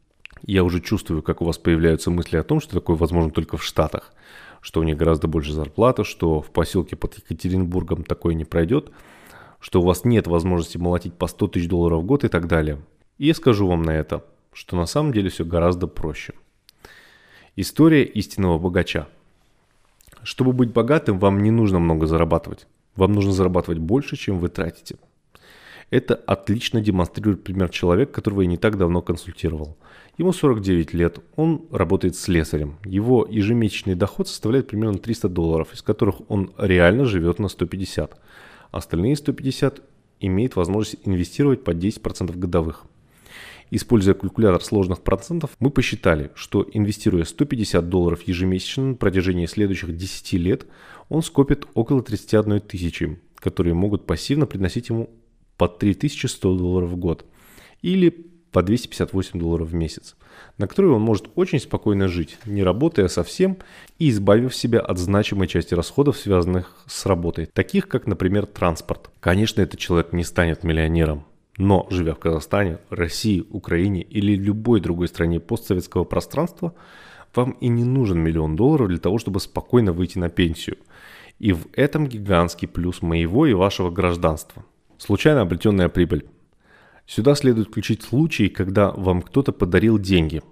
я 0.44 0.63
уже 0.63 0.82
чувствую, 0.82 1.22
как 1.22 1.41
у 1.41 1.46
вас 1.46 1.58
появляются 1.58 2.10
мысли 2.12 2.38
о 2.38 2.44
том, 2.44 2.60
что 2.60 2.74
такое 2.74 2.96
возможно 2.96 3.32
только 3.32 3.58
в 3.58 3.63
Штатах, 3.63 4.13
что 4.62 4.80
у 4.80 4.84
них 4.84 4.98
гораздо 4.98 5.28
больше 5.28 5.54
зарплата, 5.54 6.04
что 6.04 6.41
в 6.41 6.52
поселке 6.52 6.96
под 6.96 7.17
Екатеринбургом 7.17 8.04
такое 8.04 8.34
не 8.34 8.46
пройдет, 8.46 8.91
что 9.60 9.82
у 9.82 9.86
вас 9.86 10.06
нет 10.06 10.28
возможности 10.28 10.78
молотить 10.78 11.13
по 11.13 11.28
100 11.28 11.48
тысяч 11.50 11.67
долларов 11.67 12.02
в 12.02 12.06
год 12.06 12.24
и 12.24 12.28
так 12.28 12.48
далее. 12.48 12.82
И 13.17 13.28
я 13.28 13.34
скажу 13.34 13.67
вам 13.67 13.84
на 13.84 13.91
это, 13.91 14.26
что 14.54 14.76
на 14.76 14.86
самом 14.86 15.13
деле 15.13 15.30
все 15.30 15.46
гораздо 15.46 15.88
проще. 15.88 16.34
История 17.56 18.04
истинного 18.04 18.58
богача. 18.58 19.08
Чтобы 20.24 20.54
быть 20.54 20.72
богатым, 20.72 21.20
вам 21.20 21.44
не 21.44 21.52
нужно 21.52 21.80
много 21.80 22.08
зарабатывать. 22.08 22.67
Вам 22.96 23.13
нужно 23.13 23.32
зарабатывать 23.32 23.80
больше, 23.80 24.15
чем 24.15 24.39
вы 24.39 24.50
тратите. 24.50 24.96
Это 25.91 26.15
отлично 26.15 26.82
демонстрирует 26.82 27.43
пример 27.43 27.69
человека, 27.69 28.13
которого 28.13 28.41
я 28.41 28.47
не 28.47 28.58
так 28.58 28.77
давно 28.77 29.04
консультировал– 29.04 29.77
Ему 30.17 30.34
49 30.34 30.93
лет, 30.93 31.19
он 31.36 31.65
работает 31.71 32.15
слесарем. 32.15 32.77
Его 32.86 33.25
ежемесячный 33.30 33.95
доход 33.95 34.27
составляет 34.27 34.67
примерно 34.67 34.99
300 34.99 35.30
долларов, 35.30 35.73
из 35.73 35.82
которых 35.82 36.30
он 36.30 36.51
реально 36.58 37.06
живет 37.06 37.39
на 37.39 37.47
150. 37.47 38.19
Остальные 38.71 39.15
150 39.15 39.82
имеет 40.19 40.56
возможность 40.56 40.99
инвестировать 41.06 41.63
по 41.63 41.71
10% 41.71 42.38
годовых. 42.38 42.84
Используя 43.71 44.13
калькулятор 44.13 44.62
сложных 44.62 45.01
процентов, 45.01 45.51
мы 45.60 45.71
посчитали, 45.71 46.30
что 46.36 46.67
инвестируя 46.71 47.23
150 47.23 47.89
долларов 47.89 48.21
ежемесячно 48.23 48.89
на 48.89 48.95
протяжении 48.95 49.45
следующих 49.45 49.95
10 49.95 50.34
лет, 50.34 50.67
он 51.08 51.23
скопит 51.23 51.65
около 51.73 52.04
31 52.04 52.60
тысячи, 52.60 53.17
которые 53.38 53.73
могут 53.73 54.06
пассивно 54.06 54.45
приносить 54.45 54.89
ему 54.89 55.10
по 55.62 55.67
3100 55.67 56.58
долларов 56.58 56.89
в 56.89 56.95
год. 56.95 57.24
Или 57.84 58.10
по 58.52 58.63
258 58.63 59.39
долларов 59.39 59.69
в 59.69 59.76
месяц, 59.76 60.15
на 60.58 60.67
которые 60.67 60.95
он 60.95 61.04
может 61.04 61.30
очень 61.36 61.60
спокойно 61.60 62.08
жить, 62.08 62.39
не 62.47 62.63
работая 62.63 63.08
совсем 63.10 63.60
и 64.00 64.10
избавив 64.10 64.56
себя 64.56 64.80
от 64.80 64.97
значимой 64.97 65.45
части 65.47 65.76
расходов, 65.76 66.17
связанных 66.17 66.84
с 66.88 67.06
работой, 67.06 67.45
таких 67.45 67.88
как, 67.88 68.08
например, 68.08 68.47
транспорт. 68.47 69.12
Конечно, 69.19 69.62
этот 69.62 69.80
человек 69.80 70.13
не 70.13 70.24
станет 70.24 70.63
миллионером, 70.63 71.26
но, 71.58 71.86
живя 71.91 72.15
в 72.15 72.19
Казахстане, 72.19 72.80
России, 72.89 73.45
Украине 73.52 74.02
или 74.02 74.36
любой 74.36 74.82
другой 74.82 75.10
стране 75.10 75.39
постсоветского 75.39 76.06
пространства, 76.06 76.74
вам 77.36 77.52
и 77.62 77.67
не 77.67 77.84
нужен 77.84 78.17
миллион 78.17 78.56
долларов 78.56 78.88
для 78.88 78.97
того, 78.97 79.19
чтобы 79.19 79.39
спокойно 79.39 79.93
выйти 79.93 80.17
на 80.17 80.30
пенсию. 80.30 80.78
И 81.38 81.54
в 81.54 81.67
этом 81.74 82.08
гигантский 82.08 82.67
плюс 82.67 83.04
моего 83.04 83.45
и 83.45 83.54
вашего 83.54 83.91
гражданства. 83.91 84.65
Случайно 85.02 85.42
обретенная 85.42 85.90
прибыль. 85.90 86.28
Сюда 87.08 87.34
следует 87.34 87.70
включить 87.70 88.04
случаи, 88.04 88.50
когда 88.50 88.92
вам 88.92 89.24
кто-то 89.24 89.52
подарил 89.52 89.98
деньги. 89.98 90.44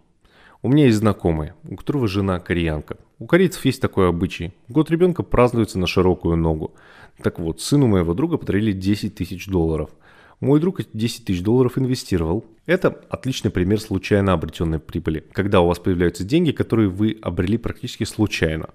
У 0.64 0.70
меня 0.70 0.86
есть 0.86 0.98
знакомый, 0.98 1.52
у 1.70 1.76
которого 1.76 2.08
жена 2.08 2.40
кореянка. 2.40 2.98
У 3.20 3.28
корейцев 3.28 3.64
есть 3.66 3.80
такой 3.80 4.10
обычай. 4.10 4.56
Год 4.68 4.90
ребенка 4.90 5.22
празднуется 5.22 5.78
на 5.78 5.86
широкую 5.86 6.36
ногу. 6.36 6.74
Так 7.22 7.38
вот, 7.38 7.62
сыну 7.62 7.86
моего 7.86 8.16
друга 8.16 8.38
подарили 8.38 8.72
10 8.72 9.14
тысяч 9.14 9.46
долларов. 9.46 9.92
Мой 10.40 10.60
друг 10.60 10.80
эти 10.80 10.90
10 10.94 11.26
тысяч 11.26 11.44
долларов 11.44 11.78
инвестировал. 11.78 12.44
Это 12.66 12.88
отличный 13.12 13.52
пример 13.52 13.80
случайно 13.80 14.34
обретенной 14.34 14.80
прибыли. 14.80 15.24
Когда 15.32 15.62
у 15.62 15.68
вас 15.68 15.78
появляются 15.78 16.24
деньги, 16.24 16.54
которые 16.54 16.90
вы 16.90 17.20
обрели 17.22 17.60
практически 17.60 18.04
случайно. 18.04 18.70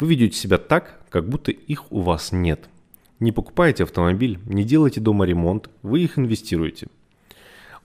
Вы 0.00 0.08
ведете 0.08 0.38
себя 0.38 0.56
так, 0.56 1.02
как 1.10 1.28
будто 1.28 1.50
их 1.50 1.92
у 1.92 2.00
вас 2.00 2.32
нет. 2.32 2.70
Не 3.20 3.32
покупаете 3.32 3.82
автомобиль, 3.82 4.38
не 4.46 4.62
делаете 4.62 5.00
дома 5.00 5.24
ремонт, 5.26 5.70
вы 5.82 6.02
их 6.02 6.18
инвестируете. 6.18 6.86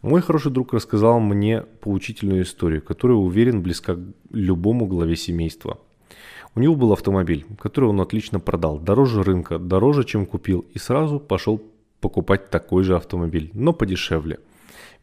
Мой 0.03 0.21
хороший 0.21 0.51
друг 0.51 0.73
рассказал 0.73 1.19
мне 1.19 1.61
поучительную 1.61 2.43
историю, 2.43 2.81
которая, 2.81 3.17
уверен, 3.17 3.61
близка 3.63 3.95
к 3.95 3.99
любому 4.31 4.85
главе 4.85 5.15
семейства. 5.15 5.79
У 6.55 6.59
него 6.59 6.75
был 6.75 6.93
автомобиль, 6.93 7.45
который 7.57 7.89
он 7.89 7.99
отлично 7.99 8.39
продал, 8.39 8.77
дороже 8.79 9.23
рынка, 9.23 9.57
дороже, 9.57 10.03
чем 10.03 10.27
купил, 10.27 10.65
и 10.73 10.77
сразу 10.77 11.19
пошел 11.19 11.63
покупать 11.99 12.49
такой 12.49 12.83
же 12.83 12.95
автомобиль, 12.95 13.49
но 13.53 13.73
подешевле. 13.73 14.39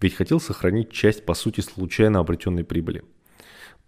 Ведь 0.01 0.15
хотел 0.15 0.39
сохранить 0.39 0.93
часть, 0.93 1.25
по 1.25 1.35
сути, 1.35 1.61
случайно 1.61 2.21
обретенной 2.21 2.63
прибыли. 2.63 3.03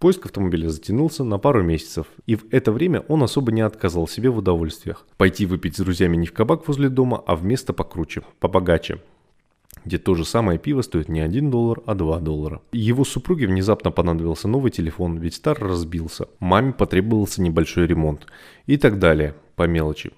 Поиск 0.02 0.26
автомобиля 0.26 0.68
затянулся 0.68 1.22
на 1.22 1.38
пару 1.38 1.62
месяцев, 1.62 2.08
и 2.26 2.34
в 2.34 2.46
это 2.50 2.72
время 2.72 3.04
он 3.06 3.22
особо 3.22 3.52
не 3.52 3.60
отказал 3.60 4.08
себе 4.08 4.30
в 4.30 4.38
удовольствиях. 4.38 5.06
Пойти 5.16 5.46
выпить 5.46 5.76
с 5.76 5.78
друзьями 5.78 6.16
не 6.16 6.26
в 6.26 6.32
кабак 6.32 6.66
возле 6.66 6.88
дома, 6.88 7.22
а 7.24 7.36
в 7.36 7.44
место 7.44 7.72
покруче, 7.72 8.22
побогаче– 8.40 8.98
где 9.84 9.98
то 9.98 10.16
же 10.16 10.24
самое 10.24 10.58
пиво 10.58 10.82
стоит 10.82 11.08
не 11.08 11.20
1 11.20 11.52
доллар, 11.52 11.82
а 11.86 11.94
2 11.94 12.18
доллара. 12.18 12.60
Его 12.72 13.04
супруге 13.04 13.46
внезапно 13.46 13.92
понадобился 13.92 14.48
новый 14.48 14.72
телефон, 14.72 15.18
ведь 15.18 15.34
старый 15.34 15.70
разбился. 15.70 16.26
Маме 16.40 16.72
потребовался 16.72 17.40
небольшой 17.40 17.86
ремонт. 17.86 18.26
И 18.66 18.78
так 18.78 18.98
далее, 18.98 19.36
по 19.54 19.68
мелочи. 19.68 20.10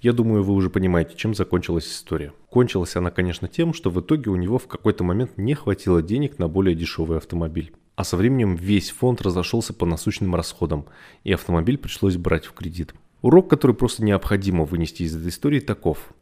Я 0.00 0.12
думаю, 0.12 0.44
вы 0.44 0.54
уже 0.54 0.70
понимаете, 0.70 1.16
чем 1.16 1.34
закончилась 1.34 1.86
история. 1.86 2.32
Кончилась 2.48 2.94
она, 2.94 3.10
конечно, 3.10 3.48
тем, 3.48 3.74
что 3.74 3.90
в 3.90 4.00
итоге 4.00 4.30
у 4.30 4.36
него 4.36 4.58
в 4.58 4.68
какой-то 4.68 5.02
момент 5.02 5.36
не 5.36 5.54
хватило 5.54 6.00
денег 6.00 6.38
на 6.38 6.48
более 6.48 6.76
дешевый 6.76 7.18
автомобиль. 7.18 7.72
А 7.94 8.04
со 8.04 8.16
временем 8.16 8.56
весь 8.56 8.90
фонд 8.90 9.20
разошелся 9.20 9.74
по 9.74 9.84
насущным 9.86 10.34
расходам, 10.34 10.86
и 11.24 11.32
автомобиль 11.32 11.78
пришлось 11.78 12.16
брать 12.16 12.46
в 12.46 12.52
кредит. 12.52 12.94
Урок, 13.20 13.48
который 13.50 13.76
просто 13.76 14.02
необходимо 14.04 14.64
вынести 14.64 15.02
из 15.02 15.14
этой 15.14 15.28
истории, 15.28 15.60
таков. 15.60 16.12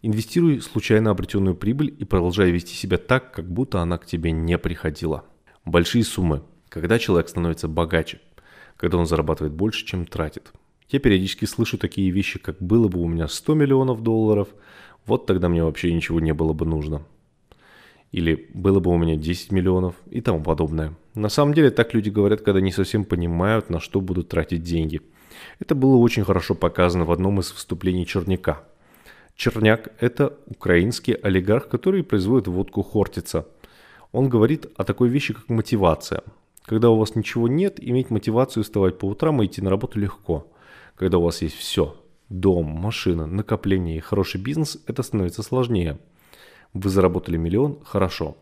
Инвестируй 0.00 0.60
случайно 0.60 1.10
обретенную 1.10 1.56
прибыль 1.56 1.94
и 1.98 2.04
продолжай 2.04 2.50
вести 2.50 2.74
себя 2.74 2.98
так, 2.98 3.32
как 3.34 3.50
будто 3.50 3.80
она 3.80 3.98
к 3.98 4.06
тебе 4.06 4.30
не 4.30 4.56
приходила. 4.58 5.24
Большие 5.64 6.04
суммы. 6.04 6.42
Когда 6.68 6.98
человек 6.98 7.28
становится 7.28 7.66
богаче, 7.66 8.20
когда 8.76 8.98
он 8.98 9.06
зарабатывает 9.06 9.52
больше, 9.52 9.84
чем 9.84 10.06
тратит. 10.06 10.52
Я 10.88 11.00
периодически 11.00 11.44
слышу 11.44 11.76
такие 11.76 12.10
вещи, 12.10 12.38
как 12.38 12.58
было 12.60 12.88
бы 12.88 13.00
у 13.00 13.08
меня 13.08 13.28
100 13.28 13.54
миллионов 13.54 14.02
долларов, 14.02 14.48
вот 15.04 15.26
тогда 15.26 15.48
мне 15.48 15.64
вообще 15.64 15.92
ничего 15.92 16.20
не 16.20 16.32
было 16.32 16.52
бы 16.52 16.64
нужно. 16.64 17.02
Или 18.12 18.48
было 18.54 18.80
бы 18.80 18.90
у 18.90 18.96
меня 18.96 19.16
10 19.16 19.52
миллионов 19.52 19.96
и 20.10 20.20
тому 20.20 20.42
подобное. 20.42 20.94
На 21.18 21.28
самом 21.28 21.54
деле 21.54 21.70
так 21.70 21.94
люди 21.94 22.10
говорят, 22.10 22.42
когда 22.42 22.60
не 22.60 22.72
совсем 22.72 23.04
понимают, 23.04 23.70
на 23.70 23.80
что 23.80 24.00
будут 24.00 24.28
тратить 24.28 24.62
деньги. 24.62 25.00
Это 25.58 25.74
было 25.74 25.96
очень 25.96 26.24
хорошо 26.24 26.54
показано 26.54 27.04
в 27.04 27.12
одном 27.12 27.40
из 27.40 27.52
выступлений 27.52 28.06
Черняка– 28.06 28.62
Черняк– 29.38 29.92
это 30.00 30.36
украинский 30.46 31.12
олигарх, 31.12 31.68
который 31.68 32.02
производит 32.02 32.48
водку 32.48 32.82
Хортица. 32.82 33.46
Он 34.10 34.28
говорит 34.28 34.66
о 34.76 34.82
такой 34.82 35.08
вещи, 35.10 35.32
как 35.32 35.48
мотивация. 35.48 36.24
Когда 36.64 36.90
у 36.90 36.96
вас 36.96 37.14
ничего 37.14 37.46
нет, 37.46 37.78
иметь 37.78 38.10
мотивацию 38.10 38.64
вставать 38.64 38.98
по 38.98 39.06
утрам 39.06 39.40
и 39.40 39.46
идти 39.46 39.62
на 39.62 39.70
работу 39.70 40.00
легко. 40.00 40.50
Когда 40.96 41.18
у 41.18 41.22
вас 41.22 41.40
есть 41.40 41.54
все– 41.54 41.94
дом, 42.28 42.66
машина, 42.66 43.26
накопление 43.26 43.98
и 43.98 44.00
хороший 44.00 44.40
бизнес– 44.40 44.76
это 44.88 45.04
становится 45.04 45.44
сложнее. 45.44 46.00
Вы 46.72 46.90
заработали 46.90 47.36
миллион– 47.36 47.78
хорошо. 47.84 48.36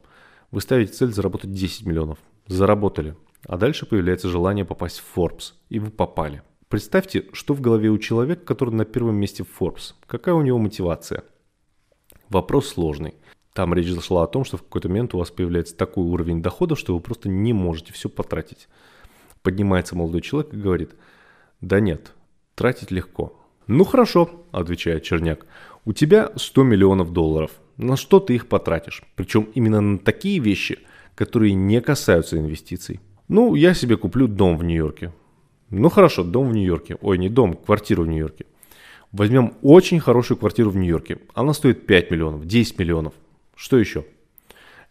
Вы 0.51 0.62
ставите 0.62 0.95
цель 0.95 1.12
заработать 1.12 1.53
10 1.53 1.85
миллионов– 1.85 2.18
заработали. 2.47 3.16
А 3.47 3.57
дальше 3.57 3.86
появляется 3.86 4.28
желание 4.28 4.64
попасть 4.64 5.01
в 5.01 5.18
Forbes, 5.18 5.53
и 5.68 5.78
вы 5.78 5.90
попали– 5.90 6.42
Представьте, 6.68 7.26
что 7.32 7.55
в 7.55 7.61
голове 7.61 7.90
у 7.90 7.99
человека, 7.99 8.44
который 8.44 8.74
на 8.74 8.84
первом 8.84 9.14
месте 9.16 9.44
в 9.44 9.62
Forbes. 9.62 9.94
Какая 10.09 10.34
у 10.34 10.42
него 10.42 10.59
мотивация? 10.59 11.22
Вопрос 12.28 12.66
сложный. 12.66 13.14
Там 13.53 13.72
речь 13.72 13.88
зашла 13.88 14.24
о 14.24 14.26
том, 14.26 14.44
что 14.44 14.57
в 14.57 14.64
какой-то 14.64 14.88
момент 14.88 15.14
у 15.14 15.18
вас 15.18 15.30
появляется 15.30 15.76
такой 15.76 16.05
уровень 16.05 16.42
дохода, 16.42 16.74
что 16.74 16.92
вы 16.92 17.01
просто 17.01 17.28
не 17.28 17.53
можете 17.53 17.92
все 17.92 18.09
потратить. 18.09 18.66
Поднимается 19.42 19.94
молодой 19.94 20.22
человек 20.22 20.53
и 20.55 20.57
говорит, 20.57 20.97
да 21.61 21.78
нет, 21.78 22.14
тратить 22.57 22.90
легко. 22.90 23.40
Ну 23.68 23.84
хорошо, 23.84 24.44
отвечает 24.51 25.05
Черняк, 25.05 25.47
у 25.84 25.92
тебя 25.92 26.32
100 26.34 26.64
миллионов 26.64 27.12
долларов. 27.12 27.53
На 27.76 27.97
что 27.97 28.18
ты 28.18 28.34
их 28.34 28.49
потратишь? 28.49 29.05
Причем 29.14 29.49
именно 29.55 29.80
на 29.80 29.99
такие 29.99 30.40
вещи, 30.40 30.80
которые 31.17 31.55
не 31.55 31.81
касаются 31.81 32.39
инвестиций. 32.39 33.01
Ну, 33.27 33.57
я 33.57 33.75
себе 33.75 33.97
куплю 33.97 34.29
дом 34.29 34.57
в 34.57 34.62
Нью-Йорке. 34.62 35.12
Ну 35.71 35.89
хорошо, 35.89 36.23
дом 36.23 36.51
в 36.51 36.53
Нью-Йорке. 36.53 36.97
Ой, 37.01 37.19
не 37.19 37.29
дом, 37.29 37.55
квартиру 37.55 38.05
в 38.05 38.07
Нью-Йорке. 38.07 38.47
Возьмем 39.11 39.55
очень 39.62 39.99
хорошую 39.99 40.39
квартиру 40.39 40.71
в 40.71 40.77
Нью-Йорке. 40.77 41.19
Она 41.35 41.55
стоит 41.55 41.87
5 41.87 42.11
миллионов, 42.12 42.47
10 42.47 42.79
миллионов. 42.79 43.14
Что 43.57 43.79
еще? 43.79 44.05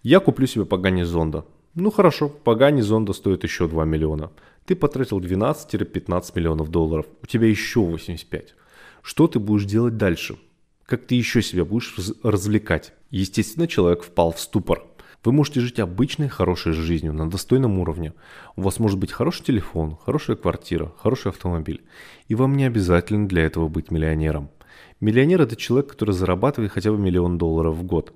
Я 0.04 0.20
куплю 0.20 0.48
себе 0.48 0.66
Пагани 0.66 1.04
Зонда. 1.04 1.46
Ну 1.76 1.92
хорошо, 1.92 2.28
Пагани 2.28 2.82
Зонда 2.82 3.14
стоит 3.14 3.44
еще 3.44 3.68
2 3.68 3.86
миллиона. 3.86 4.32
Ты 4.66 4.76
потратил 4.76 5.20
12-15 5.20 6.32
миллионов 6.36 6.70
долларов. 6.70 7.06
У 7.22 7.28
тебя 7.28 7.48
еще 7.48 7.82
85. 7.82 8.56
Что 9.02 9.28
ты 9.28 9.40
будешь 9.40 9.66
делать 9.66 9.98
дальше? 9.98 10.38
Как 10.86 11.06
ты 11.06 11.16
еще 11.16 11.42
себя 11.42 11.66
будешь 11.66 11.96
развлекать? 12.24 12.94
Естественно, 13.12 13.68
человек 13.68 14.04
впал 14.04 14.32
в 14.32 14.40
ступор. 14.40 14.84
Вы 15.26 15.32
можете 15.32 15.60
жить 15.60 15.80
обычной, 15.80 16.28
хорошей 16.28 16.74
жизнью 16.74 17.12
на 17.12 17.28
достойном 17.28 17.80
уровне. 17.80 18.14
У 18.56 18.62
вас 18.62 18.78
может 18.78 19.00
быть 19.00 19.12
хороший 19.12 19.44
телефон, 19.44 19.98
хорошая 20.06 20.36
квартира, 20.36 20.94
хороший 21.00 21.30
автомобиль. 21.30 21.84
И 22.28 22.36
вам 22.36 22.56
не 22.56 22.64
обязательно 22.64 23.28
для 23.28 23.42
этого 23.42 23.68
быть 23.68 23.90
миллионером. 23.90 24.52
Миллионер– 25.00 25.42
это 25.44 25.56
человек, 25.56 25.90
который 25.90 26.12
зарабатывает 26.12 26.72
хотя 26.72 26.92
бы 26.92 27.00
миллион 27.00 27.40
долларов 27.40 27.76
в 27.76 27.84
год. 27.84 28.14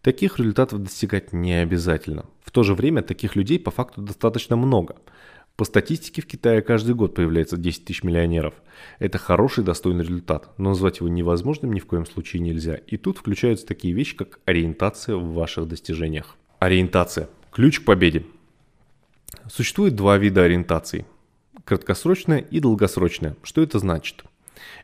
Таких 0.00 0.38
результатов 0.38 0.82
достигать 0.82 1.34
не 1.34 1.60
обязательно. 1.60 2.24
В 2.42 2.50
то 2.50 2.62
же 2.62 2.72
время 2.74 3.02
таких 3.02 3.36
людей 3.36 3.60
по 3.60 3.70
факту 3.70 4.00
достаточно 4.00 4.56
много. 4.56 4.96
По 5.56 5.66
статистике 5.66 6.22
в 6.22 6.26
Китае 6.26 6.62
каждый 6.62 6.94
год 6.94 7.14
появляется 7.14 7.58
10 7.58 7.84
тысяч 7.84 8.02
миллионеров. 8.02 8.54
Это 8.98 9.18
хороший, 9.18 9.62
достойный 9.62 10.04
результат, 10.04 10.48
но 10.56 10.70
назвать 10.70 11.00
его 11.00 11.08
невозможным 11.10 11.74
ни 11.74 11.80
в 11.80 11.86
коем 11.86 12.06
случае 12.06 12.40
нельзя. 12.40 12.76
И 12.76 12.96
тут 12.96 13.18
включаются 13.18 13.66
такие 13.66 13.92
вещи, 13.92 14.16
как 14.16 14.40
ориентация 14.46 15.16
в 15.16 15.34
ваших 15.34 15.68
достижениях. 15.68 16.36
Ориентация. 16.58 17.28
Ключ 17.52 17.80
к 17.80 17.84
победе. 17.84 18.24
Существует 19.46 19.94
два 19.94 20.16
вида 20.16 20.42
ориентаций. 20.42 21.04
Краткосрочная 21.66 22.38
и 22.38 22.60
долгосрочная. 22.60 23.36
Что 23.42 23.60
это 23.60 23.78
значит? 23.78 24.24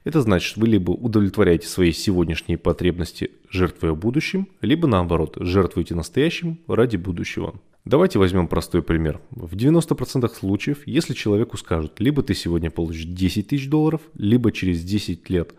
Это 0.04 0.20
значит, 0.20 0.58
вы 0.58 0.68
либо 0.68 0.90
удовлетворяете 0.90 1.66
свои 1.68 1.92
сегодняшние 1.92 2.58
потребности, 2.58 3.30
жертвуя 3.48 3.94
будущим, 3.94 4.48
либо 4.60 4.86
наоборот, 4.86 5.38
жертвуете 5.40 5.94
настоящим 5.94 6.60
ради 6.68 6.98
будущего. 6.98 7.54
Давайте 7.86 8.18
возьмем 8.18 8.48
простой 8.48 8.82
пример. 8.82 9.20
В 9.30 9.56
90% 9.56 10.28
случаев, 10.34 10.86
если 10.86 11.14
человеку 11.14 11.56
скажут, 11.56 12.00
либо 12.00 12.22
ты 12.22 12.34
сегодня 12.34 12.70
получишь 12.70 13.06
10 13.06 13.48
тысяч 13.48 13.70
долларов, 13.70 14.02
либо 14.14 14.52
через 14.52 14.84
10 14.84 15.30
лет 15.30 15.54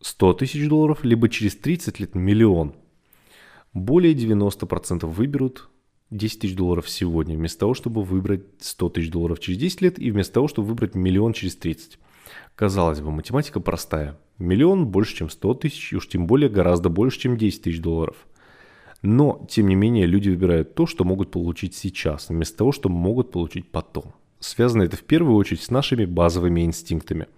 100 0.00 0.32
тысяч 0.32 0.66
долларов, 0.68 1.04
либо 1.04 1.28
через 1.28 1.54
30 1.56 2.00
лет 2.00 2.14
миллион– 2.14 2.74
более 3.72 4.14
90% 4.14 5.06
выберут 5.06 5.68
10 6.10 6.40
тысяч 6.40 6.54
долларов 6.54 6.88
сегодня, 6.88 7.36
вместо 7.36 7.60
того, 7.60 7.74
чтобы 7.74 8.02
выбрать 8.02 8.44
100 8.60 8.88
тысяч 8.90 9.10
долларов 9.10 9.40
через 9.40 9.58
10 9.58 9.80
лет 9.80 9.98
и 9.98 10.10
вместо 10.10 10.34
того, 10.34 10.48
чтобы 10.48 10.68
выбрать 10.68 10.94
миллион 10.94 11.32
через 11.32 11.56
30. 11.56 11.98
Казалось 12.54 13.00
бы, 13.00 13.10
математика 13.10 13.60
простая. 13.60 14.18
Миллион 14.38 14.86
больше, 14.86 15.16
чем 15.16 15.30
100 15.30 15.54
тысяч, 15.54 15.92
и 15.92 15.96
уж 15.96 16.08
тем 16.08 16.26
более 16.26 16.50
гораздо 16.50 16.90
больше, 16.90 17.20
чем 17.20 17.36
10 17.36 17.62
тысяч 17.62 17.80
долларов. 17.80 18.16
Но, 19.00 19.46
тем 19.50 19.68
не 19.68 19.74
менее, 19.74 20.06
люди 20.06 20.28
выбирают 20.28 20.74
то, 20.74 20.86
что 20.86 21.04
могут 21.04 21.30
получить 21.30 21.74
сейчас, 21.74 22.28
вместо 22.28 22.58
того, 22.58 22.72
что 22.72 22.88
могут 22.88 23.32
получить 23.32 23.70
потом. 23.70 24.12
Связано 24.38 24.82
это 24.82 24.96
в 24.96 25.02
первую 25.02 25.36
очередь 25.36 25.62
с 25.62 25.70
нашими 25.70 26.04
базовыми 26.04 26.64
инстинктами– 26.64 27.26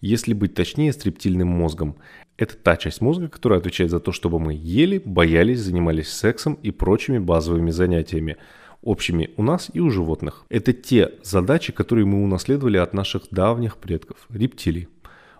если 0.00 0.32
быть 0.32 0.54
точнее, 0.54 0.92
с 0.92 1.04
рептильным 1.04 1.48
мозгом. 1.48 1.96
Это 2.40 2.56
та 2.56 2.78
часть 2.78 3.02
мозга, 3.02 3.28
которая 3.28 3.58
отвечает 3.58 3.90
за 3.90 4.00
то, 4.00 4.12
чтобы 4.12 4.40
мы 4.40 4.54
ели, 4.54 4.96
боялись, 5.04 5.60
занимались 5.60 6.08
сексом 6.08 6.54
и 6.62 6.70
прочими 6.70 7.18
базовыми 7.18 7.70
занятиями, 7.70 8.38
общими 8.80 9.28
у 9.36 9.42
нас 9.42 9.70
и 9.74 9.80
у 9.80 9.90
животных. 9.90 10.46
Это 10.48 10.72
те 10.72 11.12
задачи, 11.22 11.70
которые 11.70 12.06
мы 12.06 12.24
унаследовали 12.24 12.78
от 12.78 12.94
наших 12.94 13.24
давних 13.30 13.76
предков, 13.76 14.26
рептилий, 14.30 14.88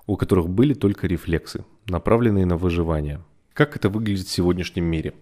у 0.07 0.19
которых 0.19 0.51
были 0.51 0.75
только 0.75 1.07
рефлексы, 1.07 1.65
направленные 1.87 2.45
на 2.45 2.59
выживание. 2.59 3.23
Как 3.55 3.77
это 3.77 3.89
выглядит 3.89 4.27
в 4.27 4.31
сегодняшнем 4.31 4.85
мире? 4.85 5.15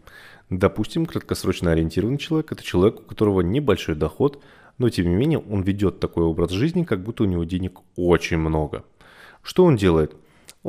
Допустим, 0.51 1.07
краткосрочно 1.07 1.71
ориентированный 1.71 2.19
человек– 2.19 2.51
это 2.51 2.65
человек, 2.65 3.03
у 3.03 3.05
которого 3.05 3.43
небольшой 3.43 3.95
доход, 3.95 4.43
но 4.79 4.91
тем 4.91 5.09
не 5.09 5.15
менее 5.15 5.39
он 5.39 5.63
ведет 5.63 6.01
такой 6.01 6.25
образ 6.25 6.51
жизни, 6.51 6.83
как 6.83 7.05
будто 7.05 7.23
у 7.23 7.27
него 7.27 7.45
денег 7.45 7.79
очень 7.95 8.39
много– 8.39 8.83
что 9.43 9.65
он 9.65 9.77
делает? 9.77 10.15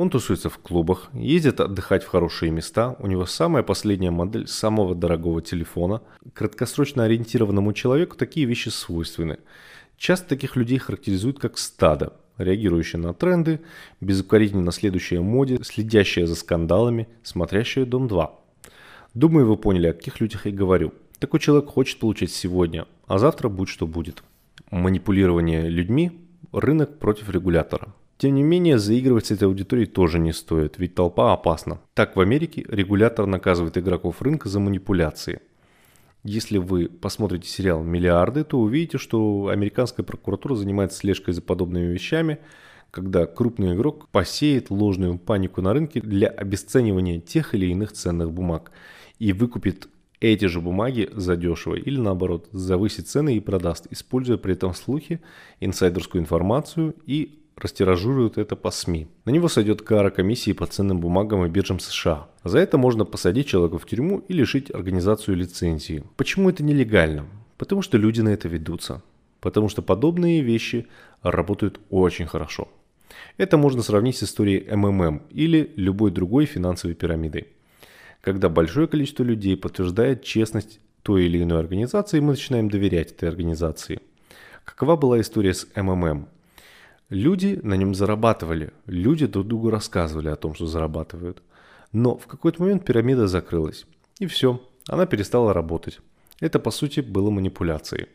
Он 0.00 0.08
тусуется 0.08 0.48
в 0.48 0.56
клубах, 0.56 1.10
ездит 1.12 1.60
отдыхать 1.60 2.04
в 2.04 2.08
хорошие 2.08 2.50
места, 2.50 2.96
у 3.00 3.06
него 3.06 3.26
самая 3.26 3.62
последняя 3.62 4.10
модель 4.10 4.48
самого 4.48 4.94
дорогого 4.94 5.42
телефона. 5.42 6.00
Краткосрочно 6.32 7.04
ориентированному 7.04 7.74
человеку 7.74 8.16
такие 8.16 8.46
вещи 8.46 8.70
свойственны. 8.70 9.40
Часто 9.98 10.30
таких 10.30 10.56
людей 10.56 10.78
характеризуют 10.78 11.38
как 11.38 11.58
стадо, 11.58 12.14
реагирующее 12.38 12.98
на 12.98 13.12
тренды, 13.12 13.60
безукоризненно 14.00 14.72
следующее 14.72 15.20
моде, 15.20 15.62
следящее 15.62 16.26
за 16.26 16.34
скандалами, 16.34 17.06
смотрящее 17.22 17.84
«Дом-2». 17.84 18.30
Думаю, 19.12 19.46
вы 19.46 19.58
поняли, 19.58 19.88
о 19.88 19.92
каких 19.92 20.18
людях 20.22 20.46
я 20.46 20.52
говорю. 20.52 20.94
Такой 21.18 21.40
человек 21.40 21.68
хочет 21.68 21.98
получать 21.98 22.30
сегодня, 22.30 22.86
а 23.06 23.18
завтра 23.18 23.50
будь 23.50 23.68
что 23.68 23.86
будет. 23.86 24.22
Манипулирование 24.70 25.68
людьми– 25.68 26.26
рынок 26.52 26.98
против 26.98 27.28
регулятора. 27.28 27.92
Тем 28.20 28.34
не 28.34 28.42
менее, 28.42 28.78
заигрывать 28.78 29.24
с 29.24 29.30
этой 29.30 29.44
аудиторией 29.44 29.86
тоже 29.86 30.18
не 30.18 30.34
стоит, 30.34 30.74
ведь 30.76 30.94
толпа 30.94 31.32
опасна. 31.32 31.80
Так 31.94 32.16
в 32.16 32.20
Америке 32.20 32.66
регулятор 32.68 33.24
наказывает 33.24 33.78
игроков 33.78 34.20
рынка 34.20 34.50
за 34.50 34.60
манипуляции. 34.60 35.40
Если 36.22 36.58
вы 36.58 36.90
посмотрите 36.90 37.48
сериал 37.48 37.82
«Миллиарды», 37.82 38.44
то 38.44 38.60
увидите, 38.60 38.98
что 38.98 39.48
американская 39.48 40.04
прокуратура 40.04 40.54
занимается 40.54 40.98
слежкой 40.98 41.32
за 41.32 41.40
подобными 41.40 41.86
вещами, 41.86 42.40
когда 42.90 43.24
крупный 43.24 43.74
игрок 43.74 44.10
посеет 44.10 44.68
ложную 44.68 45.18
панику 45.18 45.62
на 45.62 45.72
рынке 45.72 46.02
для 46.02 46.28
обесценивания 46.28 47.20
тех 47.20 47.54
или 47.54 47.68
иных 47.68 47.92
ценных 47.92 48.32
бумаг. 48.32 48.70
и 49.18 49.32
выкупит 49.32 49.88
эти 50.20 50.44
же 50.44 50.60
бумаги 50.60 51.08
задешево 51.14 51.74
или 51.76 51.98
наоборот 51.98 52.50
завысит 52.52 53.08
цены 53.08 53.36
и 53.36 53.40
продаст, 53.40 53.86
используя 53.88 54.36
при 54.36 54.52
этом 54.52 54.74
слухи, 54.74 55.22
инсайдерскую 55.60 56.20
информацию 56.20 56.94
и 57.06 57.39
растиражирует 57.60 58.38
это 58.38 58.56
по 58.56 58.70
СМИ. 58.70 59.08
На 59.24 59.30
него 59.30 59.48
сойдет 59.48 59.82
кара 59.82 60.10
комиссии 60.10 60.52
по 60.52 60.66
ценным 60.66 61.00
бумагам 61.00 61.44
и 61.44 61.48
биржам 61.48 61.78
США. 61.78 62.28
За 62.44 62.58
это 62.58 62.78
можно 62.78 63.04
посадить 63.04 63.48
человека 63.48 63.78
в 63.78 63.86
тюрьму 63.86 64.24
и 64.28 64.32
лишить 64.32 64.74
организацию 64.74 65.36
лицензии. 65.36 66.04
Почему 66.16 66.50
это 66.50 66.62
нелегально? 66.62 67.26
Потому 67.56 67.82
что 67.82 67.98
люди 67.98 68.20
на 68.20 68.30
это 68.30 68.48
ведутся. 68.48 69.02
Потому 69.40 69.68
что 69.68 69.82
подобные 69.82 70.42
вещи 70.42 70.86
работают 71.22 71.80
очень 71.90 72.26
хорошо. 72.26 72.68
Это 73.36 73.56
можно 73.56 73.82
сравнить 73.82 74.16
с 74.16 74.22
историей 74.22 74.66
МММ 74.74 75.22
или 75.30 75.72
любой 75.76 76.10
другой 76.10 76.46
финансовой 76.46 76.94
пирамидой. 76.94 77.48
Когда 78.20 78.48
большое 78.48 78.86
количество 78.86 79.22
людей 79.22 79.56
подтверждает 79.56 80.22
честность 80.22 80.80
той 81.02 81.24
или 81.24 81.42
иной 81.42 81.60
организации, 81.60 82.20
мы 82.20 82.32
начинаем 82.32 82.68
доверять 82.68 83.12
этой 83.12 83.28
организации. 83.28 84.00
Какова 84.64 84.96
была 84.96 85.20
история 85.20 85.54
с 85.54 85.66
МММ? 85.74 86.28
Люди 87.10 87.58
на 87.64 87.74
нем 87.74 87.92
зарабатывали, 87.92 88.72
люди 88.86 89.26
друг 89.26 89.48
другу 89.48 89.68
рассказывали 89.70 90.28
о 90.28 90.36
том, 90.36 90.54
что 90.54 90.66
зарабатывают. 90.66 91.42
Но 91.92 92.16
в 92.16 92.28
какой-то 92.28 92.62
момент 92.62 92.84
пирамида 92.84 93.26
закрылась. 93.26 93.84
И 94.20 94.26
все, 94.26 94.62
она 94.86 95.06
перестала 95.06 95.52
работать. 95.52 95.98
Это 96.38 96.60
по 96.60 96.70
сути 96.70 97.00
было 97.00 97.30
манипуляцией. 97.30 98.06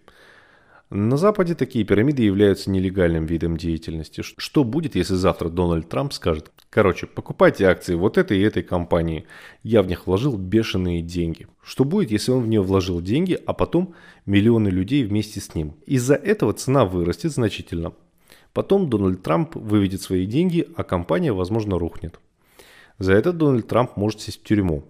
На 0.90 1.18
Западе 1.18 1.56
такие 1.56 1.84
пирамиды 1.84 2.24
являются 2.24 2.70
нелегальным 2.70 3.26
видом 3.26 3.58
деятельности. 3.58 4.22
Что 4.22 4.64
будет, 4.64 4.96
если 4.96 5.16
завтра 5.16 5.50
Дональд 5.50 5.90
Трамп 5.90 6.14
скажет, 6.14 6.52
короче, 6.70 7.06
покупайте 7.06 7.66
акции 7.66 7.96
вот 7.96 8.18
этой 8.18 8.38
и 8.38 8.44
этой 8.44 8.64
компании, 8.64 9.26
я 9.62 9.82
в 9.82 9.88
них 9.88 10.08
вложил 10.08 10.38
бешеные 10.38 11.02
деньги. 11.02 11.48
Что 11.62 11.84
будет, 11.84 12.12
если 12.12 12.32
он 12.32 12.44
в 12.44 12.48
нее 12.48 12.62
вложил 12.62 13.02
деньги, 13.02 13.38
а 13.46 13.54
потом 13.54 13.94
миллионы 14.26 14.70
людей 14.70 15.04
вместе 15.04 15.42
с 15.42 15.54
ним? 15.54 15.74
Из-за 15.86 16.16
этого 16.16 16.54
цена 16.54 16.86
вырастет 16.86 17.34
значительно. 17.34 17.92
Потом 18.56 18.90
Дональд 18.90 19.22
Трамп 19.22 19.54
выведет 19.58 20.02
свои 20.02 20.26
деньги, 20.26 20.66
а 20.78 20.86
компания, 20.86 21.34
возможно, 21.34 21.78
рухнет. 21.78 22.22
За 22.98 23.12
это 23.12 23.34
Дональд 23.34 23.68
Трамп 23.68 23.98
может 23.98 24.22
сесть 24.22 24.40
в 24.40 24.44
тюрьму. 24.44 24.86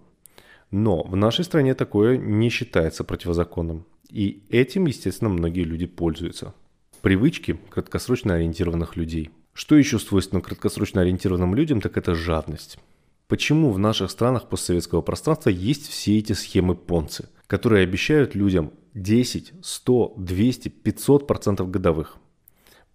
Но 0.70 1.02
в 1.02 1.16
нашей 1.16 1.44
стране 1.44 1.74
такое 1.74 2.16
не 2.16 2.48
считается 2.48 3.02
противозаконным. 3.02 3.84
И 4.08 4.44
этим, 4.50 4.86
естественно, 4.86 5.30
многие 5.30 5.64
люди 5.64 5.86
пользуются. 5.86 6.54
Привычки 7.02 7.58
краткосрочно 7.68 8.34
ориентированных 8.34 8.94
людей. 8.94 9.30
Что 9.52 9.74
еще 9.74 9.98
свойственно 9.98 10.42
краткосрочно 10.42 11.00
ориентированным 11.00 11.56
людям, 11.56 11.80
так 11.80 11.96
это 11.96 12.14
жадность. 12.14 12.78
Почему 13.26 13.72
в 13.72 13.80
наших 13.80 14.12
странах 14.12 14.48
постсоветского 14.48 15.00
пространства 15.00 15.50
есть 15.50 15.88
все 15.88 16.18
эти 16.18 16.34
схемы 16.34 16.76
понцы, 16.76 17.28
которые 17.48 17.82
обещают 17.82 18.36
людям 18.36 18.70
10, 18.94 19.54
100, 19.60 20.14
200, 20.18 20.68
500 20.68 21.26
процентов 21.26 21.68
годовых? 21.68 22.18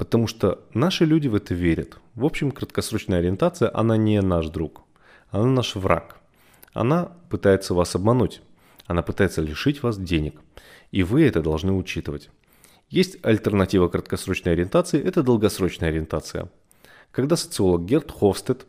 Потому 0.02 0.26
что 0.26 0.66
наши 0.74 1.06
люди 1.06 1.28
в 1.28 1.36
это 1.36 1.54
верят. 1.54 2.00
В 2.16 2.26
общем, 2.26 2.50
краткосрочная 2.50 3.20
ориентация, 3.20 3.70
она 3.72 3.98
не 3.98 4.20
наш 4.20 4.48
друг. 4.48 4.82
Она 5.30 5.46
наш 5.46 5.76
враг. 5.76 6.18
Она 6.74 7.12
пытается 7.30 7.76
вас 7.76 7.94
обмануть. 7.94 8.42
Она 8.88 9.04
пытается 9.04 9.42
лишить 9.44 9.84
вас 9.84 10.00
денег. 10.00 10.42
И 10.90 11.04
вы 11.04 11.28
это 11.28 11.44
должны 11.44 11.72
учитывать. 11.72 12.32
Есть 12.90 13.24
альтернатива 13.24 13.90
краткосрочной 13.90 14.54
ориентации– 14.54 15.00
это 15.08 15.22
долгосрочная 15.22 15.90
ориентация. 15.90 16.50
Когда 17.12 17.36
социолог 17.36 17.86
Герт 17.86 18.10
Хофстед 18.10 18.66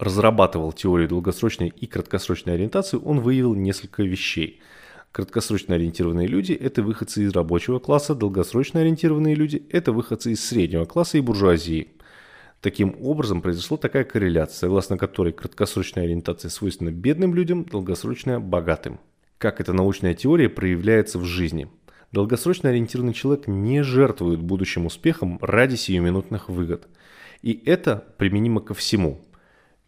разрабатывал 0.00 0.72
теорию 0.72 1.08
долгосрочной 1.08 1.68
и 1.68 1.86
краткосрочной 1.86 2.54
ориентации, 2.54 2.96
он 2.96 3.20
выявил 3.20 3.54
несколько 3.54 4.02
вещей. 4.02 4.60
Краткосрочно 5.16 5.76
ориентированные 5.76 6.26
люди– 6.26 6.52
это 6.60 6.82
выходцы 6.82 7.22
из 7.22 7.32
рабочего 7.32 7.78
класса, 7.78 8.14
долгосрочно 8.14 8.80
ориентированные 8.80 9.34
люди– 9.34 9.66
это 9.70 9.92
выходцы 9.92 10.32
из 10.32 10.44
среднего 10.44 10.84
класса 10.84 11.16
и 11.16 11.22
буржуазии. 11.22 11.88
Таким 12.60 12.94
образом, 13.00 13.40
произошла 13.40 13.78
такая 13.78 14.04
корреляция, 14.04 14.58
согласно 14.58 14.98
которой 14.98 15.32
краткосрочная 15.32 16.04
ориентация 16.04 16.50
свойственна 16.50 16.90
бедным 16.90 17.34
людям, 17.34 17.64
долгосрочная– 17.64 18.38
богатым 18.40 19.00
как 19.38 19.62
эта 19.62 19.72
научная 19.72 20.12
теория 20.12 20.50
проявляется 20.50 21.18
в 21.18 21.24
жизни. 21.24 21.70
Долгосрочно 22.12 22.68
ориентированный 22.68 23.14
человек 23.14 23.46
не 23.46 23.82
жертвует 23.82 24.42
будущим 24.42 24.84
успехом 24.84 25.38
ради 25.40 25.76
сиюминутных 25.76 26.50
выгод. 26.50 26.88
И 27.40 27.62
это 27.64 28.04
применимо 28.18 28.60
ко 28.60 28.74
всему. 28.74 29.22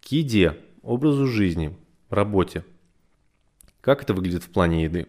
К 0.00 0.06
еде, 0.06 0.56
образу 0.80 1.26
жизни, 1.26 1.76
работе. 2.08 2.64
Как 3.82 4.02
это 4.02 4.14
выглядит 4.14 4.42
в 4.42 4.48
плане 4.48 4.84
еды? 4.84 5.06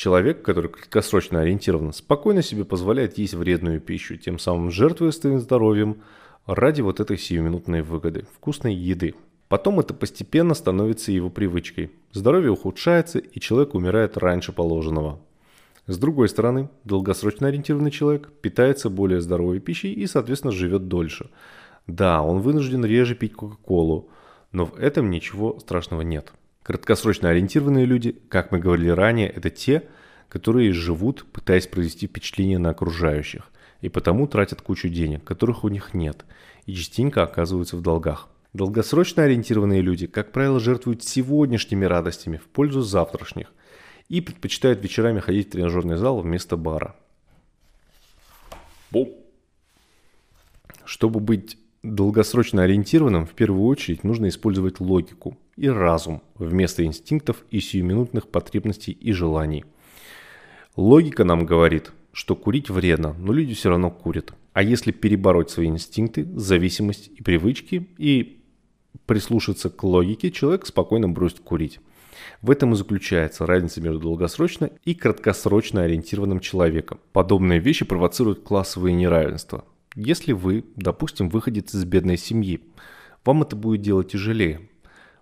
Человек, 0.00 0.40
который 0.40 0.70
краткосрочно 0.70 1.42
ориентирован, 1.42 1.92
спокойно 1.92 2.40
себе 2.40 2.64
позволяет 2.64 3.18
есть 3.18 3.34
вредную 3.34 3.82
пищу, 3.82 4.16
тем 4.16 4.38
самым 4.38 4.70
жертвуя 4.70 5.10
своим 5.10 5.38
здоровьем 5.38 6.00
ради 6.46 6.80
вот 6.80 7.00
этой 7.00 7.18
сиюминутной 7.18 7.82
выгоды, 7.82 8.24
вкусной 8.34 8.74
еды. 8.74 9.14
Потом 9.48 9.78
это 9.78 9.92
постепенно 9.92 10.54
становится 10.54 11.12
его 11.12 11.28
привычкой. 11.28 11.90
Здоровье 12.12 12.50
ухудшается, 12.50 13.18
и 13.18 13.40
человек 13.40 13.74
умирает 13.74 14.16
раньше 14.16 14.52
положенного. 14.52 15.20
С 15.86 15.98
другой 15.98 16.30
стороны, 16.30 16.70
долгосрочно 16.84 17.48
ориентированный 17.48 17.90
человек 17.90 18.30
питается 18.40 18.88
более 18.88 19.20
здоровой 19.20 19.60
пищей 19.60 19.92
и, 19.92 20.06
соответственно, 20.06 20.54
живет 20.54 20.88
дольше. 20.88 21.28
Да, 21.86 22.22
он 22.22 22.40
вынужден 22.40 22.86
реже 22.86 23.14
пить 23.14 23.34
Кока-Колу, 23.34 24.08
но 24.50 24.64
в 24.64 24.78
этом 24.78 25.10
ничего 25.10 25.58
страшного 25.58 26.00
нет. 26.00 26.32
Краткосрочно 26.70 27.30
ориентированные 27.30 27.84
люди, 27.84 28.12
как 28.28 28.52
мы 28.52 28.60
говорили 28.60 28.90
ранее, 28.90 29.28
это 29.28 29.50
те, 29.50 29.88
которые 30.28 30.72
живут, 30.72 31.26
пытаясь 31.32 31.66
произвести 31.66 32.06
впечатление 32.06 32.58
на 32.58 32.70
окружающих, 32.70 33.50
и 33.80 33.88
потому 33.88 34.28
тратят 34.28 34.62
кучу 34.62 34.88
денег, 34.88 35.24
которых 35.24 35.64
у 35.64 35.68
них 35.68 35.94
нет, 35.94 36.24
и 36.66 36.74
частенько 36.74 37.24
оказываются 37.24 37.76
в 37.76 37.82
долгах. 37.82 38.28
Долгосрочно 38.52 39.24
ориентированные 39.24 39.80
люди, 39.80 40.06
как 40.06 40.30
правило, 40.30 40.60
жертвуют 40.60 41.02
сегодняшними 41.02 41.86
радостями 41.86 42.36
в 42.36 42.44
пользу 42.44 42.82
завтрашних 42.82 43.52
и 44.08 44.20
предпочитают 44.20 44.80
вечерами 44.80 45.18
ходить 45.18 45.48
в 45.48 45.50
тренажерный 45.50 45.96
зал 45.96 46.20
вместо 46.20 46.56
бара. 46.56 46.94
Бум. 48.92 49.08
Чтобы 50.84 51.18
быть 51.18 51.58
долгосрочно 51.82 52.62
ориентированным, 52.62 53.26
в 53.26 53.32
первую 53.32 53.64
очередь 53.64 54.04
нужно 54.04 54.28
использовать 54.28 54.78
логику 54.78 55.36
и 55.60 55.68
разум 55.68 56.22
вместо 56.36 56.84
инстинктов 56.84 57.44
и 57.50 57.60
сиюминутных 57.60 58.28
потребностей 58.28 58.92
и 58.92 59.12
желаний. 59.12 59.64
Логика 60.74 61.24
нам 61.24 61.44
говорит, 61.44 61.92
что 62.12 62.34
курить 62.34 62.70
вредно, 62.70 63.14
но 63.18 63.32
люди 63.32 63.54
все 63.54 63.68
равно 63.68 63.90
курят. 63.90 64.32
А 64.54 64.62
если 64.62 64.90
перебороть 64.90 65.50
свои 65.50 65.66
инстинкты, 65.66 66.26
зависимость 66.34 67.10
и 67.14 67.22
привычки 67.22 67.88
и 67.98 68.42
прислушаться 69.04 69.68
к 69.68 69.84
логике, 69.84 70.30
человек 70.30 70.66
спокойно 70.66 71.08
бросит 71.08 71.40
курить. 71.40 71.78
В 72.40 72.50
этом 72.50 72.72
и 72.72 72.76
заключается 72.76 73.44
разница 73.44 73.82
между 73.82 74.00
долгосрочно 74.00 74.70
и 74.84 74.94
краткосрочно 74.94 75.82
ориентированным 75.82 76.40
человеком. 76.40 77.00
Подобные 77.12 77.60
вещи 77.60 77.84
провоцируют 77.84 78.42
классовые 78.42 78.94
неравенства. 78.94 79.64
Если 79.94 80.32
вы, 80.32 80.64
допустим, 80.76 81.28
выходец 81.28 81.74
из 81.74 81.84
бедной 81.84 82.16
семьи, 82.16 82.60
вам 83.24 83.42
это 83.42 83.56
будет 83.56 83.82
делать 83.82 84.12
тяжелее. 84.12 84.69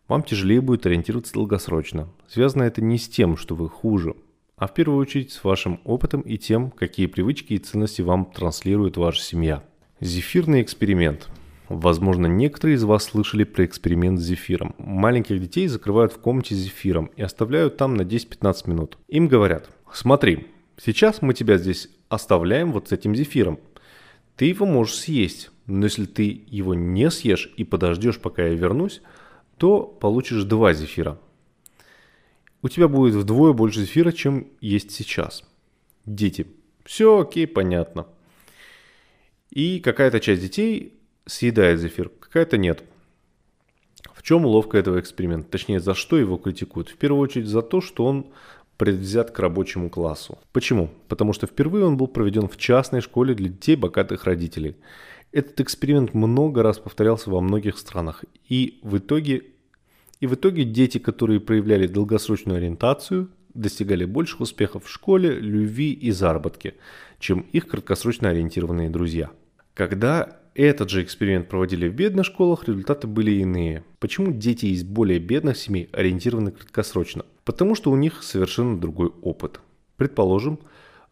Вам 0.09 0.23
тяжелее 0.23 0.63
будет 0.63 0.87
ориентироваться 0.87 1.35
долгосрочно. 1.35 2.09
Связано 2.27 2.63
это 2.63 2.83
не 2.83 2.97
с 2.97 3.09
тем, 3.09 3.37
что 3.37 3.55
вы 3.55 3.69
хуже, 3.69 4.15
а 4.57 4.67
в 4.67 4.73
первую 4.73 4.99
очередь 4.99 5.33
с 5.33 5.45
вашим 5.45 5.81
опытом 5.85 6.23
и 6.23 6.39
тем, 6.39 6.71
какие 6.71 7.07
привычки 7.07 7.53
и 7.53 7.59
ценности 7.59 8.01
вам 8.01 8.25
транслирует 8.25 8.97
ваша 8.97 9.23
семья. 9.23 9.63
Зефирный 10.01 10.63
эксперимент. 10.63 11.29
Возможно, 11.69 12.27
некоторые 12.27 12.77
из 12.77 12.85
вас 12.85 13.05
слышали 13.05 13.45
про 13.45 13.67
эксперимент 13.67 14.19
с 14.19 14.25
зефиром. 14.25 14.75
Маленьких 14.79 15.39
детей 15.39 15.69
закрывают 15.69 16.15
в 16.15 16.19
комнате 16.19 16.55
с 16.55 16.59
зефиром 16.59 17.11
и 17.17 17.21
оставляют 17.21 17.77
там 17.77 17.95
на 17.95 18.03
10-15 18.03 18.71
минут. 18.71 18.97
Им 19.09 19.29
говорят, 19.29 19.69
смотри, 19.93 20.47
сейчас 20.79 21.21
мы 21.21 21.35
тебя 21.35 21.59
здесь 21.59 21.91
оставляем 22.09 22.73
вот 22.73 22.89
с 22.89 22.93
этим 22.93 23.15
зефиром. 23.15 23.59
Ты 24.37 24.47
его 24.47 24.65
можешь 24.65 24.95
съесть, 24.95 25.51
но 25.67 25.85
если 25.85 26.07
ты 26.07 26.45
его 26.47 26.73
не 26.73 27.11
съешь 27.11 27.53
и 27.59 27.65
подождешь, 27.65 28.19
пока 28.19 28.47
я 28.47 28.55
вернусь, 28.55 29.03
то 29.59 29.83
получишь 29.83 30.45
два 30.45 30.73
зефира. 30.73 31.19
У 32.63 32.69
тебя 32.69 32.89
будет 32.89 33.15
вдвое 33.15 33.53
больше 33.53 33.81
зефира, 33.81 34.13
чем 34.13 34.49
есть 34.61 34.91
сейчас. 34.91 35.45
Дети. 36.07 36.47
Все 36.85 37.21
окей, 37.21 37.47
понятно. 37.47 38.07
И 39.51 39.81
какая-то 39.81 40.21
часть 40.21 40.43
детей 40.43 40.95
съедает 41.27 41.81
зефир, 41.81 42.09
какая-то 42.09 42.57
нет. 42.59 42.85
В 44.13 44.23
чем 44.23 44.45
ловко 44.45 44.77
этого 44.79 45.01
эксперимента? 45.01 45.51
Точнее, 45.51 45.81
за 45.81 45.95
что 45.95 46.17
его 46.19 46.37
критикуют? 46.37 46.89
В 46.89 46.97
первую 46.97 47.23
очередь 47.23 47.47
за 47.47 47.63
то, 47.63 47.81
что 47.81 48.05
он 48.05 48.27
предвзят 48.77 49.31
к 49.33 49.39
рабочему 49.39 49.91
классу. 49.91 50.39
Почему? 50.53 50.91
Потому 51.09 51.33
что 51.33 51.47
впервые 51.47 51.85
он 51.85 51.97
был 51.97 52.07
проведен 52.07 52.49
в 52.49 52.57
частной 52.57 53.01
школе 53.01 53.35
для 53.35 53.49
детей 53.49 53.77
богатых 53.77 54.25
родителей. 54.25 54.77
Этот 55.31 55.61
эксперимент 55.61 56.15
много 56.15 56.63
раз 56.63 56.79
повторялся 56.79 57.31
во 57.31 57.41
многих 57.41 57.79
странах, 57.79 58.25
и 58.49 58.81
в 58.83 58.99
итоге 58.99 59.43
И 60.21 60.27
в 60.27 60.35
итоге 60.35 60.65
дети, 60.65 60.99
которые 60.99 61.39
проявляли 61.39 61.87
долгосрочную 61.87 62.57
ориентацию, 62.57 63.29
достигали 63.55 64.05
больших 64.05 64.41
успехов 64.41 64.85
в 64.85 64.91
школе, 64.91 65.39
любви 65.39 65.93
и 65.93 66.11
заработке, 66.11 66.75
чем 67.19 67.47
их 67.53 67.69
краткосрочно 67.69 68.31
ориентированные 68.31 68.91
друзья. 68.91 69.31
Когда 69.75 70.41
этот 70.55 70.91
же 70.91 71.03
эксперимент 71.05 71.49
проводили 71.49 71.89
в 71.89 71.95
бедных 71.95 72.27
школах, 72.27 72.67
результаты 72.67 73.07
были 73.07 73.31
иные. 73.31 73.85
Почему 74.01 74.33
дети 74.33 74.67
из 74.67 74.83
более 74.83 75.21
бедных 75.21 75.57
семей 75.57 75.89
ориентированы 75.93 76.51
краткосрочно? 76.51 77.25
Потому 77.45 77.77
что 77.77 77.93
у 77.93 77.97
них 77.97 78.25
совершенно 78.25 78.77
другой 78.81 79.13
опыт. 79.23 79.61
Предположим, 79.97 80.59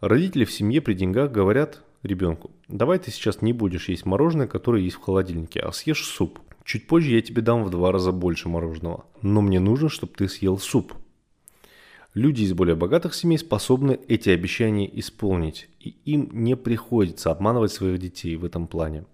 родители 0.00 0.44
в 0.44 0.52
семье 0.52 0.80
при 0.80 0.94
деньгах 0.94 1.30
говорят 1.30 1.84
ребенку, 2.02 2.50
давай 2.68 2.98
ты 2.98 3.10
сейчас 3.10 3.42
не 3.42 3.52
будешь 3.52 3.88
есть 3.88 4.06
мороженое, 4.06 4.46
которое 4.46 4.82
есть 4.82 4.96
в 4.96 5.00
холодильнике, 5.00 5.60
а 5.60 5.72
съешь 5.72 6.04
суп. 6.04 6.38
Чуть 6.64 6.86
позже 6.86 7.14
я 7.14 7.22
тебе 7.22 7.42
дам 7.42 7.62
в 7.62 7.70
два 7.70 7.92
раза 7.92 8.10
больше 8.10 8.48
мороженого. 8.48 9.04
Но 9.22 9.40
мне 9.40 9.60
нужно, 9.60 9.88
чтобы 9.88 10.12
ты 10.14 10.28
съел 10.28 10.58
суп. 10.58 10.94
Люди 12.12 12.42
из 12.42 12.54
более 12.54 12.74
богатых 12.74 13.14
семей 13.14 13.38
способны 13.38 14.00
эти 14.08 14.30
обещания 14.30 14.90
исполнить, 14.98 15.68
и 15.80 15.94
им 16.06 16.30
не 16.32 16.56
приходится 16.56 17.30
обманывать 17.30 17.72
своих 17.72 17.98
детей 18.00 18.36
в 18.36 18.44
этом 18.44 18.66
плане. 18.66 19.04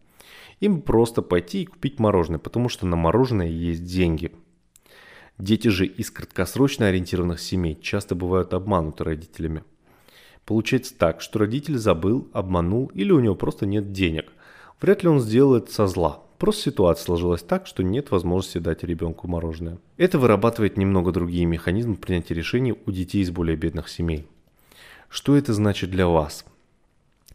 Им 0.60 0.80
просто 0.80 1.20
пойти 1.20 1.62
и 1.62 1.66
купить 1.66 1.98
мороженое, 1.98 2.38
потому 2.38 2.68
что 2.68 2.86
на 2.86 2.94
мороженое 2.94 3.48
есть 3.48 3.84
деньги. 3.84 4.32
Дети 5.36 5.66
же 5.68 5.86
из 5.86 6.12
краткосрочно 6.12 6.86
ориентированных 6.86 7.40
семей 7.40 7.76
часто 7.82 8.14
бывают 8.14 8.54
обмануты 8.54 9.02
родителями. 9.02 9.64
Получается 10.44 10.94
так, 10.96 11.20
что 11.20 11.38
родитель 11.38 11.78
забыл, 11.78 12.28
обманул 12.32 12.90
или 12.94 13.12
у 13.12 13.20
него 13.20 13.34
просто 13.34 13.66
нет 13.66 13.92
денег. 13.92 14.32
Вряд 14.80 15.02
ли 15.02 15.08
он 15.08 15.20
сделал 15.20 15.54
это 15.54 15.72
со 15.72 15.86
зла. 15.86 16.22
Просто 16.38 16.70
ситуация 16.70 17.04
сложилась 17.04 17.42
так, 17.42 17.68
что 17.68 17.84
нет 17.84 18.10
возможности 18.10 18.58
дать 18.58 18.82
ребенку 18.82 19.28
мороженое. 19.28 19.78
Это 19.96 20.18
вырабатывает 20.18 20.76
немного 20.76 21.12
другие 21.12 21.46
механизмы 21.46 21.94
принятия 21.94 22.34
решений 22.34 22.74
у 22.84 22.90
детей 22.90 23.22
из 23.22 23.30
более 23.30 23.56
бедных 23.56 23.88
семей. 23.88 24.26
Что 25.08 25.36
это 25.36 25.52
значит 25.52 25.90
для 25.90 26.08
вас? 26.08 26.44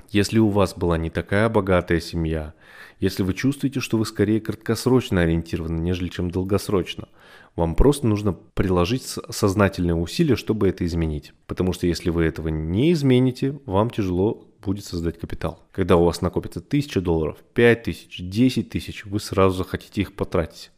Если 0.09 0.39
у 0.39 0.49
вас 0.49 0.75
была 0.75 0.97
не 0.97 1.09
такая 1.09 1.47
богатая 1.47 2.01
семья, 2.01 2.53
если 2.99 3.23
вы 3.23 3.33
чувствуете, 3.33 3.79
что 3.79 3.97
вы 3.97 4.05
скорее 4.05 4.41
краткосрочно 4.41 5.21
ориентированы, 5.21 5.79
нежели 5.79 6.09
чем 6.09 6.31
долгосрочно, 6.31 7.07
вам 7.55 7.75
просто 7.75 8.07
нужно 8.07 8.33
приложить 8.33 9.03
сознательные 9.03 9.95
усилия, 9.95 10.35
чтобы 10.35 10.67
это 10.67 10.85
изменить. 10.85 11.33
Потому 11.45 11.73
что 11.73 11.87
если 11.87 12.09
вы 12.09 12.23
этого 12.23 12.47
не 12.49 12.91
измените, 12.93 13.59
вам 13.65 13.89
тяжело 13.89 14.47
будет 14.61 14.85
создать 14.85 15.19
капитал. 15.19 15.63
Когда 15.71 15.95
у 15.97 16.03
вас 16.03 16.21
накопится 16.21 16.59
1000 16.59 17.01
долларов, 17.01 17.37
5000, 17.53 18.21
10 18.21 18.69
тысяч, 18.69 19.05
вы 19.05 19.19
сразу 19.19 19.57
захотите 19.57 20.01
их 20.01 20.15
потратить. 20.15 20.71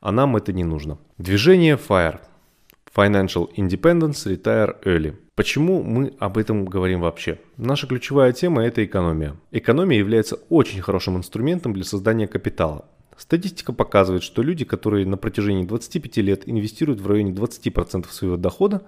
А 0.00 0.12
нам 0.12 0.36
это 0.36 0.52
не 0.52 0.64
нужно. 0.64 0.98
Движение 1.18 1.76
FIRE. 1.76 2.20
Financial 2.96 3.50
Independence 3.56 4.24
Retire 4.24 4.82
Early. 4.82 5.14
Почему 5.34 5.82
мы 5.82 6.14
об 6.18 6.38
этом 6.38 6.64
говорим 6.64 7.02
вообще? 7.02 7.38
Наша 7.58 7.86
ключевая 7.86 8.32
тема– 8.32 8.62
это 8.64 8.82
экономия. 8.82 9.36
Экономия 9.50 9.98
является 9.98 10.36
очень 10.48 10.80
хорошим 10.80 11.18
инструментом 11.18 11.74
для 11.74 11.84
создания 11.84 12.26
капитала. 12.26 12.86
Статистика 13.18 13.74
показывает, 13.74 14.22
что 14.22 14.40
люди, 14.40 14.64
которые 14.64 15.04
на 15.04 15.18
протяжении 15.18 15.66
25 15.66 16.16
лет 16.18 16.42
инвестируют 16.46 17.02
в 17.02 17.06
районе 17.06 17.32
20% 17.32 18.10
своего 18.10 18.38
дохода, 18.38 18.80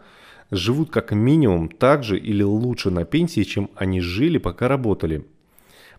живут 0.50 0.90
как 0.90 1.12
минимум 1.12 1.68
так 1.68 2.02
же 2.02 2.18
или 2.18 2.42
лучше 2.42 2.90
на 2.90 3.04
пенсии, 3.04 3.42
чем 3.42 3.70
они 3.74 4.00
жили, 4.00 4.38
пока 4.38 4.68
работали. 4.68 5.26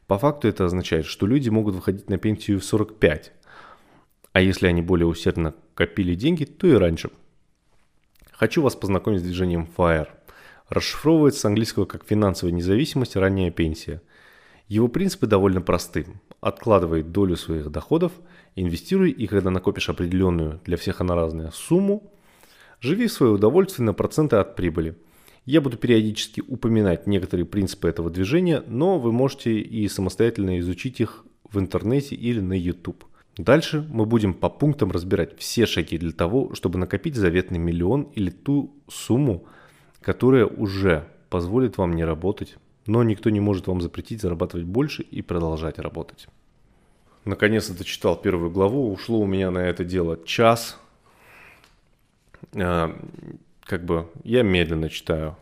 По 0.07 0.17
факту 0.17 0.47
это 0.47 0.65
означает, 0.65 1.05
что 1.05 1.27
люди 1.27 1.49
могут 1.49 1.75
выходить 1.75 2.09
на 2.09 2.17
пенсию 2.17 2.59
в 2.59 2.65
45, 2.65 3.33
а 4.33 4.41
если 4.41 4.65
они 4.65 4.81
более 4.81 5.05
усердно 5.05 5.53
копили 5.75 6.15
деньги, 6.15 6.45
то 6.45 6.65
и 6.65 6.71
раньше. 6.71 7.11
Хочу 8.39 8.61
вас 8.61 8.73
познакомить 8.73 9.19
с 9.19 9.23
движением 9.23 9.67
FIRE. 9.75 10.07
Расшифровывается 10.69 11.41
с 11.41 11.45
английского 11.45 11.83
как 11.83 12.05
финансовая 12.05 12.53
независимость, 12.53 13.17
ранняя 13.17 13.51
пенсия. 13.51 14.01
Его 14.69 14.87
принципы 14.87 15.27
довольно 15.27 15.59
просты. 15.59 16.07
Откладывай 16.39 17.03
долю 17.03 17.35
своих 17.35 17.69
доходов, 17.69 18.13
инвестируй 18.55 19.11
и 19.11 19.27
когда 19.27 19.49
накопишь 19.49 19.89
определенную, 19.89 20.61
для 20.63 20.77
всех 20.77 21.01
она 21.01 21.15
разная, 21.15 21.51
сумму, 21.51 22.13
Живи 22.79 23.07
в 23.07 23.11
свое 23.11 23.33
удовольствие 23.33 23.85
на 23.85 23.93
проценты 23.93 24.37
от 24.37 24.55
прибыли. 24.55 24.95
Я 25.43 25.59
буду 25.59 25.75
периодически 25.75 26.39
упоминать 26.39 27.07
некоторые 27.07 27.45
принципы 27.45 27.89
этого 27.89 28.09
движения, 28.09 28.63
но 28.67 28.99
вы 28.99 29.11
можете 29.11 29.59
и 29.59 29.85
самостоятельно 29.89 30.59
изучить 30.59 31.01
их 31.01 31.25
в 31.51 31.59
интернете 31.59 32.15
или 32.15 32.39
на 32.39 32.53
YouTube. 32.57 33.03
Дальше 33.39 33.87
мы 33.89 34.05
будем 34.05 34.33
по 34.33 34.49
пунктам 34.49 34.91
разбирать 34.91 35.39
все 35.39 35.65
шаги 35.65 35.97
для 35.97 36.11
того, 36.11 36.53
чтобы 36.55 36.77
накопить 36.77 37.15
заветный 37.15 37.57
миллион 37.57 38.01
или 38.13 38.31
ту 38.31 38.75
сумму, 38.89 39.45
которая 40.01 40.45
уже 40.45 41.07
позволит 41.29 41.77
вам 41.77 41.95
не 41.95 42.03
работать, 42.03 42.57
но 42.85 43.01
никто 43.01 43.29
не 43.29 43.39
может 43.39 43.67
вам 43.67 43.79
запретить 43.79 44.21
зарабатывать 44.21 44.65
больше 44.65 45.03
и 45.03 45.21
продолжать 45.21 45.79
работать. 45.79 46.27
Наконец-то 47.23 47.77
дочитал 47.77 48.17
первую 48.17 48.51
главу, 48.51 48.91
ушло 48.91 49.21
у 49.21 49.25
меня 49.25 49.51
на 49.51 49.59
это 49.59 49.85
дело 49.85 50.19
час, 50.25 50.77
а, 52.55 52.93
как 53.63 53.85
бы 53.85 54.09
я 54.25 54.43
медленно 54.43 54.89
читаю. 54.89 55.37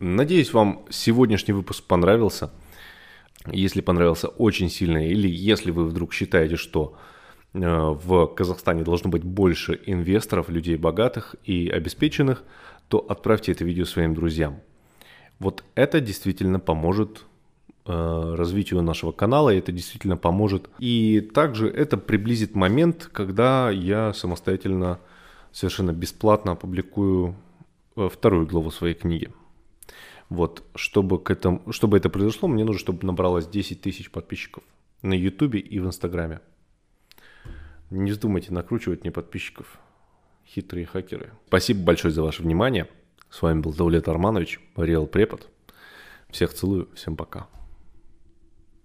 Надеюсь, 0.00 0.52
вам 0.52 0.84
сегодняшний 0.90 1.54
выпуск 1.54 1.82
понравился. 1.84 2.50
Если 3.50 3.80
понравился 3.80 4.28
очень 4.28 4.70
сильно, 4.70 5.06
или 5.06 5.28
если 5.28 5.70
вы 5.70 5.86
вдруг 5.86 6.12
считаете, 6.12 6.56
что 6.56 6.96
э, 7.52 7.58
в 7.60 8.26
Казахстане 8.28 8.82
должно 8.82 9.10
быть 9.10 9.22
больше 9.22 9.80
инвесторов, 9.86 10.48
людей 10.48 10.76
богатых 10.76 11.36
и 11.44 11.68
обеспеченных, 11.68 12.42
то 12.88 12.98
отправьте 12.98 13.52
это 13.52 13.64
видео 13.64 13.84
своим 13.84 14.14
друзьям. 14.14 14.60
Вот 15.38 15.64
это 15.74 16.00
действительно 16.00 16.58
поможет 16.58 17.24
Э, 17.86 18.34
развитию 18.34 18.80
нашего 18.80 19.12
канала, 19.12 19.50
и 19.50 19.58
это 19.58 19.70
действительно 19.70 20.16
поможет. 20.16 20.70
И 20.78 21.20
также 21.20 21.68
это 21.68 21.98
приблизит 21.98 22.54
момент, 22.54 23.10
когда 23.12 23.68
я 23.68 24.14
самостоятельно, 24.14 25.00
совершенно 25.52 25.92
бесплатно 25.92 26.52
опубликую 26.52 27.36
э, 27.96 28.08
вторую 28.10 28.46
главу 28.46 28.70
своей 28.70 28.94
книги. 28.94 29.30
Вот, 30.34 30.64
чтобы, 30.74 31.22
к 31.22 31.30
этому, 31.30 31.70
чтобы 31.70 31.96
это 31.96 32.10
произошло, 32.10 32.48
мне 32.48 32.64
нужно, 32.64 32.80
чтобы 32.80 33.06
набралось 33.06 33.46
10 33.46 33.80
тысяч 33.80 34.10
подписчиков 34.10 34.64
на 35.00 35.14
YouTube 35.14 35.54
и 35.54 35.78
в 35.78 35.86
Инстаграме. 35.86 36.40
Не 37.90 38.10
вздумайте 38.10 38.52
накручивать 38.52 39.02
мне 39.02 39.12
подписчиков, 39.12 39.78
хитрые 40.44 40.86
хакеры. 40.86 41.30
Спасибо 41.46 41.84
большое 41.84 42.12
за 42.12 42.22
ваше 42.22 42.42
внимание. 42.42 42.88
С 43.30 43.42
вами 43.42 43.60
был 43.60 43.72
Давлет 43.72 44.08
Арманович, 44.08 44.58
Реал 44.76 45.06
Препод. 45.06 45.48
Всех 46.30 46.52
целую, 46.52 46.88
всем 46.96 47.14
пока. 47.14 47.46